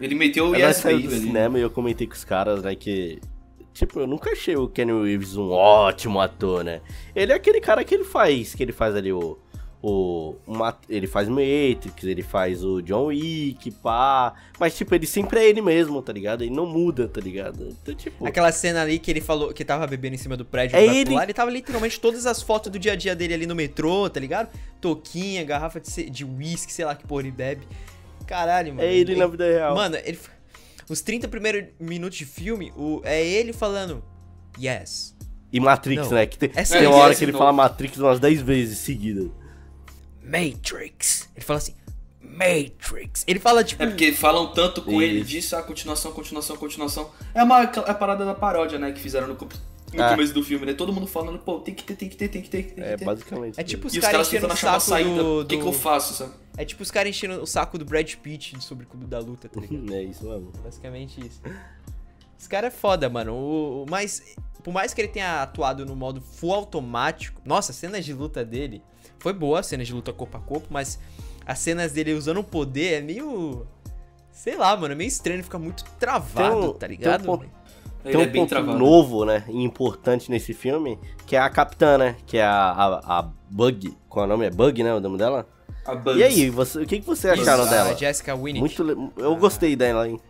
Ele 0.00 0.14
meteu 0.14 0.48
o 0.48 0.56
Yes 0.56 0.82
Baby 0.82 1.08
do 1.08 1.16
cinema 1.16 1.58
e 1.58 1.62
eu 1.62 1.70
comentei 1.70 2.06
com 2.06 2.14
os 2.14 2.24
caras, 2.24 2.62
né, 2.62 2.74
que... 2.74 3.20
Tipo, 3.72 4.00
eu 4.00 4.06
nunca 4.06 4.30
achei 4.30 4.54
o 4.56 4.68
Keanu 4.68 5.02
Reeves 5.02 5.36
um 5.36 5.50
ótimo 5.50 6.20
ator, 6.20 6.62
né? 6.62 6.80
Ele 7.14 7.32
é 7.32 7.34
aquele 7.34 7.60
cara 7.60 7.82
que 7.82 7.92
ele 7.92 8.04
faz, 8.04 8.54
que 8.54 8.62
ele 8.62 8.72
faz 8.72 8.94
ali 8.94 9.12
o 9.12 9.36
o 9.86 10.36
uma, 10.46 10.74
ele 10.88 11.06
faz 11.06 11.28
Matrix, 11.28 12.04
ele 12.04 12.22
faz 12.22 12.64
o 12.64 12.80
John 12.80 13.08
Wick, 13.08 13.70
pá. 13.70 14.32
Mas, 14.58 14.74
tipo, 14.74 14.94
ele 14.94 15.06
sempre 15.06 15.38
é 15.40 15.46
ele 15.46 15.60
mesmo, 15.60 16.00
tá 16.00 16.10
ligado? 16.10 16.42
Ele 16.42 16.54
não 16.54 16.64
muda, 16.64 17.06
tá 17.06 17.20
ligado? 17.20 17.68
Então, 17.82 17.94
tipo... 17.94 18.26
Aquela 18.26 18.50
cena 18.50 18.80
ali 18.80 18.98
que 18.98 19.10
ele 19.10 19.20
falou 19.20 19.52
que 19.52 19.62
tava 19.62 19.86
bebendo 19.86 20.14
em 20.14 20.18
cima 20.18 20.38
do 20.38 20.44
prédio 20.44 20.74
é 20.74 20.86
ele... 20.86 21.10
Pular, 21.10 21.24
ele 21.24 21.34
tava 21.34 21.50
literalmente 21.50 22.00
todas 22.00 22.24
as 22.24 22.40
fotos 22.40 22.72
do 22.72 22.78
dia 22.78 22.92
a 22.92 22.96
dia 22.96 23.14
dele 23.14 23.34
ali 23.34 23.46
no 23.46 23.54
metrô, 23.54 24.08
tá 24.08 24.18
ligado? 24.18 24.48
Toquinha, 24.80 25.44
garrafa 25.44 25.78
de, 25.78 26.08
de 26.08 26.24
whisky, 26.24 26.72
sei 26.72 26.86
lá 26.86 26.94
que 26.94 27.06
porra 27.06 27.20
ele 27.20 27.30
bebe. 27.30 27.68
Caralho, 28.26 28.74
mano. 28.74 28.86
É 28.86 28.92
ele, 28.92 29.12
ele 29.12 29.20
na 29.20 29.26
vida 29.26 29.44
real. 29.44 29.74
Mano, 29.74 29.96
ele. 29.96 30.18
Os 30.88 31.00
30 31.00 31.28
primeiros 31.28 31.64
minutos 31.80 32.18
de 32.18 32.26
filme, 32.26 32.72
o, 32.76 33.00
é 33.04 33.24
ele 33.24 33.52
falando 33.52 34.04
yes. 34.58 35.14
E 35.52 35.60
Matrix, 35.60 36.10
não. 36.10 36.16
né? 36.16 36.26
Que 36.26 36.36
tem, 36.36 36.50
é 36.54 36.62
tem 36.62 36.86
uma 36.86 36.96
hora 36.96 37.14
que 37.14 37.24
ele 37.24 37.32
fala 37.32 37.52
Matrix 37.52 37.96
umas 37.96 38.20
10 38.20 38.42
vezes 38.42 38.78
seguidas. 38.78 39.30
Matrix. 40.22 41.28
Ele 41.34 41.44
fala 41.44 41.58
assim, 41.58 41.74
Matrix. 42.20 43.24
Ele 43.26 43.38
fala 43.38 43.62
tipo. 43.62 43.82
É 43.82 43.86
porque 43.86 44.12
falam 44.12 44.48
tanto 44.48 44.82
com 44.82 44.92
Isso. 44.92 45.02
ele 45.02 45.22
disso, 45.22 45.56
a 45.56 45.62
continuação, 45.62 46.12
continuação, 46.12 46.56
continuação. 46.56 47.10
É 47.32 47.42
uma 47.42 47.62
é 47.62 47.70
a 47.86 47.94
parada 47.94 48.24
da 48.24 48.34
paródia, 48.34 48.78
né? 48.78 48.90
Que 48.90 49.00
fizeram 49.00 49.28
no, 49.28 49.34
no 49.34 50.02
ah. 50.02 50.10
começo 50.10 50.34
do 50.34 50.42
filme, 50.42 50.66
né? 50.66 50.74
Todo 50.74 50.92
mundo 50.92 51.06
falando, 51.06 51.38
pô, 51.38 51.60
tem 51.60 51.74
que 51.74 51.84
ter, 51.84 51.94
tem 51.94 52.08
que 52.08 52.16
ter, 52.16 52.28
tem 52.28 52.42
que 52.42 52.50
ter, 52.50 52.62
tem 52.64 52.74
que 52.74 52.80
ter. 52.80 52.82
É, 52.82 52.96
basicamente. 52.96 53.60
É 53.60 53.62
tipo 53.62 53.86
os, 53.86 53.96
caras 53.98 54.28
tentando 54.28 54.52
achar 54.52 54.72
uma 54.72 54.80
saída. 54.80 55.24
O 55.24 55.46
que, 55.46 55.56
que 55.56 55.64
eu 55.64 55.72
faço, 55.72 56.14
sabe? 56.14 56.32
É 56.56 56.64
tipo 56.64 56.82
os 56.82 56.90
caras 56.90 57.10
enchendo 57.10 57.42
o 57.42 57.46
saco 57.46 57.76
do 57.76 57.84
Brad 57.84 58.14
Pitt 58.14 58.62
sobre 58.62 58.84
o 58.84 58.88
clube 58.88 59.06
da 59.06 59.18
luta, 59.18 59.48
tá 59.48 59.60
ligado? 59.60 59.92
é 59.94 60.02
isso, 60.02 60.26
mano. 60.26 60.52
Basicamente 60.62 61.24
isso. 61.24 61.40
Esse 62.38 62.48
cara 62.48 62.68
é 62.68 62.70
foda, 62.70 63.08
mano. 63.08 63.34
O, 63.34 63.86
mas, 63.88 64.36
por 64.62 64.72
mais 64.72 64.94
que 64.94 65.00
ele 65.00 65.08
tenha 65.08 65.42
atuado 65.42 65.84
no 65.84 65.96
modo 65.96 66.20
full 66.20 66.54
automático, 66.54 67.40
nossa, 67.44 67.72
cenas 67.72 68.04
de 68.04 68.12
luta 68.12 68.44
dele 68.44 68.82
foi 69.18 69.32
boa, 69.32 69.60
as 69.60 69.66
cenas 69.66 69.86
de 69.86 69.94
luta 69.94 70.12
corpo 70.12 70.36
a 70.36 70.40
corpo, 70.40 70.68
mas 70.70 70.98
as 71.46 71.58
cenas 71.58 71.92
dele 71.92 72.12
usando 72.12 72.38
o 72.38 72.44
poder 72.44 72.98
é 72.98 73.00
meio. 73.00 73.66
Sei 74.30 74.56
lá, 74.56 74.76
mano, 74.76 74.92
é 74.92 74.96
meio 74.96 75.08
estranho, 75.08 75.42
fica 75.42 75.58
muito 75.58 75.84
travado, 75.98 76.70
um, 76.70 76.72
tá 76.74 76.86
ligado? 76.86 77.22
Tem 77.22 77.30
um 77.30 77.36
ponto, 77.38 77.50
tem 78.02 78.16
um 78.16 78.20
é 78.20 78.26
ponto 78.26 78.62
novo, 78.78 79.24
né, 79.24 79.44
e 79.48 79.62
importante 79.62 80.30
nesse 80.30 80.52
filme, 80.52 80.98
que 81.26 81.36
é 81.36 81.38
a 81.38 81.48
capitã, 81.48 81.96
né, 81.96 82.16
que 82.26 82.36
é 82.36 82.44
a, 82.44 82.70
a, 82.72 83.18
a 83.18 83.30
Bug, 83.48 83.96
qual 84.08 84.24
é 84.24 84.26
o 84.26 84.28
nome? 84.28 84.46
É 84.46 84.50
Bug, 84.50 84.82
né, 84.82 84.92
o 84.92 85.00
nome 85.00 85.16
dela? 85.16 85.46
A 85.84 85.94
Bugs. 85.94 86.18
E 86.18 86.22
aí, 86.22 86.50
você, 86.50 86.82
o 86.82 86.86
que, 86.86 87.00
que 87.00 87.06
você 87.06 87.28
acharam 87.28 87.66
dela? 87.66 87.90
A 87.90 87.94
Jessica 87.94 88.34
Winnick. 88.34 88.60
Muito, 88.60 89.12
eu 89.16 89.36
gostei 89.36 89.76
dela, 89.76 90.08
hein. 90.08 90.20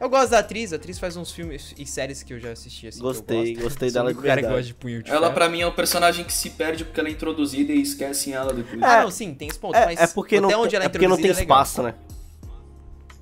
Eu 0.00 0.08
gosto 0.08 0.30
da 0.30 0.38
atriz, 0.38 0.72
a 0.72 0.76
atriz 0.76 0.96
faz 0.98 1.16
uns 1.16 1.32
filmes 1.32 1.74
e 1.76 1.84
séries 1.84 2.22
que 2.22 2.32
eu 2.32 2.38
já 2.38 2.52
assisti, 2.52 2.86
assim. 2.86 3.00
Gostei, 3.00 3.56
gostei 3.56 3.90
dela 3.90 4.14
de 4.14 4.20
cara 4.20 4.40
que 4.40 4.46
gosta 4.46 4.62
de 4.62 4.74
punho 4.74 5.02
de 5.02 5.10
Ela, 5.10 5.30
pra 5.30 5.48
mim, 5.48 5.60
é 5.60 5.66
um 5.66 5.72
personagem 5.72 6.24
que 6.24 6.32
se 6.32 6.50
perde 6.50 6.84
porque 6.84 7.00
ela 7.00 7.08
é 7.08 7.12
introduzida 7.12 7.72
e 7.72 7.82
esquecem 7.82 8.32
ela 8.32 8.52
depois. 8.52 8.80
Ah, 8.80 9.02
não, 9.02 9.10
sim, 9.10 9.34
tem 9.34 9.48
esse 9.48 9.58
ponto, 9.58 9.74
é, 9.74 9.86
mas 9.86 10.00
é 10.00 10.06
porque 10.06 10.40
não, 10.40 10.48
onde 10.62 10.76
ela 10.76 10.84
é, 10.84 10.86
é 10.86 10.88
porque 10.88 11.08
não 11.08 11.16
tem 11.16 11.30
é 11.30 11.32
espaço, 11.32 11.82
né? 11.82 11.94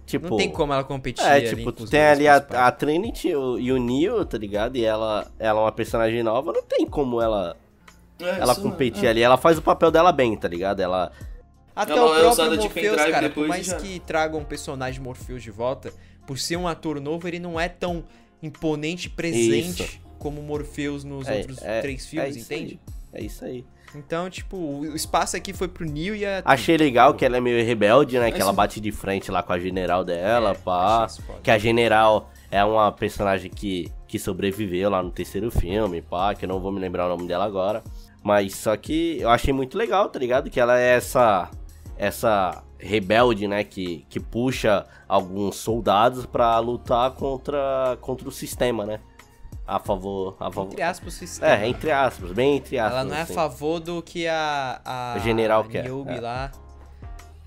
Tipo, 0.05 0.29
não 0.29 0.37
tem 0.37 0.51
como 0.51 0.73
ela 0.73 0.85
competir 0.85 1.25
é, 1.25 1.41
tipo, 1.41 1.73
tu 1.73 1.85
tem 1.87 2.01
ali 2.01 2.29
a, 2.29 2.37
a, 2.37 2.71
Trinity 2.71 3.35
o, 3.35 3.59
e 3.59 3.73
o 3.73 3.79
Neo, 3.79 4.25
tá 4.25 4.39
ligado? 4.39 4.77
E 4.77 4.85
ela, 4.85 5.27
ela 5.39 5.61
é 5.61 5.63
uma 5.65 5.73
personagem 5.73 6.23
nova, 6.23 6.53
não 6.53 6.63
tem 6.63 6.87
como 6.87 7.21
ela 7.21 7.57
é, 8.21 8.39
ela 8.39 8.55
competir 8.55 9.07
é. 9.07 9.09
ali. 9.09 9.23
Ela 9.23 9.37
faz 9.37 9.59
o 9.59 9.63
papel 9.63 9.91
dela 9.91 10.13
bem, 10.13 10.37
tá 10.37 10.47
ligado? 10.47 10.81
Ela... 10.81 11.11
Até 11.77 11.93
ela 11.93 12.07
o 12.07 12.35
próprio 12.35 12.55
é 12.55 12.57
Morpheus, 12.57 12.97
cara, 12.97 13.29
por 13.29 13.47
mais 13.47 13.67
já... 13.67 13.77
que 13.77 14.01
tragam 14.01 14.41
um 14.41 14.45
personagem 14.45 14.99
Morpheus 15.01 15.43
de 15.43 15.51
volta, 15.51 15.93
por 16.27 16.39
ser 16.39 16.57
um 16.57 16.67
ator 16.67 16.99
novo, 16.99 17.29
ele 17.29 17.39
não 17.39 17.61
é 17.61 17.69
tão 17.69 18.03
imponente 18.43 19.11
presente 19.11 19.83
isso. 19.83 20.01
como 20.19 20.41
Morpheus 20.41 21.05
nos 21.05 21.29
é, 21.29 21.39
outros 21.39 21.63
é, 21.63 21.83
três 21.83 22.03
é 22.03 22.09
filmes, 22.09 22.37
é 22.37 22.41
entende? 22.41 22.81
Aí. 23.13 23.23
É 23.23 23.25
isso 23.25 23.45
aí. 23.45 23.65
Então, 23.95 24.29
tipo, 24.29 24.57
o 24.57 24.95
espaço 24.95 25.37
aqui 25.37 25.53
foi 25.53 25.69
pro 25.69 25.87
Neo 25.87 26.15
e 26.15 26.25
a. 26.25 26.43
Achei 26.45 26.77
legal 26.77 27.15
que 27.15 27.25
ela 27.25 27.37
é 27.37 27.41
meio 27.41 27.65
rebelde, 27.65 28.19
né? 28.19 28.31
Que 28.31 28.41
ela 28.41 28.53
bate 28.53 28.81
de 28.81 28.93
frente 28.93 29.31
lá 29.31 29.43
com 29.43 29.53
a 29.53 29.59
general 29.59 30.05
dela, 30.05 30.51
é, 30.51 30.55
pá. 30.55 31.07
Que 31.43 31.51
a 31.51 31.59
general 31.59 32.31
é 32.51 32.63
uma 32.65 32.93
personagem 32.93 33.51
que, 33.51 33.91
que 34.07 34.19
sobreviveu 34.19 34.91
lá 34.91 35.03
no 35.03 35.11
terceiro 35.11 35.51
filme, 35.51 36.03
pá. 36.03 36.35
Que 36.35 36.45
eu 36.45 36.49
não 36.49 36.61
vou 36.61 36.73
me 36.73 36.81
lembrar 36.81 37.07
o 37.07 37.09
nome 37.09 37.27
dela 37.27 37.45
agora. 37.45 37.83
Mas 38.23 38.55
só 38.57 38.77
que 38.77 39.19
eu 39.21 39.31
achei 39.31 39.53
muito 39.53 39.79
legal, 39.79 40.09
tá 40.09 40.19
ligado? 40.19 40.51
Que 40.51 40.61
ela 40.61 40.79
é 40.79 40.97
essa. 40.97 41.51
Essa 41.99 42.63
rebelde, 42.79 43.49
né, 43.49 43.65
que, 43.65 44.05
que 44.09 44.21
puxa 44.21 44.87
alguns 45.09 45.57
soldados 45.57 46.27
para 46.27 46.59
lutar 46.59 47.13
contra, 47.13 47.97
contra 48.01 48.29
o 48.29 48.33
sistema, 48.33 48.85
né? 48.85 49.01
a 49.67 49.81
favor. 49.81 50.37
A 50.39 50.51
favor... 50.51 50.73
Entre 50.73 50.83
aspas, 50.83 51.15
o 51.15 51.17
sistema. 51.17 51.53
É, 51.53 51.69
entre 51.69 51.91
aspas, 51.91 52.31
bem 52.33 52.57
entre 52.57 52.79
aspas. 52.79 53.01
Ela 53.01 53.05
não 53.05 53.17
é 53.17 53.23
assim. 53.23 53.33
a 53.33 53.35
favor 53.35 53.81
do 53.81 54.03
que 54.03 54.29
a. 54.29 54.81
A 54.85 55.19
general 55.19 55.63
a 55.63 55.69
quer. 55.69 55.85
Niobe 55.85 56.13
é. 56.13 56.21
lá. 56.21 56.53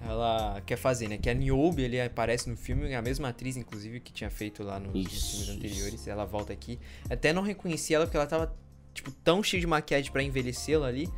Ela 0.01 0.62
quer 0.65 0.77
fazer, 0.77 1.09
né? 1.09 1.17
Que 1.17 1.29
a 1.29 1.33
Niobe, 1.33 1.83
ele 1.83 1.99
aparece 1.99 2.49
no 2.49 2.55
filme, 2.55 2.89
é 2.89 2.95
a 2.95 3.01
mesma 3.01 3.29
atriz, 3.29 3.57
inclusive, 3.57 3.99
que 3.99 4.13
tinha 4.13 4.29
feito 4.29 4.63
lá 4.63 4.79
nos, 4.79 4.95
isso, 4.95 5.31
filmes 5.31 5.49
anteriores. 5.49 6.07
Ela 6.07 6.25
volta 6.25 6.53
aqui. 6.53 6.79
Até 7.09 7.33
não 7.33 7.41
reconheci 7.41 7.93
ela 7.93 8.05
porque 8.05 8.15
ela 8.15 8.25
tava, 8.25 8.55
tipo, 8.93 9.12
tão 9.12 9.43
cheia 9.43 9.59
de 9.59 9.67
maquiagem 9.67 10.09
para 10.09 10.23
envelhecê-la 10.23 10.88
ali 10.88 11.09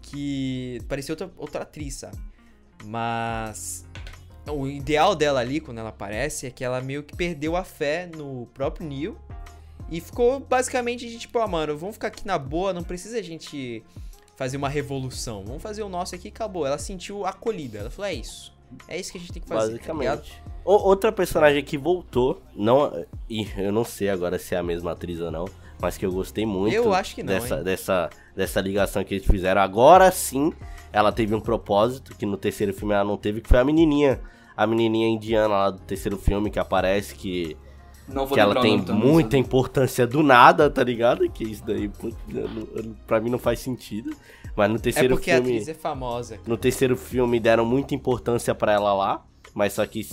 que 0.00 0.80
parecia 0.88 1.12
outra, 1.12 1.30
outra 1.36 1.62
atriz, 1.62 1.96
sabe? 1.96 2.16
Mas 2.84 3.86
o 4.48 4.66
ideal 4.66 5.14
dela 5.14 5.40
ali, 5.40 5.60
quando 5.60 5.78
ela 5.78 5.90
aparece, 5.90 6.46
é 6.46 6.50
que 6.50 6.64
ela 6.64 6.80
meio 6.80 7.02
que 7.02 7.16
perdeu 7.16 7.56
a 7.56 7.64
fé 7.64 8.06
no 8.06 8.46
próprio 8.54 8.86
Neo 8.86 9.18
e 9.90 10.00
ficou 10.00 10.40
basicamente 10.40 11.08
de 11.08 11.18
tipo, 11.18 11.38
ah, 11.38 11.46
mano, 11.46 11.76
vamos 11.76 11.96
ficar 11.96 12.08
aqui 12.08 12.26
na 12.26 12.38
boa, 12.38 12.72
não 12.72 12.82
precisa 12.82 13.18
a 13.18 13.22
gente 13.22 13.82
fazer 14.36 14.56
uma 14.56 14.68
revolução. 14.68 15.44
Vamos 15.44 15.62
fazer 15.62 15.82
o 15.82 15.88
nosso 15.88 16.14
aqui 16.14 16.28
e 16.28 16.30
acabou. 16.30 16.66
Ela 16.66 16.78
sentiu 16.78 17.26
acolhida. 17.26 17.78
Ela 17.80 17.90
falou, 17.90 18.08
é 18.08 18.14
isso. 18.14 18.54
É 18.88 18.98
isso 18.98 19.12
que 19.12 19.18
a 19.18 19.20
gente 19.20 19.32
tem 19.32 19.42
que 19.42 19.48
fazer. 19.48 19.72
Tá 19.72 19.92
basicamente. 19.92 20.32
Tá 20.32 20.50
outra 20.64 21.10
personagem 21.10 21.64
que 21.64 21.76
voltou, 21.76 22.40
não, 22.54 23.04
eu 23.56 23.72
não 23.72 23.84
sei 23.84 24.08
agora 24.08 24.38
se 24.38 24.54
é 24.54 24.58
a 24.58 24.62
mesma 24.62 24.92
atriz 24.92 25.20
ou 25.20 25.30
não, 25.30 25.46
mas 25.80 25.96
que 25.96 26.04
eu 26.04 26.12
gostei 26.12 26.44
muito. 26.44 26.74
Eu 26.74 26.92
acho 26.92 27.14
que 27.14 27.22
não. 27.22 27.32
Dessa, 27.32 27.62
dessa, 27.62 28.10
dessa 28.36 28.60
ligação 28.60 29.02
que 29.02 29.14
eles 29.14 29.26
fizeram. 29.26 29.60
Agora 29.60 30.10
sim, 30.10 30.52
ela 30.92 31.10
teve 31.12 31.34
um 31.34 31.40
propósito 31.40 32.14
que 32.16 32.26
no 32.26 32.36
terceiro 32.36 32.72
filme 32.72 32.94
ela 32.94 33.04
não 33.04 33.16
teve, 33.16 33.40
que 33.40 33.48
foi 33.48 33.58
a 33.58 33.64
menininha. 33.64 34.20
A 34.56 34.66
menininha 34.66 35.08
indiana 35.08 35.48
lá 35.48 35.70
do 35.70 35.80
terceiro 35.80 36.18
filme 36.18 36.50
que 36.50 36.58
aparece, 36.58 37.14
que 37.14 37.56
não 38.06 38.26
vou 38.26 38.34
que 38.34 38.40
ela 38.40 38.60
tem 38.60 38.78
muita 38.78 39.38
importância 39.38 40.06
do 40.06 40.22
nada, 40.22 40.68
tá 40.68 40.84
ligado? 40.84 41.30
Que 41.30 41.44
isso 41.44 41.64
daí, 41.64 41.90
pra 43.06 43.20
mim, 43.20 43.30
não 43.30 43.38
faz 43.38 43.60
sentido. 43.60 44.14
Mas 44.54 44.70
no 44.70 44.78
terceiro 44.78 45.14
é 45.14 45.16
porque 45.16 45.32
filme. 45.32 45.48
A 45.48 45.54
atriz 45.54 45.68
é 45.68 45.74
famosa. 45.74 46.38
No 46.46 46.56
terceiro 46.56 46.96
filme 46.96 47.40
deram 47.40 47.64
muita 47.64 47.94
importância 47.94 48.54
para 48.54 48.72
ela 48.72 48.92
lá. 48.92 49.24
Mas 49.54 49.72
só 49.72 49.86
que 49.86 50.06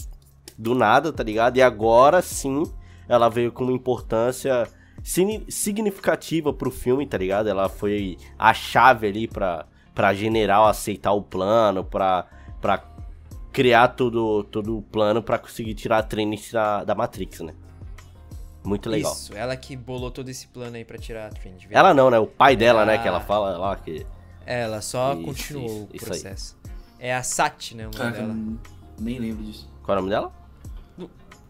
do 0.58 0.74
nada, 0.74 1.12
tá 1.12 1.24
ligado? 1.24 1.58
E 1.58 1.62
agora 1.62 2.22
sim 2.22 2.64
ela 3.10 3.30
veio 3.30 3.52
com 3.52 3.64
uma 3.64 3.74
importância 3.74 4.68
significativa 5.04 6.54
pro 6.54 6.72
filme, 6.72 7.06
tá 7.06 7.18
ligado? 7.18 7.48
Ela 7.48 7.70
foi 7.70 8.18
a 8.38 8.54
chave 8.54 9.08
ali 9.08 9.28
pra, 9.28 9.66
pra 9.94 10.14
general 10.14 10.68
aceitar 10.68 11.12
o 11.14 11.22
plano, 11.22 11.84
pra, 11.84 12.28
pra 12.60 12.84
criar 13.52 13.90
todo, 13.90 14.44
todo 14.44 14.78
o 14.78 14.82
plano 14.82 15.24
para 15.24 15.40
conseguir 15.40 15.74
tirar 15.76 16.00
a 16.00 16.04
Trinity 16.04 16.54
da, 16.54 16.84
da 16.84 16.94
Matrix, 16.94 17.40
né? 17.40 17.54
Muito 18.64 18.90
legal. 18.90 19.14
Isso, 19.14 19.36
ela 19.36 19.56
que 19.56 19.78
bolou 19.78 20.12
todo 20.12 20.28
esse 20.28 20.48
plano 20.48 20.76
aí 20.76 20.84
pra 20.84 20.98
tirar 20.98 21.28
a 21.28 21.30
Trinity. 21.30 21.68
Ela 21.72 21.94
não, 21.94 22.12
né? 22.12 22.20
O 22.20 22.28
pai 22.28 22.56
dela, 22.56 22.86
né? 22.86 22.98
Que 22.98 23.08
ela 23.08 23.22
fala 23.22 23.58
lá 23.58 23.76
que. 23.78 24.06
Ela 24.46 24.82
só 24.82 25.14
isso, 25.14 25.24
continuou 25.24 25.90
isso, 25.94 26.04
o 26.04 26.06
processo. 26.06 26.58
É 27.00 27.16
a 27.16 27.24
Sati, 27.24 27.76
né? 27.76 27.88
O 27.88 27.98
nome 27.98 28.12
dela. 28.12 28.36
Nem 29.00 29.20
lembro 29.20 29.44
disso. 29.44 29.70
Qual 29.84 29.98
é 29.98 30.00
o 30.00 30.04
nome 30.04 30.14
dela? 30.14 30.34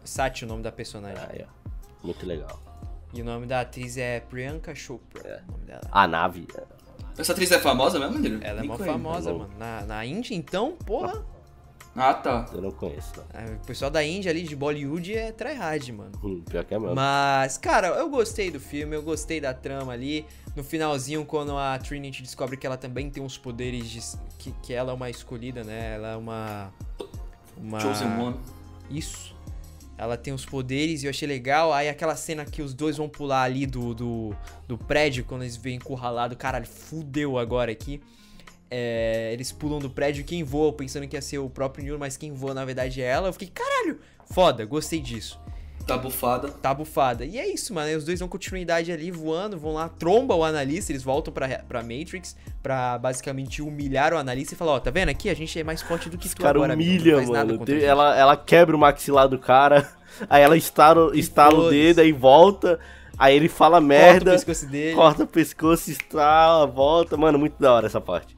Sati, 0.04 0.44
o 0.44 0.48
nome 0.48 0.62
da 0.62 0.70
personagem. 0.70 1.18
Ah, 1.18 1.34
é. 1.34 1.46
Muito 2.02 2.24
legal. 2.24 2.67
E 3.12 3.22
o 3.22 3.24
nome 3.24 3.46
da 3.46 3.60
atriz 3.60 3.96
é 3.96 4.20
Priyanka 4.20 4.74
Chopra. 4.74 5.22
É. 5.24 5.42
O 5.48 5.52
nome 5.52 5.64
dela. 5.64 5.82
A 5.90 6.06
nave. 6.06 6.46
Essa 7.16 7.32
atriz 7.32 7.50
é 7.50 7.58
famosa 7.58 7.98
mesmo, 7.98 8.16
Andrew? 8.16 8.38
Ela 8.42 8.60
é 8.60 8.62
mó 8.62 8.76
famosa, 8.76 9.32
mano. 9.32 9.50
Na, 9.58 9.82
na 9.82 10.06
Índia, 10.06 10.34
então, 10.34 10.72
porra. 10.72 11.24
Ah, 11.96 12.14
tá. 12.14 12.46
Eu 12.52 12.62
não 12.62 12.70
conheço, 12.70 13.12
não. 13.16 13.40
É, 13.40 13.54
o 13.54 13.66
pessoal 13.66 13.90
da 13.90 14.04
Índia 14.04 14.30
ali, 14.30 14.44
de 14.44 14.54
Bollywood, 14.54 15.16
é 15.16 15.32
tryhard, 15.32 15.92
mano. 15.92 16.12
Hum, 16.22 16.44
pior 16.48 16.64
que 16.64 16.72
é 16.72 16.78
mesmo. 16.78 16.94
Mas, 16.94 17.58
cara, 17.58 17.88
eu 17.88 18.08
gostei 18.08 18.52
do 18.52 18.60
filme, 18.60 18.94
eu 18.94 19.02
gostei 19.02 19.40
da 19.40 19.52
trama 19.52 19.92
ali. 19.92 20.24
No 20.54 20.62
finalzinho, 20.62 21.24
quando 21.24 21.56
a 21.58 21.76
Trinity 21.78 22.22
descobre 22.22 22.56
que 22.56 22.66
ela 22.66 22.76
também 22.76 23.10
tem 23.10 23.20
uns 23.20 23.36
poderes 23.36 23.88
de... 23.88 24.00
Que, 24.38 24.52
que 24.62 24.72
ela 24.72 24.92
é 24.92 24.94
uma 24.94 25.10
escolhida, 25.10 25.64
né? 25.64 25.94
Ela 25.96 26.08
é 26.12 26.16
uma... 26.16 26.72
Uma... 27.56 27.80
Chosen 27.80 28.08
One. 28.08 28.36
Isso. 28.88 29.34
Ela 29.98 30.16
tem 30.16 30.32
os 30.32 30.46
poderes 30.46 31.02
e 31.02 31.06
eu 31.06 31.10
achei 31.10 31.26
legal. 31.26 31.72
Aí 31.72 31.88
aquela 31.88 32.14
cena 32.14 32.44
que 32.44 32.62
os 32.62 32.72
dois 32.72 32.96
vão 32.96 33.08
pular 33.08 33.42
ali 33.42 33.66
do, 33.66 33.92
do, 33.92 34.34
do 34.68 34.78
prédio, 34.78 35.24
quando 35.24 35.42
eles 35.42 35.56
vêm 35.56 35.76
encurralado. 35.76 36.36
Caralho, 36.36 36.66
fudeu 36.66 37.36
agora 37.36 37.72
aqui. 37.72 38.00
É, 38.70 39.30
eles 39.32 39.50
pulam 39.50 39.78
do 39.78 39.90
prédio, 39.90 40.24
quem 40.24 40.44
voa, 40.44 40.72
pensando 40.72 41.08
que 41.08 41.16
ia 41.16 41.22
ser 41.22 41.38
o 41.38 41.50
próprio 41.50 41.84
Neo, 41.84 41.98
mas 41.98 42.16
quem 42.16 42.32
voa 42.32 42.54
na 42.54 42.64
verdade 42.64 43.02
é 43.02 43.06
ela. 43.06 43.28
Eu 43.28 43.32
fiquei, 43.32 43.48
caralho, 43.48 43.98
foda, 44.30 44.64
gostei 44.64 45.00
disso. 45.00 45.40
Tá 45.88 45.96
bufada. 45.96 46.48
Tá 46.48 46.74
bufada. 46.74 47.24
E 47.24 47.38
é 47.38 47.48
isso, 47.48 47.72
mano. 47.72 47.96
Os 47.96 48.04
dois 48.04 48.18
dão 48.18 48.28
continuidade 48.28 48.92
ali 48.92 49.10
voando, 49.10 49.58
vão 49.58 49.72
lá, 49.72 49.88
tromba 49.88 50.34
o 50.34 50.44
analista, 50.44 50.92
eles 50.92 51.02
voltam 51.02 51.32
pra, 51.32 51.48
pra 51.66 51.82
Matrix 51.82 52.36
pra 52.62 52.98
basicamente 52.98 53.62
humilhar 53.62 54.12
o 54.12 54.18
analista 54.18 54.52
e 54.54 54.56
falar: 54.56 54.72
Ó, 54.72 54.76
oh, 54.76 54.80
tá 54.80 54.90
vendo 54.90 55.08
aqui? 55.08 55.30
A 55.30 55.34
gente 55.34 55.58
é 55.58 55.64
mais 55.64 55.80
forte 55.80 56.10
do 56.10 56.18
que 56.18 56.26
Os 56.26 56.34
tu 56.34 56.42
cara 56.42 56.58
agora. 56.58 56.74
humilha, 56.74 57.22
mano. 57.22 57.64
ela, 57.82 58.14
ela 58.16 58.36
quebra 58.36 58.76
o 58.76 58.78
maxilar 58.78 59.28
do 59.28 59.38
cara, 59.38 59.88
aí 60.28 60.42
ela 60.42 60.58
estala, 60.58 61.16
estala 61.16 61.58
o 61.58 61.70
dedo, 61.70 62.00
aí 62.00 62.12
volta. 62.12 62.78
Aí 63.18 63.34
ele 63.34 63.48
fala 63.48 63.80
merda. 63.80 64.30
Corta 64.30 64.42
o 64.42 64.46
pescoço 64.46 64.66
dele. 64.70 64.94
Corta 64.94 65.22
o 65.24 65.26
pescoço, 65.26 65.90
estrala, 65.90 66.66
volta. 66.66 67.16
Mano, 67.16 67.36
muito 67.38 67.58
da 67.58 67.72
hora 67.72 67.86
essa 67.86 68.00
parte. 68.00 68.36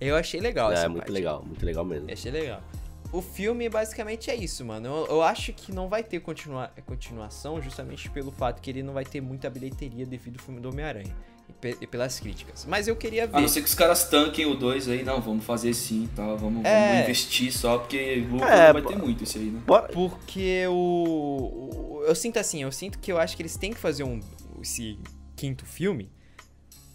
Eu 0.00 0.16
achei 0.16 0.40
legal 0.40 0.72
É, 0.72 0.88
muito 0.88 1.00
parte. 1.02 1.12
legal, 1.12 1.44
muito 1.46 1.64
legal 1.64 1.84
mesmo. 1.84 2.08
Eu 2.08 2.12
achei 2.14 2.32
legal. 2.32 2.60
O 3.10 3.22
filme 3.22 3.68
basicamente 3.68 4.30
é 4.30 4.34
isso, 4.34 4.64
mano. 4.64 4.86
Eu, 4.86 5.06
eu 5.06 5.22
acho 5.22 5.52
que 5.52 5.72
não 5.72 5.88
vai 5.88 6.02
ter 6.02 6.20
continua, 6.20 6.70
continuação 6.84 7.60
justamente 7.60 8.10
pelo 8.10 8.30
fato 8.30 8.60
que 8.60 8.70
ele 8.70 8.82
não 8.82 8.92
vai 8.92 9.04
ter 9.04 9.20
muita 9.20 9.48
bilheteria 9.48 10.04
devido 10.04 10.38
ao 10.38 10.44
filme 10.44 10.60
do 10.60 10.68
Homem-Aranha. 10.68 11.14
E, 11.62 11.76
e, 11.80 11.86
pelas 11.86 12.20
críticas. 12.20 12.66
Mas 12.68 12.86
eu 12.86 12.94
queria 12.94 13.26
ver. 13.26 13.36
A 13.36 13.40
não 13.40 13.48
ser 13.48 13.62
que 13.62 13.68
os 13.68 13.74
caras 13.74 14.08
tanquem 14.08 14.44
o 14.44 14.54
2 14.54 14.88
aí, 14.90 15.02
não, 15.02 15.20
vamos 15.20 15.44
fazer 15.44 15.72
sim, 15.72 16.08
tá? 16.14 16.34
Vamos, 16.34 16.62
é... 16.64 16.88
vamos 16.88 17.02
investir 17.04 17.50
só, 17.50 17.78
porque 17.78 18.26
lucro 18.30 18.46
é, 18.46 18.66
não 18.66 18.80
vai 18.80 18.82
ter 18.82 18.98
muito 18.98 19.24
isso 19.24 19.38
aí, 19.38 19.46
né? 19.46 19.62
Porque 19.92 20.66
o, 20.68 20.72
o. 20.72 22.02
Eu 22.06 22.14
sinto 22.14 22.38
assim, 22.38 22.62
eu 22.62 22.70
sinto 22.70 22.98
que 22.98 23.10
eu 23.10 23.18
acho 23.18 23.34
que 23.34 23.42
eles 23.42 23.56
têm 23.56 23.72
que 23.72 23.78
fazer 23.78 24.04
um. 24.04 24.20
Esse 24.60 24.98
quinto 25.34 25.64
filme 25.64 26.10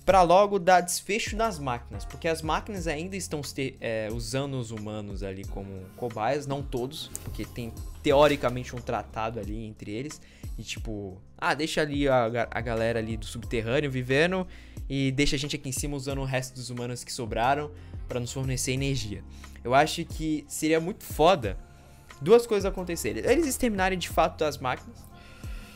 para 0.06 0.22
logo 0.22 0.60
dar 0.60 0.82
desfecho 0.82 1.36
nas 1.36 1.58
máquinas, 1.58 2.04
porque 2.04 2.28
as 2.28 2.42
máquinas 2.42 2.88
ainda 2.88 3.16
estão 3.16 3.42
é, 3.80 4.10
usando 4.12 4.56
os 4.56 4.70
humanos 4.70 5.24
ali 5.24 5.46
como 5.46 5.70
cobaias, 5.96 6.46
não 6.46 6.62
todos, 6.62 7.10
porque 7.24 7.46
tem 7.46 7.74
teoricamente 8.02 8.76
um 8.76 8.80
tratado 8.80 9.40
ali 9.40 9.66
entre 9.66 9.92
eles, 9.92 10.22
e 10.58 10.64
tipo, 10.64 11.22
ah, 11.38 11.54
deixa 11.54 11.82
ali 11.82 12.08
a, 12.08 12.26
a 12.52 12.62
galera 12.62 13.00
ali 13.00 13.16
do 13.16 13.26
subterrâneo 13.26 13.90
vivendo 13.90 14.46
e 14.90 15.12
deixa 15.12 15.36
a 15.36 15.40
gente 15.40 15.56
aqui 15.56 15.70
em 15.70 15.74
cima 15.74 15.96
usando 15.96 16.20
o 16.20 16.26
resto 16.26 16.54
dos 16.54 16.70
humanos 16.70 17.04
que 17.04 17.12
sobraram 17.12 17.72
para 18.08 18.20
nos 18.20 18.32
fornecer 18.32 18.74
energia. 18.74 19.24
Eu 19.64 19.74
acho 19.74 20.04
que 20.04 20.44
seria 20.48 20.80
muito 20.82 21.06
foda 21.06 21.58
duas 22.22 22.46
coisas 22.46 22.70
acontecerem. 22.70 23.24
Eles 23.26 23.48
exterminarem 23.48 23.98
de 23.98 24.10
fato 24.10 24.44
as 24.44 24.58
máquinas 24.58 24.98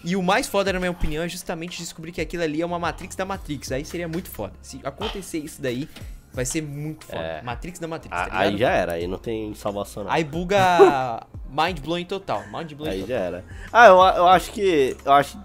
e 0.03 0.15
o 0.15 0.23
mais 0.23 0.47
foda, 0.47 0.71
na 0.71 0.79
minha 0.79 0.91
opinião, 0.91 1.23
é 1.23 1.29
justamente 1.29 1.77
descobrir 1.79 2.12
que 2.12 2.21
aquilo 2.21 2.43
ali 2.43 2.62
é 2.62 2.65
uma 2.65 2.79
Matrix 2.79 3.15
da 3.15 3.25
Matrix. 3.25 3.71
Aí 3.71 3.83
seria 3.83 4.07
muito 4.07 4.29
foda. 4.29 4.53
Se 4.62 4.79
acontecer 4.83 5.39
isso 5.39 5.62
daí, 5.62 5.89
vai 6.31 6.45
ser 6.45 6.62
muito 6.62 7.05
foda. 7.05 7.19
É. 7.21 7.41
Matrix 7.41 7.79
da 7.79 7.88
Matrix, 7.88 8.15
tá 8.15 8.29
Aí 8.31 8.57
já 8.57 8.69
era, 8.69 8.93
aí 8.93 9.07
não 9.07 9.17
tem 9.17 9.53
salvação 9.55 10.03
não. 10.03 10.12
Aí 10.12 10.23
buga 10.23 11.25
mind 11.49 11.79
blowing 11.79 12.05
total. 12.05 12.43
Mind 12.51 12.73
blowing 12.73 12.91
aí 12.91 13.01
total. 13.01 13.17
já 13.17 13.23
era. 13.23 13.45
Ah, 13.73 13.88
eu, 13.88 13.95
eu 13.95 14.27
acho 14.27 14.51
que. 14.51 14.95
Eu 15.03 15.12
acho. 15.13 15.38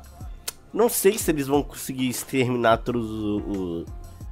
Não 0.72 0.88
sei 0.88 1.18
se 1.18 1.30
eles 1.30 1.46
vão 1.46 1.62
conseguir 1.62 2.08
exterminar 2.08 2.78
todos 2.78 3.10
os, 3.10 3.86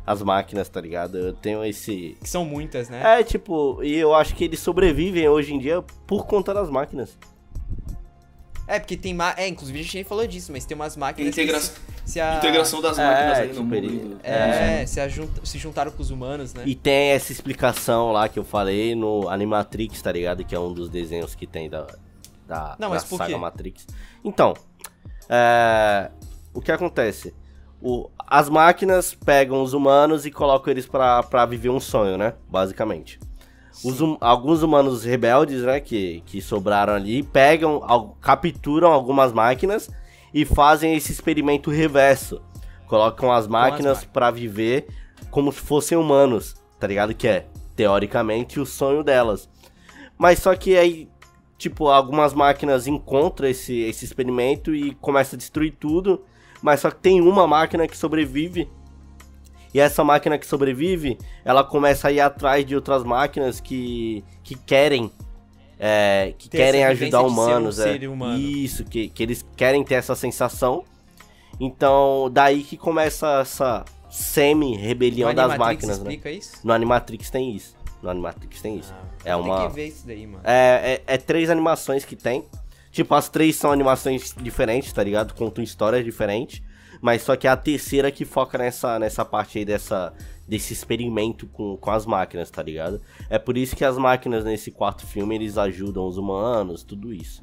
as 0.07 0.23
máquinas, 0.23 0.69
tá 0.69 0.81
ligado? 0.81 1.19
Eu 1.19 1.33
tenho 1.33 1.65
esse. 1.65 2.17
Que 2.21 2.29
são 2.29 2.45
muitas, 2.45 2.89
né? 2.89 3.21
É, 3.21 3.23
tipo, 3.23 3.83
e 3.83 3.97
eu 3.97 4.15
acho 4.15 4.35
que 4.35 4.45
eles 4.45 4.61
sobrevivem 4.61 5.29
hoje 5.29 5.55
em 5.55 5.59
dia 5.59 5.83
por 6.07 6.27
conta 6.27 6.53
das 6.53 6.69
máquinas. 6.71 7.17
É, 8.71 8.79
porque 8.79 8.97
tem. 8.97 9.13
Ma... 9.13 9.35
É, 9.37 9.49
inclusive 9.49 9.79
a 9.79 9.83
gente 9.83 9.95
nem 9.97 10.05
falou 10.05 10.27
disso, 10.27 10.53
mas 10.53 10.65
tem 10.65 10.75
umas 10.75 10.97
máquinas. 10.97 11.33
Integra... 11.33 11.61
Se, 11.61 11.73
se 12.05 12.21
a... 12.21 12.37
Integração 12.37 12.81
das 12.81 12.97
máquinas 12.97 13.39
é, 13.39 13.43
aí 13.43 13.53
no 13.53 13.65
mundo. 13.65 14.21
É, 14.23 14.83
é. 14.83 14.87
Se, 14.87 15.01
se 15.43 15.59
juntaram 15.59 15.91
com 15.91 16.01
os 16.01 16.11
humanos, 16.11 16.55
né? 16.55 16.63
E 16.65 16.75
tem 16.75 17.11
essa 17.11 17.33
explicação 17.33 18.13
lá 18.13 18.29
que 18.29 18.39
eu 18.39 18.45
falei 18.45 18.95
no 18.95 19.29
Animatrix, 19.29 20.01
tá 20.01 20.13
ligado? 20.13 20.45
Que 20.45 20.55
é 20.55 20.61
um 20.61 20.73
dos 20.73 20.89
desenhos 20.89 21.35
que 21.35 21.47
tem 21.47 21.69
da, 21.69 21.87
da, 22.47 22.77
Não, 22.79 22.91
mas 22.91 23.03
da 23.03 23.17
saga 23.17 23.37
Matrix. 23.37 23.87
Então, 24.25 24.55
é... 25.29 26.11
o 26.55 26.61
que 26.61 26.71
acontece? 26.71 27.35
o, 27.81 28.11
as 28.27 28.49
máquinas 28.49 29.15
pegam 29.15 29.63
os 29.63 29.73
humanos 29.73 30.27
e 30.27 30.31
colocam 30.31 30.71
eles 30.71 30.87
pra, 30.87 31.23
pra 31.23 31.47
viver 31.47 31.71
um 31.71 31.81
sonho, 31.81 32.17
né? 32.19 32.35
Basicamente. 32.49 33.19
Os, 33.85 34.01
hum, 34.01 34.17
alguns 34.21 34.63
humanos 34.63 35.05
rebeldes, 35.05 35.63
né, 35.63 35.81
que, 35.81 36.23
que 36.27 36.43
sobraram 36.43 36.93
ali, 36.93 37.23
pegam, 37.23 37.83
al, 37.85 38.17
capturam 38.21 38.93
algumas 38.93 39.33
máquinas 39.33 39.91
e 40.35 40.45
fazem 40.45 40.95
esse 40.95 41.13
experimento 41.13 41.71
reverso. 41.71 42.43
Colocam 42.87 43.33
as 43.33 43.47
máquinas 43.47 44.05
para 44.05 44.31
viver 44.31 44.89
como 45.31 45.53
se 45.53 45.61
fossem 45.61 45.97
humanos, 45.97 46.57
tá 46.79 46.87
ligado? 46.87 47.15
Que 47.15 47.29
é, 47.29 47.47
teoricamente, 47.77 48.59
o 48.59 48.67
sonho 48.67 49.05
delas. 49.05 49.49
Mas 50.19 50.41
só 50.41 50.55
que 50.55 50.77
aí, 50.77 51.09
tipo, 51.57 51.89
algumas 51.89 52.35
máquinas 52.35 52.87
encontram 52.87 53.49
esse, 53.49 53.81
esse 53.81 54.05
experimento 54.05 54.75
e 54.75 54.95
começam 54.97 55.37
a 55.37 55.39
destruir 55.39 55.77
tudo. 55.79 56.25
Mas 56.61 56.81
só 56.81 56.91
que 56.91 56.99
tem 56.99 57.21
uma 57.21 57.47
máquina 57.47 57.87
que 57.87 57.97
sobrevive 57.97 58.69
e 59.73 59.81
essa 59.81 60.03
máquina 60.03 60.39
que 60.39 60.47
sobrevive, 60.47 61.17
ela 61.45 61.63
começa 61.63 62.09
a 62.09 62.13
ir 62.13 62.21
atrás 62.21 62.65
de 62.67 62.75
outras 62.75 63.05
máquinas 63.05 63.61
que, 63.61 64.25
que 64.43 64.57
querem 64.57 65.11
é, 65.79 66.35
que 66.37 66.49
ter 66.49 66.59
querem 66.59 66.85
ajudar 66.85 67.23
humanos. 67.23 67.79
Um 67.79 67.85
é. 67.85 68.09
Humano. 68.09 68.39
Isso, 68.39 68.85
que, 68.85 69.09
que 69.09 69.23
eles 69.23 69.45
querem 69.57 69.83
ter 69.85 69.95
essa 69.95 70.15
sensação. 70.15 70.85
Então, 71.59 72.29
daí 72.33 72.63
que 72.63 72.77
começa 72.77 73.41
essa 73.41 73.85
semi-rebelião 74.11 75.33
das 75.33 75.57
máquinas, 75.57 76.01
né? 76.01 76.19
Isso? 76.33 76.67
No 76.67 76.73
Animatrix 76.73 77.31
tem 77.31 77.55
isso. 77.55 77.77
No 78.03 78.11
Animatrix 78.11 78.61
tem 78.61 78.79
isso. 78.79 78.93
Ah, 78.95 79.07
é 79.25 79.37
uma. 79.37 79.69
que 79.69 79.75
ver 79.75 79.89
isso 79.89 80.07
daí, 80.07 80.27
mano. 80.27 80.43
É, 80.45 81.03
é, 81.07 81.15
é, 81.15 81.19
três 81.19 81.49
animações 81.49 82.05
que 82.05 82.17
tem. 82.17 82.45
Tipo, 82.91 83.15
as 83.15 83.29
três 83.29 83.55
são 83.57 83.71
animações 83.71 84.35
diferentes, 84.43 84.93
tá 84.93 85.05
ligado? 85.05 85.33
Contam 85.35 85.63
histórias 85.63 86.05
diferentes 86.05 86.61
mas 87.01 87.23
só 87.23 87.37
que 87.37 87.47
é 87.47 87.51
a 87.51 87.57
terceira 87.57 88.11
que 88.11 88.25
foca 88.25 88.59
nessa, 88.59 88.99
nessa 88.99 89.25
parte 89.25 89.59
aí 89.59 89.65
dessa, 89.65 90.13
desse 90.47 90.73
experimento 90.73 91.47
com, 91.47 91.77
com 91.77 91.91
as 91.91 92.05
máquinas, 92.05 92.51
tá 92.51 92.63
ligado? 92.63 93.01
É 93.29 93.39
por 93.39 93.57
isso 93.57 93.75
que 93.75 93.85
as 93.85 93.97
máquinas 93.97 94.45
nesse 94.45 94.71
quarto 94.71 95.07
filme, 95.07 95.35
eles 95.35 95.57
ajudam 95.57 96.07
os 96.07 96.17
humanos, 96.17 96.83
tudo 96.83 97.13
isso. 97.13 97.43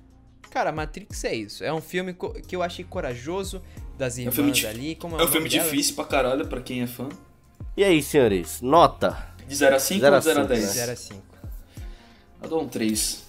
Cara, 0.50 0.72
Matrix 0.72 1.24
é 1.24 1.36
isso. 1.36 1.64
É 1.64 1.74
um 1.74 1.82
filme 1.82 2.16
que 2.48 2.56
eu 2.56 2.64
achei 2.64 2.86
corajoso 2.86 3.62
das 3.98 4.18
irmãs 4.18 4.38
é 4.38 4.42
um 4.42 4.54
filme 4.54 4.68
ali. 4.68 4.96
Como 4.96 5.18
é, 5.18 5.22
é 5.22 5.26
um 5.26 5.28
filme 5.28 5.50
difícil 5.50 5.96
pra 5.96 6.06
caralho 6.06 6.48
pra 6.48 6.62
quem 6.62 6.82
é 6.82 6.88
fã. 6.88 7.10
E 7.76 7.84
aí, 7.84 8.02
senhores, 8.02 8.62
nota? 8.62 9.36
De 9.48 9.56
0 9.56 9.76
a 9.76 9.80
5 9.80 10.06
ou 10.06 10.18
de 10.18 10.24
0 10.26 10.42
a 10.42 10.44
10? 10.44 10.62
De 10.62 10.68
0 10.68 10.92
a 10.92 10.96
5. 10.96 11.22
Eu 12.42 12.50
dou 12.50 12.62
um 12.62 12.68
3. 12.68 13.24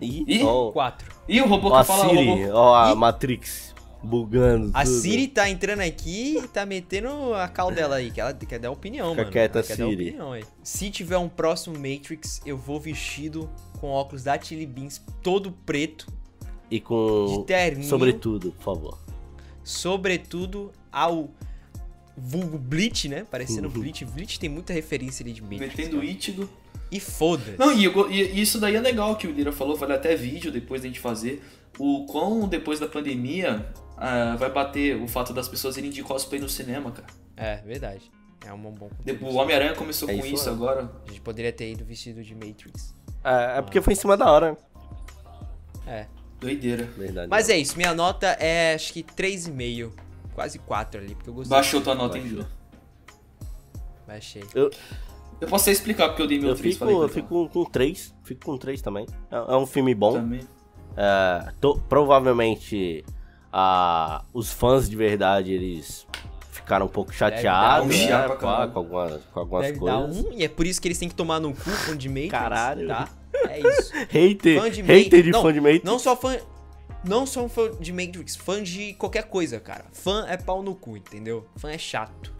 E? 0.00 0.40
4. 0.72 1.09
E 1.30 1.40
o 1.40 1.46
robô 1.46 1.78
que 1.78 1.84
fala 1.84 2.08
Siri, 2.08 2.26
robô... 2.26 2.52
ó 2.52 2.74
a 2.74 2.94
Matrix 2.94 3.72
bugando 4.02 4.70
A 4.74 4.82
tudo. 4.84 4.96
Siri 4.96 5.28
tá 5.28 5.48
entrando 5.48 5.80
aqui 5.80 6.38
e 6.38 6.48
tá 6.48 6.66
metendo 6.66 7.34
a 7.34 7.46
cal 7.46 7.70
dela 7.70 7.96
aí, 7.96 8.10
que 8.10 8.20
ela 8.20 8.34
quer 8.34 8.58
dar 8.58 8.70
opinião, 8.70 9.10
Fica 9.10 9.22
mano. 9.22 9.32
quieta, 9.32 9.58
ela 9.58 9.66
quer 9.66 9.76
Siri. 9.76 9.86
dar 9.88 9.94
opinião 9.94 10.32
aí. 10.32 10.44
Se 10.62 10.90
tiver 10.90 11.18
um 11.18 11.28
próximo 11.28 11.76
Matrix, 11.76 12.40
eu 12.44 12.56
vou 12.56 12.80
vestido 12.80 13.48
com 13.80 13.88
óculos 13.88 14.24
da 14.24 14.40
Chili 14.40 14.66
Beans, 14.66 15.00
todo 15.22 15.52
preto. 15.52 16.06
E 16.68 16.80
com... 16.80 17.26
De 17.38 17.46
terninho. 17.46 17.88
Sobretudo, 17.88 18.52
por 18.52 18.62
favor. 18.64 18.98
Sobretudo 19.62 20.72
ao 20.90 21.30
vulgo 22.16 22.58
Bleach, 22.58 23.08
né? 23.08 23.24
Parecendo 23.30 23.68
uhum. 23.68 23.74
Bleach. 23.74 24.04
Bleach 24.04 24.40
tem 24.40 24.48
muita 24.48 24.72
referência 24.72 25.22
ali 25.22 25.32
de 25.32 25.42
Matrix. 25.42 25.76
Metendo 25.76 26.02
Ítido. 26.02 26.50
E 26.90 26.98
foda-se. 26.98 27.56
Não, 27.58 27.72
e, 27.72 27.86
e, 27.86 28.40
isso 28.40 28.58
daí 28.58 28.74
é 28.74 28.80
legal 28.80 29.16
que 29.16 29.26
o 29.26 29.32
Lira 29.32 29.52
falou, 29.52 29.76
vale 29.76 29.92
até 29.92 30.14
vídeo 30.16 30.50
depois 30.50 30.82
da 30.82 30.88
gente 30.88 31.00
fazer. 31.00 31.42
O 31.78 32.04
quão 32.06 32.48
depois 32.48 32.80
da 32.80 32.88
pandemia 32.88 33.66
uh, 33.96 34.36
vai 34.36 34.50
bater 34.50 35.00
o 35.00 35.06
fato 35.06 35.32
das 35.32 35.48
pessoas 35.48 35.76
irem 35.76 35.90
de 35.90 36.02
cosplay 36.02 36.40
no 36.40 36.48
cinema, 36.48 36.90
cara. 36.90 37.06
É, 37.36 37.56
verdade. 37.56 38.10
É 38.44 38.52
um 38.52 38.58
bom 38.58 38.90
O 39.20 39.34
Homem-Aranha 39.34 39.74
começou 39.74 40.08
é 40.08 40.14
com 40.14 40.24
isso, 40.24 40.34
isso 40.34 40.50
agora. 40.50 40.90
A 41.06 41.08
gente 41.08 41.20
poderia 41.20 41.52
ter 41.52 41.70
ido 41.70 41.84
vestido 41.84 42.22
de 42.22 42.34
Matrix. 42.34 42.94
É, 43.22 43.58
é 43.58 43.62
porque 43.62 43.80
foi 43.80 43.92
em 43.92 43.96
cima 43.96 44.16
da 44.16 44.30
hora. 44.30 44.56
É. 45.86 46.06
Doideira. 46.40 46.84
Verdade. 46.96 47.28
Mas 47.28 47.50
é 47.50 47.58
isso, 47.58 47.76
minha 47.76 47.94
nota 47.94 48.26
é 48.40 48.74
acho 48.74 48.92
que 48.92 49.02
3,5. 49.02 49.92
Quase 50.34 50.58
4 50.58 51.00
ali, 51.00 51.14
porque 51.14 51.28
eu 51.28 51.34
gostei. 51.34 51.54
Baixou 51.54 51.80
tua 51.82 51.94
nota, 51.94 52.16
hein, 52.16 52.46
Baixei. 54.06 54.42
Eu, 54.54 54.70
eu 55.40 55.48
posso 55.48 55.64
até 55.64 55.72
explicar 55.72 56.08
porque 56.08 56.22
eu 56.22 56.26
dei 56.26 56.38
meu 56.38 56.50
eu 56.50 56.56
3. 56.56 56.74
Fico, 56.76 56.90
eu 56.90 57.08
fico 57.08 57.48
com 57.48 57.64
3. 57.64 58.14
Fico 58.22 58.44
com 58.44 58.58
3 58.58 58.82
também. 58.82 59.06
É, 59.30 59.36
é, 59.36 59.56
um 59.56 59.66
filme 59.66 59.94
bom. 59.94 60.14
Também. 60.14 60.40
É, 60.96 61.52
tô, 61.60 61.76
provavelmente 61.76 63.04
a, 63.52 64.24
os 64.32 64.52
fãs 64.52 64.88
de 64.88 64.96
verdade, 64.96 65.52
eles 65.52 66.06
ficaram 66.50 66.86
um 66.86 66.88
pouco 66.88 67.12
chateados 67.12 67.94
um 67.94 68.06
né, 68.06 68.28
com, 68.28 68.36
com, 68.36 68.46
algumas, 68.46 69.24
com 69.24 69.40
algumas 69.40 69.66
Deve 69.66 69.78
coisas. 69.78 70.22
Dar 70.22 70.28
um, 70.28 70.32
e 70.32 70.44
é 70.44 70.48
por 70.48 70.66
isso 70.66 70.80
que 70.80 70.88
eles 70.88 70.98
têm 70.98 71.08
que 71.08 71.14
tomar 71.14 71.40
no 71.40 71.54
cu 71.54 71.70
fã 71.70 71.96
de 71.96 72.08
Matrix. 72.08 72.30
Caralho. 72.30 72.88
Tá? 72.88 73.08
É 73.48 73.60
isso. 73.60 73.92
hater, 74.10 74.60
fã 74.60 74.70
de 74.70 74.82
hater 74.82 75.22
de 75.22 75.30
não, 75.30 75.42
fã 75.42 75.52
de 75.52 75.60
Matrix. 75.60 75.84
Não 75.84 75.98
só 75.98 76.16
fã... 76.16 76.36
Não 77.02 77.24
só 77.24 77.48
fã 77.48 77.70
de 77.80 77.92
Matrix, 77.94 78.36
fã 78.36 78.62
de 78.62 78.92
qualquer 78.94 79.24
coisa, 79.24 79.58
cara. 79.58 79.86
Fã 79.90 80.26
é 80.28 80.36
pau 80.36 80.62
no 80.62 80.74
cu, 80.74 80.98
entendeu? 80.98 81.46
Fã 81.56 81.70
é 81.70 81.78
chato. 81.78 82.39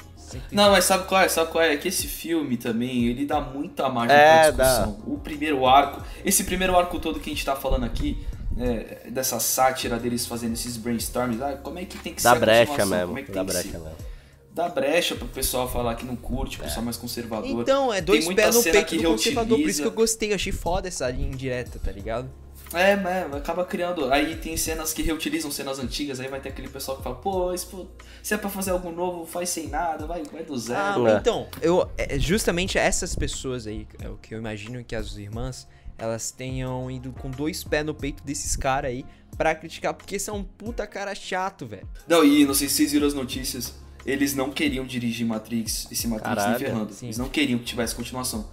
Não, 0.52 0.70
mas 0.70 0.84
sabe 0.84 1.06
qual 1.06 1.22
é? 1.22 1.28
Sabe 1.28 1.50
qual 1.50 1.62
é? 1.62 1.74
é? 1.74 1.76
Que 1.76 1.88
esse 1.88 2.06
filme 2.06 2.56
também, 2.56 3.06
ele 3.06 3.26
dá 3.26 3.40
muita 3.40 3.88
margem 3.88 4.16
é, 4.16 4.52
pra 4.52 4.64
discussão. 4.64 4.92
Dá. 4.92 5.12
O 5.12 5.18
primeiro 5.18 5.66
arco, 5.66 6.02
esse 6.24 6.44
primeiro 6.44 6.76
arco 6.76 6.98
todo 6.98 7.20
que 7.20 7.30
a 7.30 7.32
gente 7.32 7.44
tá 7.44 7.56
falando 7.56 7.84
aqui, 7.84 8.24
é, 8.58 9.08
dessa 9.10 9.40
sátira 9.40 9.98
deles 9.98 10.26
fazendo 10.26 10.52
esses 10.52 10.76
brainstorms, 10.76 11.40
ah, 11.40 11.58
como 11.62 11.78
é 11.78 11.84
que 11.84 11.98
tem 11.98 12.14
que 12.14 12.22
dá 12.22 12.32
ser 12.32 12.40
brecha 12.40 12.86
mesmo, 12.86 13.06
como 13.06 13.18
é 13.18 13.22
que 13.22 13.32
dá 13.32 13.44
tem 13.44 13.44
brecha 13.44 13.62
que 13.62 13.70
ser? 13.70 13.78
mesmo. 13.78 14.10
Dá 14.52 14.68
brecha 14.68 15.14
pro 15.14 15.28
pessoal 15.28 15.68
falar 15.68 15.94
que 15.94 16.04
não 16.04 16.16
curte, 16.16 16.58
o 16.58 16.62
pessoal 16.62 16.82
é. 16.82 16.84
mais 16.86 16.96
conservador. 16.96 17.62
Então, 17.62 17.94
é 17.94 18.00
dois 18.00 18.26
pés 18.26 18.56
no 18.56 18.62
peito 18.62 18.96
do 18.96 19.02
conservador, 19.04 19.58
por 19.58 19.68
isso 19.68 19.80
que 19.80 19.88
eu 19.88 19.92
gostei, 19.92 20.34
achei 20.34 20.52
foda 20.52 20.88
essa 20.88 21.08
linha 21.08 21.28
indireta, 21.28 21.78
tá 21.78 21.92
ligado? 21.92 22.28
É, 22.72 22.94
mas 22.96 23.34
acaba 23.34 23.64
criando. 23.64 24.12
Aí 24.12 24.36
tem 24.36 24.56
cenas 24.56 24.92
que 24.92 25.02
reutilizam 25.02 25.50
cenas 25.50 25.78
antigas, 25.78 26.20
aí 26.20 26.28
vai 26.28 26.40
ter 26.40 26.50
aquele 26.50 26.68
pessoal 26.68 26.96
que 26.96 27.02
fala, 27.02 27.16
pô, 27.16 27.52
isso, 27.52 27.88
se 28.22 28.34
é 28.34 28.36
pra 28.36 28.48
fazer 28.48 28.70
algo 28.70 28.92
novo, 28.92 29.26
faz 29.26 29.48
sem 29.48 29.68
nada, 29.68 30.06
vai, 30.06 30.22
vai 30.24 30.44
do 30.44 30.56
zero. 30.56 31.06
Ah, 31.06 31.18
então, 31.20 31.48
eu, 31.60 31.88
é, 31.98 32.18
justamente 32.18 32.78
essas 32.78 33.14
pessoas 33.14 33.66
aí, 33.66 33.86
é 34.00 34.08
o 34.08 34.16
que 34.16 34.34
eu 34.34 34.38
imagino 34.38 34.84
que 34.84 34.94
as 34.94 35.16
irmãs, 35.16 35.66
elas 35.98 36.30
tenham 36.30 36.90
ido 36.90 37.12
com 37.12 37.30
dois 37.30 37.64
pés 37.64 37.84
no 37.84 37.94
peito 37.94 38.22
desses 38.22 38.54
caras 38.56 38.90
aí 38.90 39.04
pra 39.36 39.54
criticar, 39.54 39.92
porque 39.94 40.18
são 40.18 40.36
um 40.36 40.44
puta 40.44 40.86
cara 40.86 41.14
chato, 41.14 41.66
velho. 41.66 41.88
Não, 42.06 42.24
e 42.24 42.44
não 42.44 42.54
sei 42.54 42.68
se 42.68 42.76
vocês 42.76 42.92
viram 42.92 43.06
as 43.06 43.14
notícias, 43.14 43.74
eles 44.06 44.34
não 44.34 44.50
queriam 44.50 44.86
dirigir 44.86 45.26
Matrix, 45.26 45.88
esse 45.90 46.06
Matrix 46.06 46.28
Caralho, 46.28 46.50
nem 46.50 46.58
ferrando. 46.58 46.92
Sim. 46.92 47.06
Eles 47.06 47.18
não 47.18 47.28
queriam 47.28 47.58
que 47.58 47.64
tivesse 47.64 47.94
continuação. 47.94 48.48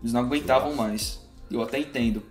Eles 0.00 0.12
não 0.12 0.20
aguentavam 0.20 0.70
Nossa. 0.70 0.82
mais. 0.82 1.20
Eu 1.50 1.62
até 1.62 1.78
entendo. 1.78 2.22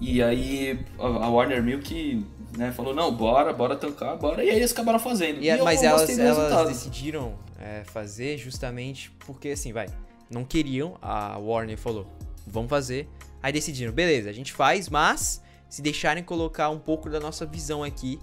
E 0.00 0.22
aí 0.22 0.80
a 0.98 1.28
Warner 1.28 1.80
que 1.80 2.24
né, 2.56 2.72
falou, 2.72 2.94
não, 2.94 3.14
bora, 3.14 3.52
bora 3.52 3.76
tancar, 3.76 4.16
bora. 4.16 4.42
E 4.42 4.50
aí 4.50 4.56
eles 4.56 4.72
acabaram 4.72 4.98
fazendo. 4.98 5.42
E, 5.42 5.48
e 5.48 5.62
mas 5.62 5.82
elas, 5.82 6.18
elas 6.18 6.68
decidiram 6.68 7.34
é, 7.58 7.84
fazer 7.84 8.38
justamente 8.38 9.10
porque, 9.20 9.50
assim, 9.50 9.72
vai, 9.72 9.86
não 10.30 10.44
queriam, 10.44 10.96
a 11.02 11.38
Warner 11.38 11.76
falou, 11.76 12.06
vamos 12.46 12.70
fazer. 12.70 13.08
Aí 13.42 13.52
decidiram, 13.52 13.92
beleza, 13.92 14.30
a 14.30 14.32
gente 14.32 14.52
faz, 14.52 14.88
mas 14.88 15.42
se 15.68 15.82
deixarem 15.82 16.22
colocar 16.22 16.70
um 16.70 16.78
pouco 16.78 17.08
da 17.08 17.20
nossa 17.20 17.46
visão 17.46 17.84
aqui, 17.84 18.18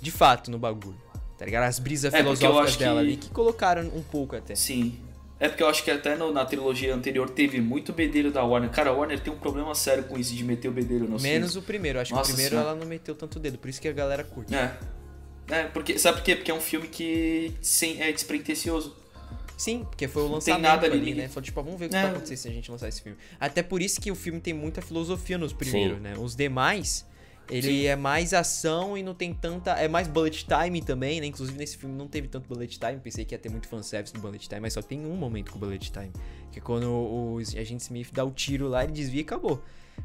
de 0.00 0.10
fato, 0.10 0.50
no 0.50 0.58
bagulho. 0.58 1.02
Tá 1.36 1.44
ligado? 1.44 1.64
As 1.64 1.78
brisas 1.78 2.14
é, 2.14 2.18
filosóficas 2.18 2.76
dela 2.76 3.00
que... 3.00 3.06
ali, 3.06 3.16
que 3.16 3.30
colocaram 3.30 3.82
um 3.94 4.02
pouco 4.02 4.36
até. 4.36 4.54
Sim, 4.54 4.98
é 5.40 5.48
porque 5.48 5.62
eu 5.62 5.68
acho 5.68 5.82
que 5.82 5.90
até 5.90 6.16
no, 6.16 6.32
na 6.32 6.44
trilogia 6.44 6.94
anterior 6.94 7.28
teve 7.28 7.60
muito 7.60 7.92
bedelho 7.92 8.30
da 8.30 8.44
Warner. 8.44 8.70
Cara, 8.70 8.90
a 8.90 8.92
Warner 8.92 9.18
tem 9.20 9.32
um 9.32 9.36
problema 9.36 9.74
sério 9.74 10.04
com 10.04 10.16
isso 10.16 10.34
de 10.34 10.44
meter 10.44 10.68
o 10.68 10.72
bedelho 10.72 11.08
no 11.08 11.20
Menos 11.20 11.22
filmes. 11.22 11.56
o 11.56 11.62
primeiro. 11.62 12.00
Acho 12.00 12.14
Nossa 12.14 12.26
que 12.26 12.32
o 12.32 12.34
primeiro 12.34 12.56
senhora. 12.56 12.70
ela 12.70 12.78
não 12.78 12.86
meteu 12.86 13.14
tanto 13.14 13.38
dedo, 13.40 13.58
por 13.58 13.68
isso 13.68 13.80
que 13.80 13.88
a 13.88 13.92
galera 13.92 14.22
curte. 14.22 14.54
É. 14.54 14.78
É, 15.48 15.64
porque, 15.64 15.98
sabe 15.98 16.18
por 16.18 16.24
quê? 16.24 16.36
Porque 16.36 16.50
é 16.50 16.54
um 16.54 16.60
filme 16.60 16.88
que 16.88 17.52
sem, 17.60 18.00
é 18.00 18.10
despretensioso. 18.12 18.96
Sim, 19.56 19.84
porque 19.84 20.08
foi 20.08 20.22
o 20.22 20.28
lançamento 20.28 20.62
tem 20.62 20.70
nada 20.70 20.86
ali, 20.86 20.96
ali 20.98 21.14
né? 21.14 21.28
Falou, 21.28 21.42
tipo, 21.42 21.62
vamos 21.62 21.78
ver 21.78 21.86
o 21.86 21.88
que 21.88 21.96
é. 21.96 22.02
vai 22.02 22.10
acontecer 22.10 22.36
se 22.36 22.48
a 22.48 22.50
gente 22.50 22.70
lançar 22.70 22.88
esse 22.88 23.02
filme. 23.02 23.18
Até 23.38 23.62
por 23.62 23.82
isso 23.82 24.00
que 24.00 24.10
o 24.10 24.14
filme 24.14 24.40
tem 24.40 24.54
muita 24.54 24.80
filosofia 24.80 25.38
nos 25.38 25.52
primeiros, 25.52 25.96
Sim. 25.98 26.02
né? 26.02 26.14
Os 26.18 26.34
demais 26.34 27.06
ele 27.48 27.82
Sim. 27.82 27.86
é 27.86 27.96
mais 27.96 28.32
ação 28.32 28.96
e 28.96 29.02
não 29.02 29.14
tem 29.14 29.34
tanta. 29.34 29.72
É 29.72 29.86
mais 29.86 30.08
bullet 30.08 30.46
time 30.46 30.80
também, 30.80 31.20
né? 31.20 31.26
Inclusive 31.26 31.58
nesse 31.58 31.76
filme 31.76 31.94
não 31.94 32.08
teve 32.08 32.28
tanto 32.28 32.48
bullet 32.48 32.78
time. 32.78 32.98
Pensei 32.98 33.24
que 33.24 33.34
ia 33.34 33.38
ter 33.38 33.50
muito 33.50 33.68
fanservice 33.68 34.14
no 34.14 34.20
bullet 34.20 34.48
time, 34.48 34.60
mas 34.60 34.72
só 34.72 34.80
tem 34.80 35.04
um 35.04 35.16
momento 35.16 35.52
com 35.52 35.58
bullet 35.58 35.90
time. 35.90 36.10
Que 36.50 36.58
é 36.58 36.62
quando 36.62 36.88
o, 36.88 37.38
agente 37.38 37.82
Smith 37.82 38.10
dá 38.12 38.24
o 38.24 38.30
tiro 38.30 38.68
lá, 38.68 38.84
ele 38.84 38.92
desvia 38.92 39.20
e 39.20 39.24
acabou. 39.24 39.62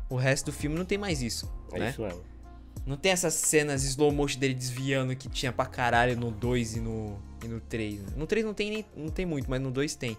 O 0.09 0.15
resto 0.15 0.47
do 0.47 0.51
filme 0.51 0.75
não 0.75 0.85
tem 0.85 0.97
mais 0.97 1.21
isso. 1.21 1.51
É 1.71 1.79
né? 1.79 1.89
isso 1.89 2.01
mesmo. 2.01 2.21
Não 2.85 2.97
tem 2.97 3.11
essas 3.11 3.33
cenas 3.35 3.83
slow 3.83 4.11
motion 4.11 4.39
dele 4.39 4.53
desviando 4.53 5.15
que 5.15 5.29
tinha 5.29 5.51
pra 5.51 5.65
caralho 5.65 6.17
no 6.17 6.31
2 6.31 6.77
e 6.77 6.79
no, 6.79 7.19
e 7.43 7.47
no 7.47 7.59
3. 7.61 8.01
Né? 8.01 8.07
No 8.17 8.27
3 8.27 8.45
não 8.45 8.53
tem, 8.53 8.69
nem, 8.69 8.85
não 8.95 9.09
tem 9.09 9.25
muito, 9.25 9.49
mas 9.49 9.61
no 9.61 9.71
2 9.71 9.95
tem. 9.95 10.17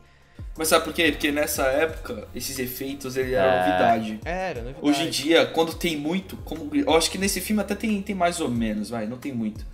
Mas 0.57 0.69
sabe 0.69 0.85
por 0.85 0.93
quê? 0.93 1.11
Porque 1.13 1.31
nessa 1.33 1.63
época, 1.65 2.29
esses 2.35 2.59
efeitos 2.59 3.17
ele 3.17 3.35
era 3.35 3.47
é, 3.47 3.59
novidade. 3.67 4.21
Era, 4.25 4.61
novidade. 4.63 4.87
Hoje 4.87 5.03
em 5.07 5.11
dia, 5.11 5.47
quando 5.47 5.75
tem 5.75 5.97
muito, 5.97 6.37
como 6.39 6.69
eu 6.75 6.95
acho 6.97 7.11
que 7.11 7.17
nesse 7.19 7.41
filme 7.41 7.63
até 7.63 7.75
tem, 7.75 8.01
tem 8.03 8.15
mais 8.15 8.41
ou 8.41 8.49
menos, 8.51 8.91
vai, 8.91 9.07
não 9.07 9.17
tem 9.17 9.33
muito. 9.33 9.65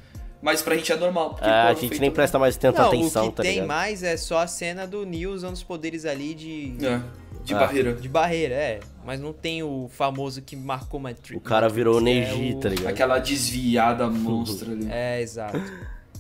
Mas 0.42 0.62
pra 0.62 0.76
gente 0.76 0.92
é 0.92 0.96
normal. 0.96 1.36
É, 1.40 1.48
a 1.50 1.74
gente 1.74 1.98
nem 1.98 2.10
presta 2.10 2.38
mais 2.38 2.56
tanta 2.56 2.82
não, 2.82 2.88
atenção, 2.88 3.26
o 3.26 3.30
que 3.30 3.36
tá 3.36 3.42
tem 3.42 3.52
ligado? 3.54 3.66
mais 3.68 4.02
é 4.02 4.16
só 4.16 4.38
a 4.38 4.46
cena 4.46 4.86
do 4.86 5.04
Neo 5.04 5.32
usando 5.32 5.54
os 5.54 5.62
poderes 5.62 6.04
ali 6.04 6.34
de... 6.34 6.74
É, 6.86 7.00
de 7.42 7.54
Ah. 7.54 7.58
barreira. 7.58 7.92
De 7.94 8.08
barreira, 8.08 8.54
é. 8.54 8.80
Mas 9.04 9.18
não 9.20 9.32
tem 9.32 9.62
o 9.62 9.88
famoso 9.90 10.42
que 10.42 10.54
marcou 10.54 11.00
Matrix. 11.00 11.36
O 11.36 11.40
cara 11.40 11.68
virou 11.68 11.94
Matrix, 12.00 12.28
Neji, 12.36 12.52
é 12.52 12.54
o- 12.54 12.60
tá 12.60 12.68
ligado? 12.68 12.88
Aquela 12.88 13.18
desviada 13.18 14.08
monstra 14.08 14.70
ali. 14.72 14.86
É, 14.90 15.20
exato. 15.22 15.60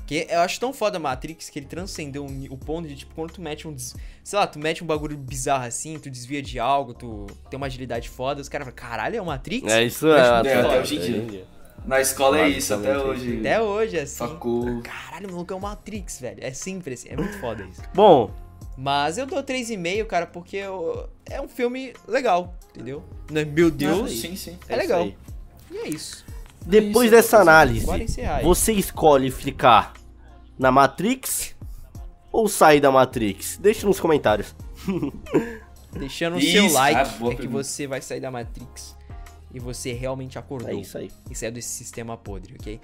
Que 0.06 0.26
eu 0.30 0.40
acho 0.40 0.60
tão 0.60 0.72
foda 0.72 0.98
Matrix 1.00 1.50
que 1.50 1.58
ele 1.58 1.66
transcendeu 1.66 2.24
o 2.48 2.56
ponto 2.56 2.86
de, 2.86 2.94
tipo, 2.94 3.14
quando 3.14 3.32
tu 3.32 3.40
mete 3.42 3.66
um. 3.66 3.72
des- 3.72 3.94
Sei 4.22 4.38
lá, 4.38 4.46
tu 4.46 4.58
mete 4.58 4.82
um 4.84 4.86
bagulho 4.86 5.16
bizarro 5.16 5.64
assim, 5.66 5.98
tu 5.98 6.08
desvia 6.08 6.40
de 6.40 6.58
algo, 6.60 6.94
tu 6.94 7.26
tem 7.50 7.56
uma 7.56 7.66
agilidade 7.66 8.08
foda, 8.08 8.40
os 8.40 8.48
caras 8.48 8.64
falam, 8.66 8.76
caralho, 8.76 9.16
é 9.16 9.20
o 9.22 9.26
Matrix? 9.26 9.72
É 9.72 9.82
isso, 9.84 10.06
é. 10.08 10.20
acho 10.20 10.32
até, 10.32 10.54
até 10.60 10.80
hoje 10.80 10.96
em 10.96 11.26
dia. 11.26 11.44
Na 11.84 12.00
escola 12.00 12.40
é 12.40 12.48
isso, 12.48 12.74
até 12.74 12.88
Basicamente 12.92 13.20
hoje. 13.20 13.38
Até 13.40 13.62
hoje, 13.62 13.98
assim. 13.98 14.16
Sacou. 14.16 14.82
Caralho, 14.82 15.30
maluco, 15.30 15.52
é 15.52 15.56
o 15.56 15.60
Matrix, 15.60 16.20
velho. 16.20 16.38
É 16.40 16.52
sempre 16.52 16.94
assim, 16.94 17.08
é 17.10 17.16
muito 17.16 17.38
foda 17.38 17.62
isso. 17.64 17.82
Bom, 17.94 18.30
Mas 18.78 19.16
eu 19.16 19.24
dou 19.24 19.42
3,5, 19.42 20.04
cara, 20.04 20.26
porque 20.26 20.56
eu- 20.58 21.08
é 21.24 21.40
um 21.40 21.48
filme 21.48 21.94
legal, 22.06 22.54
entendeu? 22.74 23.02
Não 23.30 23.40
é, 23.40 23.44
meu 23.44 23.70
Deus, 23.70 24.20
Sim, 24.20 24.36
sim. 24.36 24.58
é 24.68 24.72
isso 24.74 24.82
legal. 24.82 25.00
aí. 25.02 25.16
E 25.70 25.76
é 25.78 25.88
isso. 25.88 26.25
Depois 26.66 27.06
Isso, 27.06 27.16
dessa 27.16 27.38
análise, 27.38 27.86
você 28.42 28.72
escolhe 28.72 29.30
ficar 29.30 29.94
na 30.58 30.72
Matrix 30.72 31.54
ou 32.32 32.48
sair 32.48 32.80
da 32.80 32.90
Matrix? 32.90 33.56
Deixa 33.56 33.86
nos 33.86 34.00
comentários. 34.00 34.54
Deixando 35.92 36.36
o 36.36 36.40
seu 36.40 36.70
like, 36.72 37.00
ah, 37.00 37.02
é 37.02 37.04
que 37.04 37.36
pergunta. 37.36 37.64
você 37.64 37.86
vai 37.86 38.02
sair 38.02 38.20
da 38.20 38.30
Matrix 38.30 38.96
e 39.54 39.58
você 39.58 39.92
realmente 39.92 40.38
acordou. 40.38 40.68
É 40.68 40.74
isso 40.74 40.98
aí. 40.98 41.10
E 41.30 41.34
saiu 41.34 41.52
desse 41.52 41.68
sistema 41.68 42.16
podre, 42.16 42.54
ok? 42.58 42.80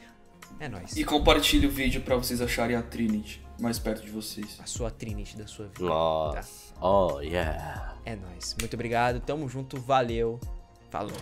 É 0.59 0.69
nóis. 0.69 0.97
E 0.97 1.05
compartilhe 1.05 1.67
o 1.67 1.71
vídeo 1.71 2.01
pra 2.01 2.17
vocês 2.17 2.41
acharem 2.41 2.77
a 2.77 2.83
Trinity 2.83 3.43
mais 3.63 3.79
perto 3.79 4.05
de 4.05 4.11
vocês. 4.11 4.59
A 4.61 4.67
sua 4.67 4.91
Trinity 4.91 5.37
da 5.37 5.47
sua 5.47 5.67
vida. 5.67 5.85
Nossa. 5.85 6.75
Oh, 6.81 7.21
yeah. 7.21 7.97
É 8.05 8.17
nóis. 8.17 8.57
Muito 8.59 8.75
obrigado, 8.75 9.21
tamo 9.21 9.49
junto, 9.49 9.81
valeu. 9.81 10.41
Falou. 10.91 11.17